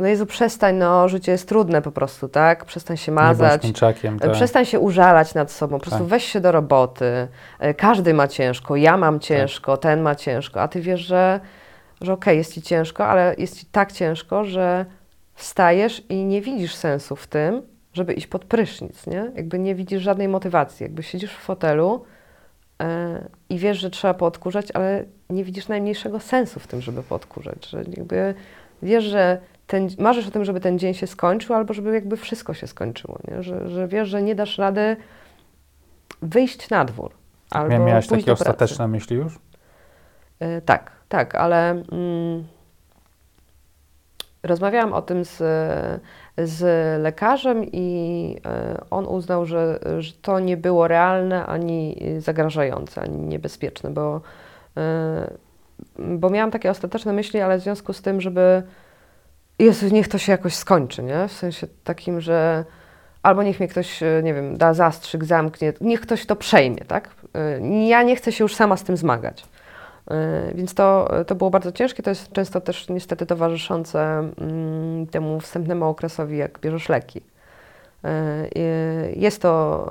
[0.00, 2.64] No Jezu, przestań, no życie jest trudne po prostu, tak?
[2.64, 3.64] Przestań się mazać.
[3.64, 4.32] mięczakiem, tak.
[4.32, 6.08] Przestań się użalać nad sobą, po prostu Tak.
[6.08, 7.28] weź się do roboty.
[7.58, 11.40] E, Każdy ma ciężko, ja mam ciężko, ten ma ciężko, a ty wiesz, że,
[12.00, 14.86] że okej, jest ci ciężko, ale jest ci tak ciężko, że
[15.34, 17.62] wstajesz i nie widzisz sensu w tym,
[17.92, 19.30] żeby iść pod prysznic, nie?
[19.34, 22.04] Jakby nie widzisz żadnej motywacji, jakby siedzisz w fotelu
[22.82, 27.66] e, i wiesz, że trzeba poodkurzać, ale nie widzisz najmniejszego sensu w tym, żeby poodkurzać,
[27.66, 28.34] że jakby
[28.82, 29.38] wiesz, że
[29.70, 33.18] ten, marzysz o tym, żeby ten dzień się skończył, albo żeby jakby wszystko się skończyło,
[33.28, 33.42] nie?
[33.42, 34.96] Że, że wiesz, że nie dasz rady
[36.22, 37.10] wyjść na dwór.
[37.50, 39.38] Albo Mia- Miałaś takie ostateczne myśli już?
[40.40, 42.44] E, tak, tak, ale mm,
[44.42, 45.36] rozmawiałam o tym z,
[46.38, 46.62] z
[47.02, 53.90] lekarzem i e, on uznał, że, że to nie było realne ani zagrażające, ani niebezpieczne,
[53.90, 54.20] bo,
[54.76, 55.30] e,
[55.98, 58.62] bo miałam takie ostateczne myśli, ale w związku z tym, żeby
[59.60, 61.28] Jezu, niech to się jakoś skończy, nie?
[61.28, 62.64] W sensie takim, że
[63.22, 67.08] albo niech mnie ktoś, e, nie wiem, da zastrzyk, zamknie, niech ktoś to przejmie, tak?
[67.34, 69.44] E, Ja nie chcę się już sama z tym zmagać.
[70.10, 72.02] E, Więc to, to było bardzo ciężkie.
[72.02, 77.20] To jest często też niestety towarzyszące mm, temu wstępnemu okresowi, jak bierzesz leki.
[79.16, 79.86] Jest to,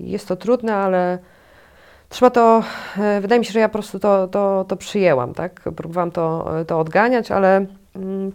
[0.00, 1.18] jest to trudne, ale
[2.08, 2.62] trzeba to,
[3.20, 5.60] wydaje mi się, że ja po prostu to, to, to przyjęłam, tak?
[5.76, 7.66] Próbowałam to, to odganiać, ale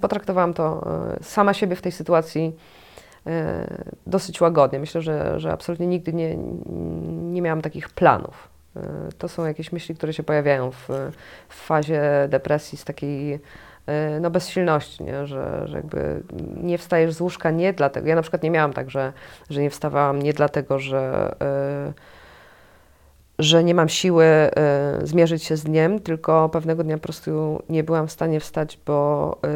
[0.01, 0.87] potraktowałam to
[1.19, 2.55] e, sama siebie w tej sytuacji
[3.27, 3.67] e,
[4.07, 4.79] dosyć łagodnie.
[4.79, 6.37] Myślę, że, że absolutnie nigdy nie,
[7.33, 8.49] nie miałam takich planów.
[8.75, 8.81] E,
[9.17, 10.87] To są jakieś myśli, które się pojawiają w,
[11.49, 13.39] w fazie depresji z takiej
[14.21, 15.27] no, bezsilności, nie?
[15.27, 16.23] Że, że jakby
[16.63, 18.07] nie wstajesz z łóżka nie dlatego.
[18.07, 19.13] Ja na przykład nie miałam tak, że,
[19.49, 21.93] że nie wstawałam nie dlatego, że, e,
[23.39, 24.51] że nie mam siły e,
[25.03, 29.37] zmierzyć się z dniem, tylko pewnego dnia po prostu nie byłam w stanie wstać, bo
[29.43, 29.47] e,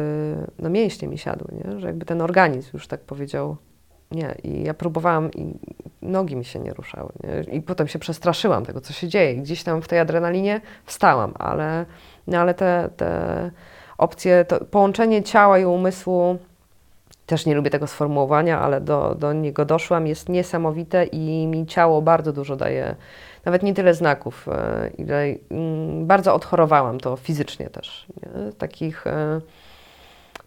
[0.58, 1.80] no, mięśnie mi siadły, nie?
[1.80, 3.56] że jakby ten organizm już tak powiedział
[4.10, 4.34] nie.
[4.44, 5.54] I ja próbowałam i
[6.02, 7.12] nogi mi się nie ruszały.
[7.24, 7.54] Nie?
[7.54, 9.34] I potem się przestraszyłam tego, co się dzieje.
[9.34, 11.86] Gdzieś tam w tej adrenalinie wstałam, ale,
[12.26, 13.50] no, ale te, te
[13.98, 16.38] opcje, połączenie ciała i umysłu,
[17.26, 22.02] też nie lubię tego sformułowania, ale do, do niego doszłam, jest niesamowite i mi ciało
[22.02, 22.96] bardzo dużo daje,
[23.44, 28.06] nawet nie tyle znaków, e, ile mm, bardzo odchorowałam to fizycznie też.
[28.16, 28.52] Nie?
[28.52, 29.06] Takich...
[29.06, 29.40] e,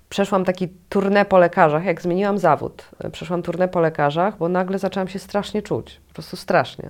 [0.10, 2.90] przeszłam taki turnę po lekarzach, jak zmieniłam zawód.
[3.04, 6.90] e, Przeszłam turnę po lekarzach, bo nagle zaczęłam się strasznie czuć, po prostu strasznie.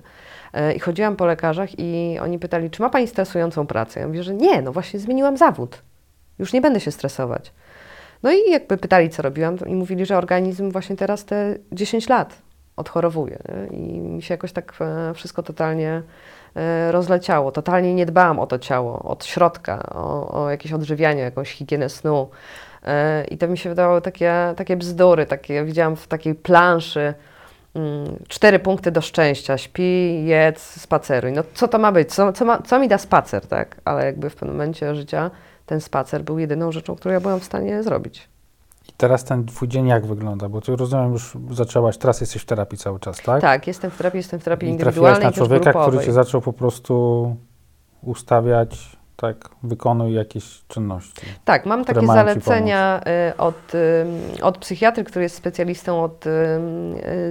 [0.76, 4.00] I chodziłam po lekarzach i oni pytali, czy ma Pani stresującą pracę?
[4.00, 5.82] Ja mówię, że nie, no właśnie zmieniłam zawód.
[6.38, 7.52] Już nie będę się stresować.
[8.22, 12.42] No i jakby pytali, co robiłam i mówili, że organizm właśnie teraz te 10 lat
[12.76, 13.38] odchorowuje.
[13.48, 13.78] Nie?
[13.78, 16.02] I mi się jakoś tak e, wszystko totalnie
[16.56, 17.52] e, rozleciało.
[17.52, 22.28] Totalnie nie dbałam o to ciało, od środka, o, o jakieś odżywianie, jakąś higienę snu.
[22.82, 27.14] E, I to mi się wydawało takie, takie bzdury, takie widziałam w takiej planszy
[27.74, 29.58] mm, cztery punkty do szczęścia.
[29.58, 31.32] Śpi, jedz, spaceruj.
[31.32, 32.14] No co to ma być?
[32.14, 33.76] Co, co, ma, co mi da spacer, tak?
[33.84, 35.30] Ale jakby w pewnym momencie życia
[35.66, 38.33] ten spacer był jedyną rzeczą, którą ja byłam w stanie zrobić.
[38.96, 40.48] Teraz ten twój dzień jak wygląda?
[40.48, 43.40] Bo ty rozumiem, już zaczęłaś, teraz jesteś w terapii cały czas, tak?
[43.40, 46.40] Tak, jestem w terapii, jestem w terapii I trafiłaś indywidualnej na człowieka, który cię zaczął
[46.40, 47.36] po prostu
[48.02, 51.22] ustawiać tak, wykonuj jakieś czynności.
[51.44, 53.00] Tak, mam takie zalecenia
[53.30, 53.80] y, od, ym,
[54.42, 56.30] od psychiatry, który jest specjalistą od y,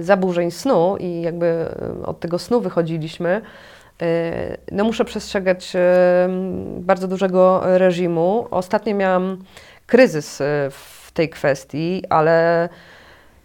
[0.00, 1.46] zaburzeń snu i jakby
[2.02, 3.40] y, od tego snu wychodziliśmy.
[4.02, 5.72] Y, No muszę przestrzegać
[6.78, 8.46] bardzo dużego reżimu.
[8.50, 9.38] Ostatnio miałam
[9.86, 12.68] kryzys y, w tej kwestii, ale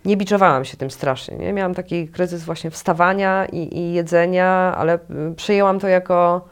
[0.06, 1.38] nie biczowałam się tym strasznie.
[1.38, 1.54] Nie?
[1.54, 4.96] Miałam taki kryzys właśnie wstawania i, i jedzenia, ale
[5.32, 6.48] y, przyjęłam to jako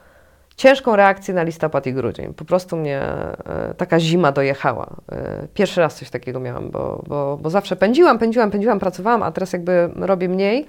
[0.58, 2.34] ciężką reakcję na listopad i grudzień.
[2.34, 4.96] Po prostu mnie e, taka zima dojechała.
[5.12, 9.32] E, pierwszy raz coś takiego miałam, bo, bo, bo zawsze pędziłam, pędziłam, pędziłam, pracowałam, a
[9.32, 10.66] teraz jakby robię mniej,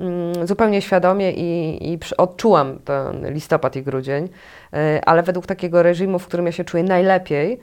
[0.00, 4.28] mm, zupełnie świadomie i, i odczułam ten listopad i grudzień,
[5.06, 7.60] ale według takiego reżimu, w którym ja się czuję najlepiej,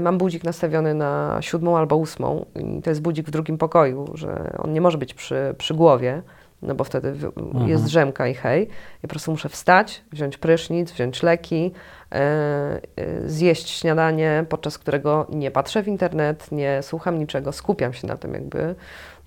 [0.00, 2.46] mam budzik nastawiony na siódmą albo ósmą
[2.78, 6.22] i to jest budzik w drugim pokoju, że on nie może być przy, przy głowie,
[6.62, 7.32] no bo wtedy w-
[7.68, 8.60] jest drzemka i hej.
[8.68, 11.72] Ja po prostu muszę wstać, wziąć prysznic, wziąć leki,
[12.12, 12.80] e, e,
[13.28, 18.34] zjeść śniadanie, podczas którego nie patrzę w internet, nie słucham niczego, skupiam się na tym
[18.34, 18.74] jakby.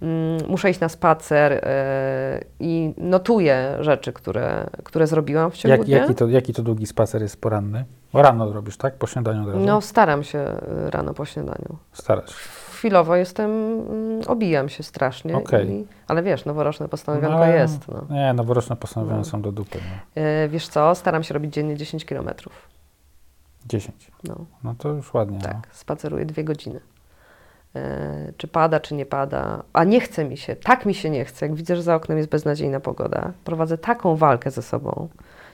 [0.05, 5.85] Mm, Muszę iść na spacer e, i notuję rzeczy, które, które zrobiłam w ciągu Jak,
[5.85, 5.97] dnia.
[5.97, 7.85] jaki, to, jaki to długi spacer jest poranny?
[8.13, 8.95] O, rano robisz, tak?
[8.95, 9.59] Po śniadaniu od razu?
[9.59, 11.77] No staram się e, rano po śniadaniu.
[11.93, 12.31] Starasz.
[12.71, 15.69] Chwilowo jestem, mm, obijam się strasznie, Okej.
[15.71, 17.87] i, ale wiesz, noworoczne postanowienko No, jest.
[17.87, 18.05] No.
[18.15, 19.25] Nie, noworoczne postanowienia No.
[19.25, 19.77] są do dupy.
[20.15, 20.21] No.
[20.21, 22.69] E, Wiesz co, staram się robić dziennie 10 kilometrów.
[23.65, 24.11] 10.
[24.23, 25.39] No, No to już ładnie.
[25.39, 25.61] tak, No.
[25.71, 26.79] spaceruję dwie godziny.
[27.75, 29.63] E, Czy pada, czy nie pada.
[29.73, 31.45] A nie chce mi się, tak mi się nie chce.
[31.45, 35.07] Jak widzę, że za oknem jest beznadziejna pogoda, prowadzę taką walkę ze sobą.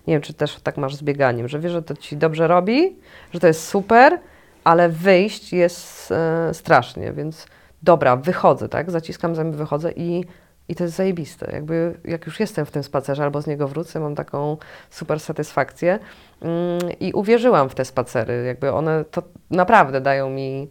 [0.07, 2.95] Nie wiem, czy też tak masz z bieganiem, że wiesz, że to ci dobrze robi,
[3.33, 4.19] że to jest super,
[4.63, 7.45] ale wyjść jest e, strasznie, więc
[7.83, 8.91] dobra, wychodzę, tak?
[8.91, 10.25] Zaciskam zęby, wychodzę i,
[10.69, 11.51] i to jest zajebiste.
[11.53, 14.57] Jakby jak już jestem w tym spacerze albo z niego wrócę, mam taką
[14.89, 15.99] super satysfakcję.
[16.41, 18.43] Mm, I uwierzyłam w te spacery.
[18.45, 20.69] Jakby one to naprawdę dają mi,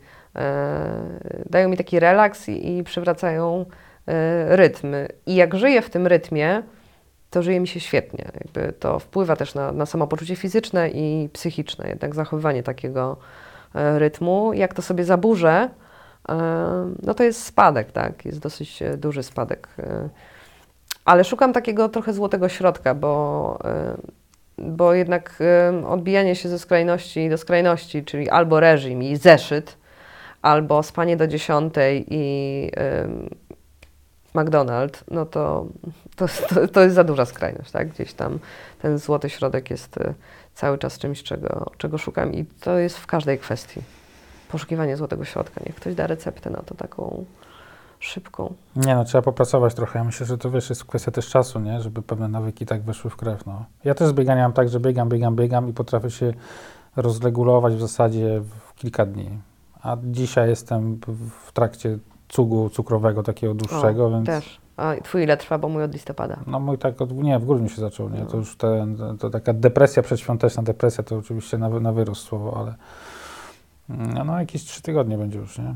[1.46, 3.66] dają mi taki relaks i, i przywracają
[4.06, 4.94] e, rytm.
[5.26, 6.62] I jak żyję w tym rytmie,
[7.30, 8.24] to żyje mi się świetnie.
[8.44, 13.16] Jakby to wpływa też na, na samopoczucie fizyczne i psychiczne, jednak zachowywanie takiego
[13.74, 14.52] e, rytmu.
[14.52, 15.68] Jak to sobie zaburzę,
[16.28, 16.34] e,
[17.02, 18.24] no to jest spadek, tak?
[18.24, 19.68] Jest dosyć e, duży spadek.
[19.78, 20.08] e.
[21.04, 23.96] Ale szukam takiego trochę złotego środka, bo, e,
[24.58, 29.76] bo jednak e, odbijanie się ze skrajności do skrajności, czyli albo reżim i zeszyt,
[30.42, 32.70] albo spanie do dziesiątej i
[34.34, 35.66] McDonald's, no to,
[36.16, 37.88] to, to, to jest za duża skrajność, tak?
[37.88, 38.38] Gdzieś tam
[38.82, 40.14] ten złoty środek jest e,
[40.54, 43.80] cały czas czymś, czego, czego szukam i to jest w każdej kwestii.
[44.48, 45.60] Poszukiwanie złotego środka.
[45.66, 47.24] Niech ktoś da receptę na to taką
[47.98, 48.54] szybką.
[48.76, 49.98] Nie no, trzeba popracować trochę.
[49.98, 51.80] Ja myślę, że to wiesz, jest kwestia też czasu, nie?
[51.80, 53.64] Żeby pewne nawyki tak weszły w krew, no.
[53.84, 56.32] Ja też z bieganiem mam tak, że biegam, biegam, biegam i potrafię się
[56.96, 59.30] rozregulować w zasadzie w kilka dni.
[59.82, 61.98] A dzisiaj jestem w- trakcie
[62.28, 64.26] cugu cukrowego takiego dłuższego, O, więc...
[64.26, 64.60] Też.
[64.76, 66.36] A twój ile trwa, bo mój od listopada.
[66.46, 68.20] No mój tak, od, nie, w grudniu się zaczął, nie?
[68.20, 68.26] No.
[68.26, 72.56] To już ten, to, to taka depresja przedświąteczna, depresja to oczywiście na, na wyrost słowo,
[72.58, 72.74] ale
[73.88, 75.74] no, no jakieś trzy tygodnie będzie już, nie?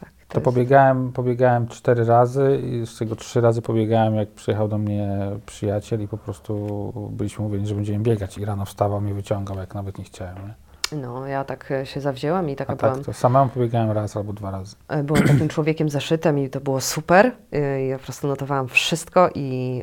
[0.00, 4.68] Tak, To jest- pobiegałem, pobiegałem cztery razy i z tego trzy razy pobiegałem, jak przyjechał
[4.68, 9.14] do mnie przyjaciel i po prostu byliśmy mówieni, że będziemy biegać i rano wstawał, mnie
[9.14, 10.54] wyciągał, jak nawet nie chciałem, nie?
[10.92, 12.94] No, ja tak e, się zawzięłam i taka A byłam.
[12.96, 14.76] tak, to samemu pobiegałem raz albo dwa razy.
[14.88, 17.32] E, Byłam takim człowiekiem zaszytem i to było super.
[17.52, 19.82] E, Ja po prostu notowałam wszystko i,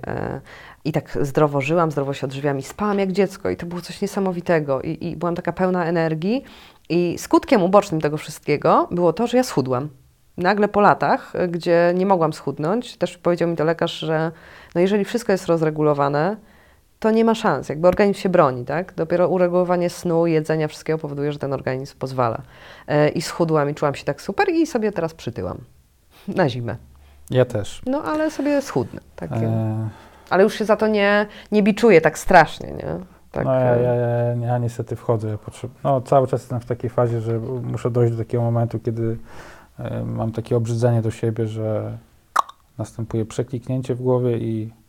[0.86, 4.02] i tak zdrowo żyłam, zdrowo się odżywiałam i spałam jak dziecko i to było coś
[4.02, 6.44] niesamowitego i, i byłam taka pełna energii
[6.90, 9.90] i skutkiem ubocznym tego wszystkiego było to, że ja schudłam.
[10.38, 14.32] Nagle po latach, gdzie nie mogłam schudnąć, też powiedział mi to lekarz, że
[14.76, 16.38] no jeżeli wszystko jest rozregulowane,
[17.04, 17.70] to nie ma szans.
[17.70, 18.94] Jakby organizm się broni, tak?
[18.94, 22.42] Dopiero uregulowanie snu, jedzenia, wszystkiego powoduje, że ten organizm pozwala.
[22.88, 25.58] E, I schudłam i czułam się tak super i sobie teraz przytyłam.
[26.28, 26.76] Na zimę.
[27.30, 27.82] Ja też.
[27.86, 29.00] No ale sobie schudnę.
[29.16, 29.36] Takie.
[29.36, 29.90] E,
[30.30, 33.00] Ale już się za to nie, nie biczuję tak strasznie, nie?
[33.32, 35.38] Tak, no ja, e, ja, ja, ja niestety wchodzę.
[35.84, 39.18] No cały czas jestem w takiej fazie, że muszę dojść do takiego momentu, kiedy
[39.80, 41.98] e, mam takie obrzydzenie do siebie, że
[42.78, 44.83] następuje przekliknięcie w głowie i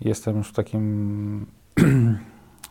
[0.00, 1.46] jestem już w takim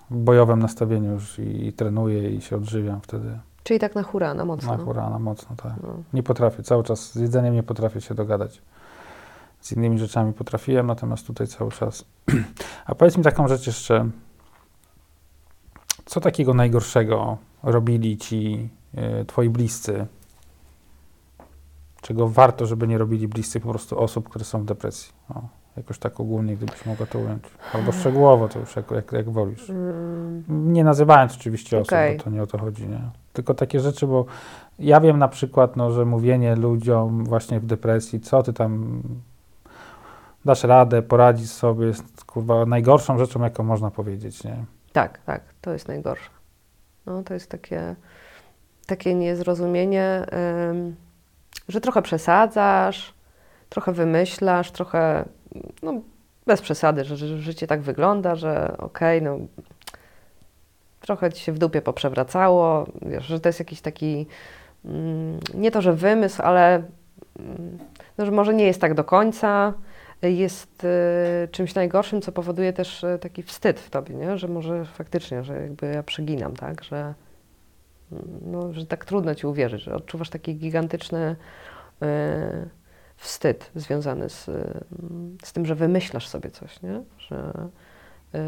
[0.09, 3.39] bojowym nastawieniu już i, i trenuję i się odżywiam wtedy.
[3.63, 4.77] Czyli tak na hura, na mocno.
[4.77, 5.73] Na hura, na mocno, tak.
[5.83, 5.89] No.
[6.13, 8.61] Nie potrafię, cały czas z jedzeniem nie potrafię się dogadać.
[9.61, 12.05] Z innymi rzeczami potrafiłem, natomiast tutaj cały czas.
[12.85, 14.09] A powiedz mi taką rzecz jeszcze.
[16.05, 20.07] Co takiego najgorszego robili ci e, twoi bliscy?
[22.01, 25.13] Czego warto, żeby nie robili bliscy po prostu osób, które są w depresji?
[25.29, 25.41] O,
[25.79, 27.43] Jakoś tak ogólnie, gdybyś mogła to ująć.
[27.73, 29.71] Albo szczegółowo, to już jak, jak, jak wolisz.
[30.49, 33.01] Nie nazywając oczywiście osób, bo to nie o to chodzi, nie?
[33.33, 34.25] Tylko takie rzeczy, bo
[34.79, 39.01] ja wiem na przykład, no, że mówienie ludziom właśnie w depresji, co ty tam
[40.45, 44.65] dasz radę, poradzisz sobie, jest kurwa najgorszą rzeczą, jaką można powiedzieć, nie?
[44.93, 46.29] Tak, tak, to jest najgorsze.
[47.05, 47.95] No, to jest takie,
[48.85, 50.25] takie niezrozumienie,
[50.71, 50.95] ym,
[51.67, 53.13] że trochę przesadzasz,
[53.69, 55.25] trochę wymyślasz, trochę,
[55.83, 56.01] no
[56.45, 59.39] bez przesady, że, że życie tak wygląda, że okej, no
[60.99, 64.27] trochę ci się w dupie poprzewracało, wiesz, że to jest jakiś taki,
[64.85, 66.83] mm, nie to, że wymysł, ale
[67.39, 67.79] mm,
[68.17, 69.73] no, że może nie jest tak do końca,
[70.21, 74.37] jest y, czymś najgorszym, co powoduje też y, taki wstyd w tobie, nie?
[74.37, 77.13] że może faktycznie, że jakby ja przeginam, tak, że,
[78.11, 81.35] mm, no, że tak trudno ci uwierzyć, że odczuwasz taki gigantyczny
[82.03, 82.05] y,
[83.19, 84.83] wstyd związany z, y,
[85.43, 87.03] z tym, że wymyślasz sobie coś, nie?
[87.17, 87.53] Że,
[88.35, 88.39] y,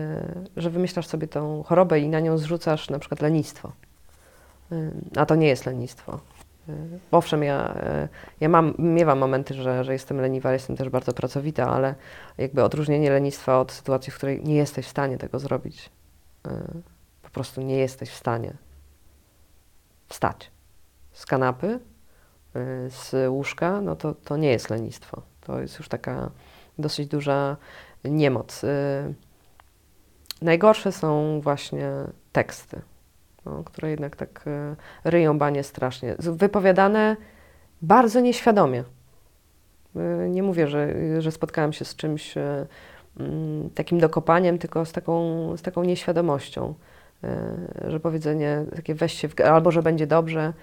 [0.58, 3.72] że wymyślasz sobie tą chorobę i na nią zrzucasz na przykład lenistwo.
[4.72, 6.20] Y, A to nie jest lenistwo.
[6.70, 7.76] Y, Owszem, ja,
[8.40, 11.96] ja mam, miewam momenty, że, że jestem leniwa, jestem też bardzo pracowita, ale
[12.38, 15.90] jakby odróżnienie lenistwa od sytuacji, w której nie jesteś w stanie tego zrobić.
[17.22, 18.54] Po prostu nie jesteś w stanie
[20.08, 20.52] wstać
[21.12, 21.80] z kanapy,
[22.90, 25.22] z łóżka, no to, to nie jest lenistwo.
[25.42, 26.30] To jest już taka
[26.80, 27.58] dosyć duża
[28.06, 28.64] niemoc.
[28.64, 28.68] Y,
[30.42, 31.90] Najgorsze są właśnie
[32.32, 32.82] teksty,
[33.46, 34.76] no, które jednak tak y,
[35.10, 36.16] ryją banie strasznie.
[36.20, 37.18] Wypowiadane
[37.82, 38.84] bardzo nieświadomie.
[39.96, 42.36] Y, Nie mówię, że, że spotkałam się z czymś
[43.20, 46.74] mm, takim dokopaniem, tylko z taką, z taką nieświadomością,
[47.88, 50.54] że powiedzenie takie weź się, w, albo że będzie dobrze,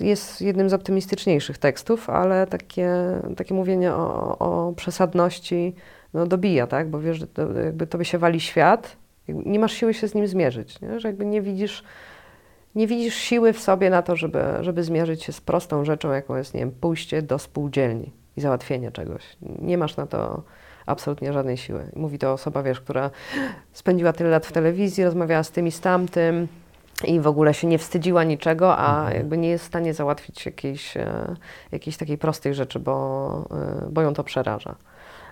[0.00, 2.90] jest jednym z optymistyczniejszych tekstów, ale takie,
[3.36, 5.74] takie mówienie o, o przesadności
[6.14, 6.90] no, dobija, tak?
[6.90, 8.96] Bo wiesz, to, jakby tobie się wali świat,
[9.28, 11.00] nie masz siły się z nim zmierzyć, nie?
[11.00, 11.84] że jakby nie widzisz,
[12.74, 16.36] nie widzisz siły w sobie na to, żeby, żeby zmierzyć się z prostą rzeczą, jaką
[16.36, 19.22] jest, nie wiem, pójście do spółdzielni i załatwienie czegoś.
[19.58, 20.42] Nie masz na to
[20.86, 21.90] absolutnie żadnej siły.
[21.96, 23.10] Mówi to osoba, wiesz, która
[23.72, 26.48] spędziła tyle lat w telewizji, rozmawiała z tym i z tamtym
[27.04, 30.96] i w ogóle się nie wstydziła niczego, a jakby nie jest w stanie załatwić jakiejś,
[30.96, 31.34] e,
[31.72, 34.74] jakiejś takiej prostej rzeczy, bo, e, bo ją to przeraża.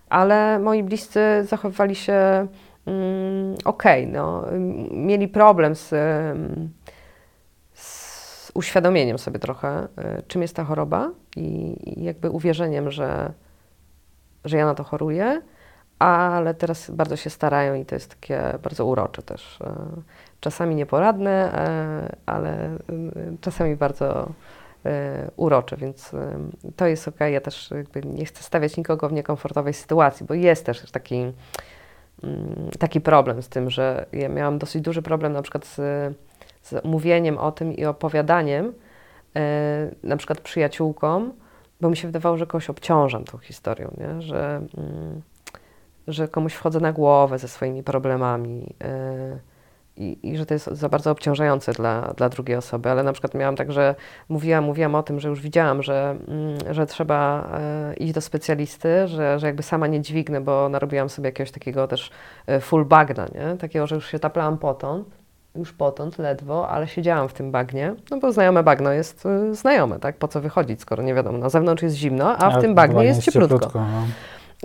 [0.08, 2.46] Ale moi bliscy zachowywali się
[2.86, 6.70] mm, okej, no, m- mieli problem z, em,
[7.74, 13.32] z uświadomieniem sobie trochę, e, czym jest ta choroba i, i jakby uwierzeniem, że,
[14.44, 15.42] że ja na to choruję,
[15.98, 19.58] ale teraz bardzo się starają i to jest takie bardzo urocze też.
[20.44, 22.78] Czasami nieporadne, e, ale e,
[23.40, 24.28] czasami bardzo
[24.84, 26.12] e, urocze, więc
[26.76, 27.20] to jest ok.
[27.20, 27.70] Ja też
[28.04, 31.32] nie chcę stawiać nikogo w niekomfortowej sytuacji, bo jest też taki, mm,
[32.78, 35.76] taki problem z tym, że ja miałam dosyć duży problem na przykład z,
[36.62, 38.72] z mówieniem o tym i opowiadaniem
[40.02, 41.32] na przykład przyjaciółkom,
[41.80, 44.22] bo mi się wydawało, że kogoś obciążam tą historią, nie?
[44.22, 45.22] Że, mm,
[46.08, 48.74] że komuś wchodzę na głowę ze swoimi problemami.
[49.96, 53.34] I, i że to jest za bardzo obciążające dla, dla drugiej osoby, ale na przykład
[53.34, 53.94] miałam tak, że
[54.28, 59.08] mówiłam, mówiłam o tym, że już widziałam, że, mm, że trzeba e, iść do specjalisty,
[59.08, 62.10] że, że jakby sama nie dźwignę, bo narobiłam sobie jakiegoś takiego też
[62.46, 63.56] e, full bagna, nie?
[63.56, 65.08] takiego, że już się taplałam potąd,
[65.54, 69.98] już potąd ledwo, ale siedziałam w tym bagnie, no bo znajome bagno jest e, znajome,
[69.98, 70.16] tak?
[70.16, 73.22] Po co wychodzić, skoro nie wiadomo, na zewnątrz jest zimno, a w tym bagnie jest
[73.22, 73.70] cieplutko.
[73.74, 74.06] no.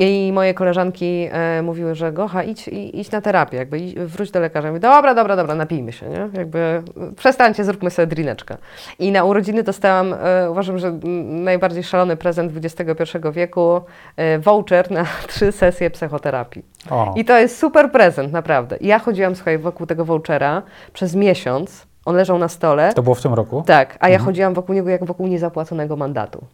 [0.02, 4.32] I moje koleżanki e, mówiły, że Gocha, idź, i- idź na terapię, jakby idź, wróć
[4.32, 4.68] do lekarza.
[4.68, 6.30] Ja mówię, dobra, dobra, dobra, napijmy się, nie?
[6.34, 6.84] Jakby
[7.16, 8.58] przestańcie, zróbmy sobie drineczkę.
[9.00, 13.82] I na urodziny dostałam, e, uważam, że najbardziej szalony prezent XXI wieku,
[14.18, 16.66] e, voucher na trzy sesje psychoterapii.
[16.90, 18.78] O, I to jest super prezent, naprawdę.
[18.78, 20.62] I ja chodziłam, słuchaj, wokół tego vouchera
[20.94, 22.94] przez miesiąc, on leżał na stole.
[22.94, 23.64] to było w tym roku?
[23.68, 24.26] Tak, a ja Mhm.
[24.26, 26.46] chodziłam wokół niego jak wokół niezapłaconego mandatu.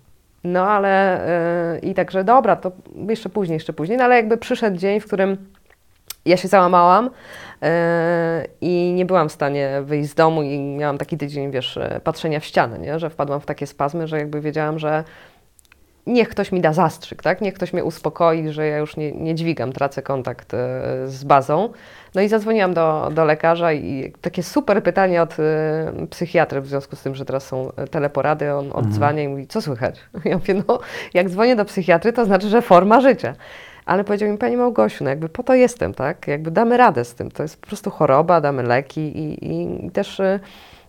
[0.45, 1.21] No ale
[1.81, 2.71] yy, i także dobra, to
[3.09, 5.37] jeszcze później, jeszcze później, no ale jakby przyszedł dzień, w którym
[6.25, 7.09] ja się załamałam
[7.61, 7.69] yy,
[8.61, 12.39] i nie byłam w stanie wyjść z domu i miałam taki tydzień, wiesz, e, patrzenia
[12.39, 12.99] w ścianę, nie?
[12.99, 15.03] że wpadłam w takie spazmy, że jakby wiedziałam, że
[16.07, 17.41] niech ktoś mi da zastrzyk, tak?
[17.41, 20.57] Niech ktoś mnie uspokoi, że ja już nie, nie dźwigam, tracę kontakt e,
[21.05, 21.69] z bazą.
[22.15, 26.95] No i zadzwoniłam do, do lekarza i takie super pytanie od e, psychiatry w związku
[26.95, 29.99] z tym, że teraz są teleporady, on odzwania i mówi, co słychać?
[30.25, 30.79] Ja mówię, no
[31.13, 33.33] jak dzwonię do psychiatry, to znaczy, że forma życia.
[33.85, 36.27] Ale powiedział mi, Pani Małgosiu, no jakby po to jestem, tak?
[36.27, 37.31] Jakby damy radę z tym.
[37.31, 40.39] To jest po prostu choroba, damy leki i, i, i też y,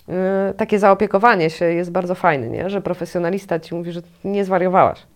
[0.09, 2.71] y, takie zaopiekowanie się jest bardzo fajne, nie?
[2.71, 5.07] Że profesjonalista Ci mówi, że nie zwariowałaś.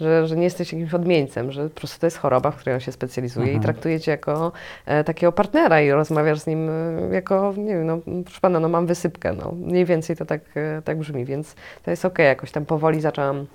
[0.00, 2.80] Że, że nie jesteś jakimś odmieńcem, że po prostu to jest choroba, w której on
[2.80, 3.62] się specjalizuje Mhm.
[3.62, 4.52] i traktuje cię jako
[4.86, 8.68] e, takiego partnera i rozmawiasz z nim e, jako, nie wiem, no proszę pana, no
[8.68, 12.50] mam wysypkę, no mniej więcej to tak, e, tak brzmi, więc to jest okej, jakoś
[12.50, 13.46] tam powoli zaczęłam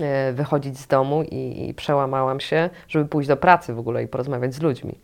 [0.00, 4.08] e, wychodzić z domu i, i przełamałam się, żeby pójść do pracy w ogóle i
[4.08, 4.98] porozmawiać z ludźmi.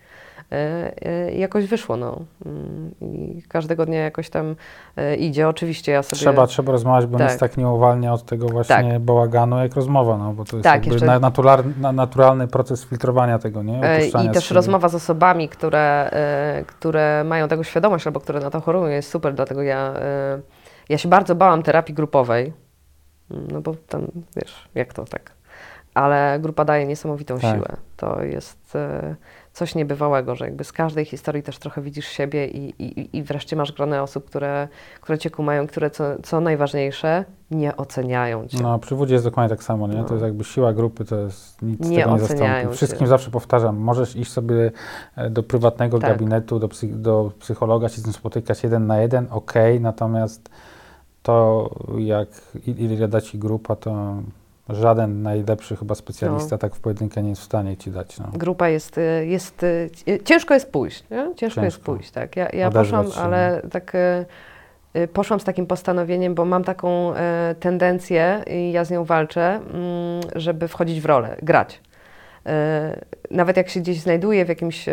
[0.52, 2.20] E, e, I jakoś wyszło, no.
[2.46, 4.56] Mm, I każdego dnia jakoś tam
[4.96, 5.48] e, idzie.
[5.48, 6.20] Oczywiście ja sobie...
[6.20, 7.30] Trzeba, trzeba rozmawiać, bo Tak.
[7.30, 10.86] nic tak nie uwalnia od tego właśnie bałaganu jak rozmowa, no bo to jest Tak,
[10.86, 13.82] jeszcze- na, natural, na, naturalny proces filtrowania tego, nie?
[13.82, 18.50] E, I też rozmowa z osobami, które, e, które mają tego świadomość albo które na
[18.50, 20.40] to chorują jest super, dlatego ja, e,
[20.88, 22.52] ja się bardzo bałam terapii grupowej,
[23.30, 25.35] Mm, no bo tam, wiesz, jak to tak.
[25.96, 27.54] Ale grupa daje niesamowitą Tak.
[27.56, 27.68] siłę.
[27.96, 29.14] To jest e,
[29.52, 33.56] coś niebywałego, że jakby z każdej historii też trochę widzisz siebie i, i, i wreszcie
[33.56, 34.68] masz gronę osób, które,
[35.00, 38.58] które cię kumają, które co, co najważniejsze, nie oceniają cię.
[38.62, 39.96] No, przy wódzie jest dokładnie tak samo, nie?
[39.96, 40.04] No.
[40.04, 42.44] To jest jakby siła grupy, to jest nic Nie tego nie zastąpi.
[42.62, 42.68] cię.
[42.72, 44.70] Wszystkim zawsze powtarzam, możesz iść sobie
[45.16, 46.10] e, do prywatnego Tak.
[46.10, 50.50] gabinetu, do, psy, do psychologa, się z nim spotykać jeden na jeden, okej, natomiast
[51.22, 52.28] to jak
[52.66, 54.16] ile da ci grupa, to
[54.68, 56.58] żaden najlepszy chyba specjalista No.
[56.58, 58.18] tak w pojedynkę nie jest w stanie ci dać.
[58.18, 58.26] No.
[58.32, 59.90] grupa jest, y, jest y,
[60.24, 61.34] ciężko jest pójść, nie?
[61.36, 61.92] Ciężko, jest Ciężko.
[61.92, 62.36] pójść, tak.
[62.36, 67.12] Ja, ja poszłam, się, ale tak y, poszłam z takim postanowieniem, bo mam taką
[67.60, 71.80] tendencję i ja z nią walczę, mm, żeby wchodzić w rolę, grać.
[72.46, 74.92] Y, Nawet jak się gdzieś znajduję w jakimś, y,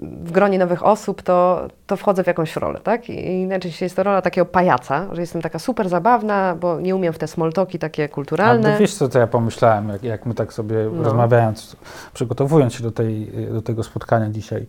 [0.00, 3.10] w gronie nowych osób, to, to wchodzę w jakąś rolę, tak?
[3.10, 7.12] I najczęściej jest to rola takiego pajaca, że jestem taka super zabawna, bo nie umiem
[7.12, 8.74] w te smoltoki takie kulturalne.
[8.74, 11.02] A wiesz co, to ja pomyślałem, jak, jak my tak sobie No.
[11.02, 11.76] rozmawiając,
[12.14, 14.66] przygotowując się do, tej, do tego spotkania dzisiaj,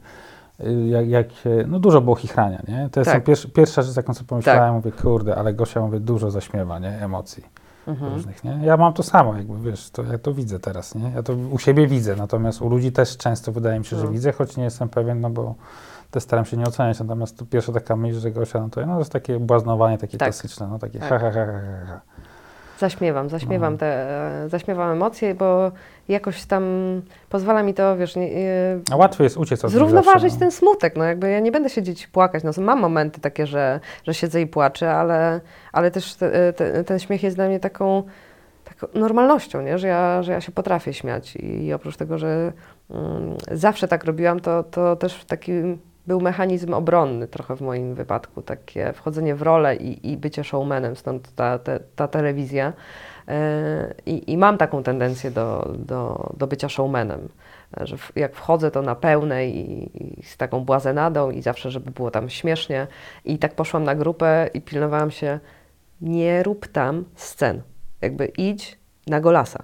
[0.59, 1.27] y, jak, jak,
[1.67, 2.89] no dużo było chichrania, nie?
[2.91, 3.23] To jest Tak.
[3.23, 6.89] pierwsza, pierwsza rzecz, jaką sobie pomyślałem, mówię, kurde, ale Gosia, mówię, dużo zaśmiewa, nie?
[6.89, 7.43] Emocji
[7.87, 8.13] Mhm.
[8.13, 8.59] różnych, nie?
[8.63, 11.11] Ja mam to samo, jakby, wiesz, to, ja to widzę teraz, nie?
[11.15, 14.11] Ja to u siebie widzę, natomiast u ludzi też często wydaje mi się, że No.
[14.11, 15.55] widzę, choć nie jestem pewien, no bo
[16.11, 18.93] też staram się nie oceniać, natomiast to pierwsza taka myśl, że Gosia, no to, no,
[18.93, 20.27] to jest takie błaznowanie, takie Tak.
[20.27, 21.09] klasyczne, no takie Tak.
[21.09, 22.01] ha, ha, ha, ha, ha.
[22.77, 23.79] Zaśmiewam, zaśmiewam No.
[23.79, 23.85] te,
[24.45, 25.71] e, zaśmiewam emocje, bo
[26.07, 26.63] jakoś tam
[27.29, 30.39] pozwala mi to, wiesz, nie, e, A łatwo jest uciec od zrównoważyć zawsze, no.
[30.39, 33.79] ten smutek, no jakby ja nie będę siedzieć i płakać, no mam momenty takie, że,
[34.03, 35.41] że siedzę i płaczę, ale,
[35.71, 38.03] ale też te, te, ten śmiech jest dla mnie taką,
[38.63, 39.77] taką normalnością, nie?
[39.77, 42.53] Że, ja, że ja się potrafię śmiać i oprócz tego, że
[42.89, 45.51] mm, zawsze tak robiłam, to, to też taki
[46.07, 50.95] był mechanizm obronny trochę w moim wypadku, takie wchodzenie w rolę i, i bycie showmanem,
[50.95, 52.73] stąd ta, ta, ta telewizja.
[53.27, 57.29] E, I, I mam taką tendencję do, do, do bycia showmanem,
[57.81, 61.91] że w, jak wchodzę to na pełnej i, i z taką błazenadą i zawsze, żeby
[61.91, 62.87] było tam śmiesznie.
[63.25, 65.39] I tak poszłam na grupę i pilnowałam się,
[66.01, 67.61] nie rób tam scen.
[68.01, 68.77] Jakby idź
[69.07, 69.63] na golasa.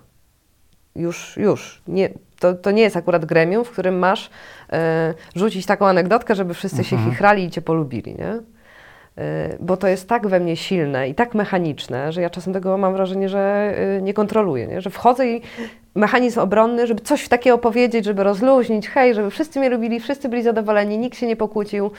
[0.96, 1.82] Już, już.
[1.88, 4.30] Nie, to, to nie jest akurat gremium, w którym masz
[5.36, 7.12] rzucić taką anegdotkę, żeby wszyscy się Mhm.
[7.12, 8.40] chichrali i cię polubili, nie?
[9.18, 12.78] E, Bo to jest tak we mnie silne i tak mechaniczne, że ja czasem tego
[12.78, 14.82] mam wrażenie, że e, nie kontroluję, nie?
[14.82, 15.42] że wchodzę i
[15.96, 20.44] mechanizm obronny, żeby coś takiego powiedzieć, żeby rozluźnić, hej, żeby wszyscy mnie lubili, wszyscy byli
[20.44, 21.92] zadowoleni, nikt się nie pokłócił.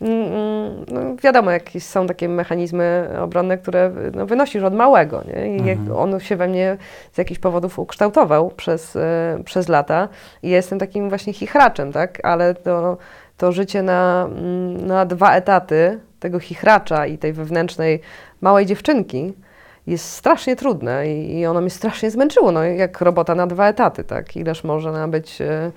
[0.00, 5.22] Mm, mm, No, wiadomo, jakieś są takie mechanizmy obronne, które no, wynosisz od małego.
[5.34, 5.56] Nie?
[5.56, 5.96] I Mhm.
[5.96, 6.76] on się we mnie
[7.12, 10.08] z jakichś powodów ukształtował przez, e, przez lata
[10.42, 12.18] i ja jestem takim właśnie chichraczem, tak?
[12.22, 12.96] ale to,
[13.36, 18.00] to życie na, mm, na dwa etaty tego chichracza i tej wewnętrznej
[18.40, 19.32] małej dziewczynki
[19.86, 24.04] jest strasznie trudne i, i ono mnie strasznie zmęczyło, no jak robota na dwa etaty,
[24.04, 24.36] tak?
[24.36, 25.72] Ileż można być mm,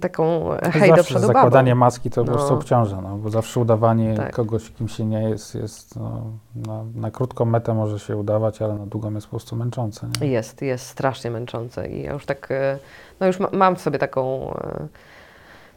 [0.00, 1.78] taką hej do przodu zakładanie babą.
[1.80, 2.36] maski to po No.
[2.36, 4.32] prostu obciąża, no, bo zawsze udawanie Tak.
[4.34, 6.22] kogoś, kim się nie jest, jest no,
[6.56, 10.08] na, na krótką metę może się udawać, ale na długą jest po prostu męczące.
[10.20, 10.26] Nie?
[10.26, 12.78] Jest, jest strasznie męczące i ja już tak, e,
[13.20, 14.86] no już ma, mam w sobie taką, e,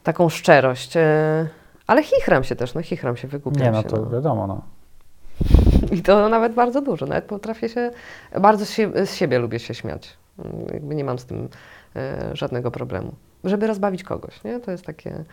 [0.03, 1.47] taką szczerość, e,
[1.87, 3.87] ale chichram się też, no chichram się, wygłupiam Nie, no się.
[3.89, 4.09] to no.
[4.09, 4.61] wiadomo, no.
[5.97, 7.91] I to nawet bardzo dużo, nawet potrafię się,
[8.41, 11.49] bardzo z siebie, z siebie lubię się śmiać, Mm, jakby nie mam z tym
[12.33, 13.11] żadnego problemu,
[13.43, 14.59] żeby rozbawić kogoś, nie?
[14.59, 15.23] To jest takie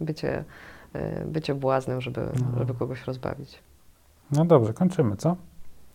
[0.00, 0.44] bycie,
[0.92, 2.58] e, bycie błaznem, żeby, No.
[2.58, 3.58] żeby kogoś rozbawić.
[4.32, 5.36] No dobrze, kończymy, co?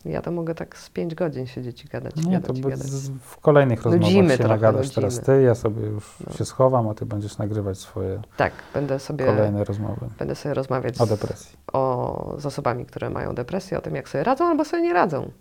[0.05, 2.87] Ja to mogę tak z pięć godzin siedzieć i gadać, Nie, gadać, to gadać.
[2.87, 6.33] z, w kolejnych rozmowach Nudzimy się nagadasz teraz ty, ja sobie już No.
[6.33, 11.01] się schowam, a ty będziesz nagrywać swoje Tak, będę sobie, kolejne rozmowy będę sobie rozmawiać
[11.01, 11.57] o z, depresji.
[11.73, 15.31] o, z osobami, które mają depresję, o tym, jak sobie radzą albo sobie nie radzą.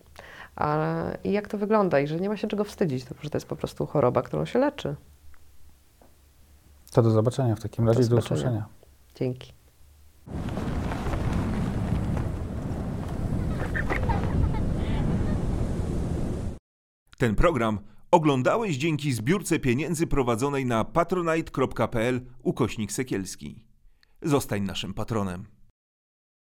[1.25, 3.47] I jak to wygląda, i że nie ma się czego wstydzić, to, że to jest
[3.49, 4.95] po prostu choroba, którą się leczy.
[6.95, 8.41] To do zobaczenia w takim razie i do zobaczenia.
[8.41, 8.69] usłyszenia.
[9.15, 9.53] Dzięki.
[17.19, 17.79] Ten program
[18.11, 23.65] oglądałeś dzięki zbiórce pieniędzy prowadzonej na patronite.pl ukośnik sekielski.
[24.23, 25.54] Zostań naszym patronem.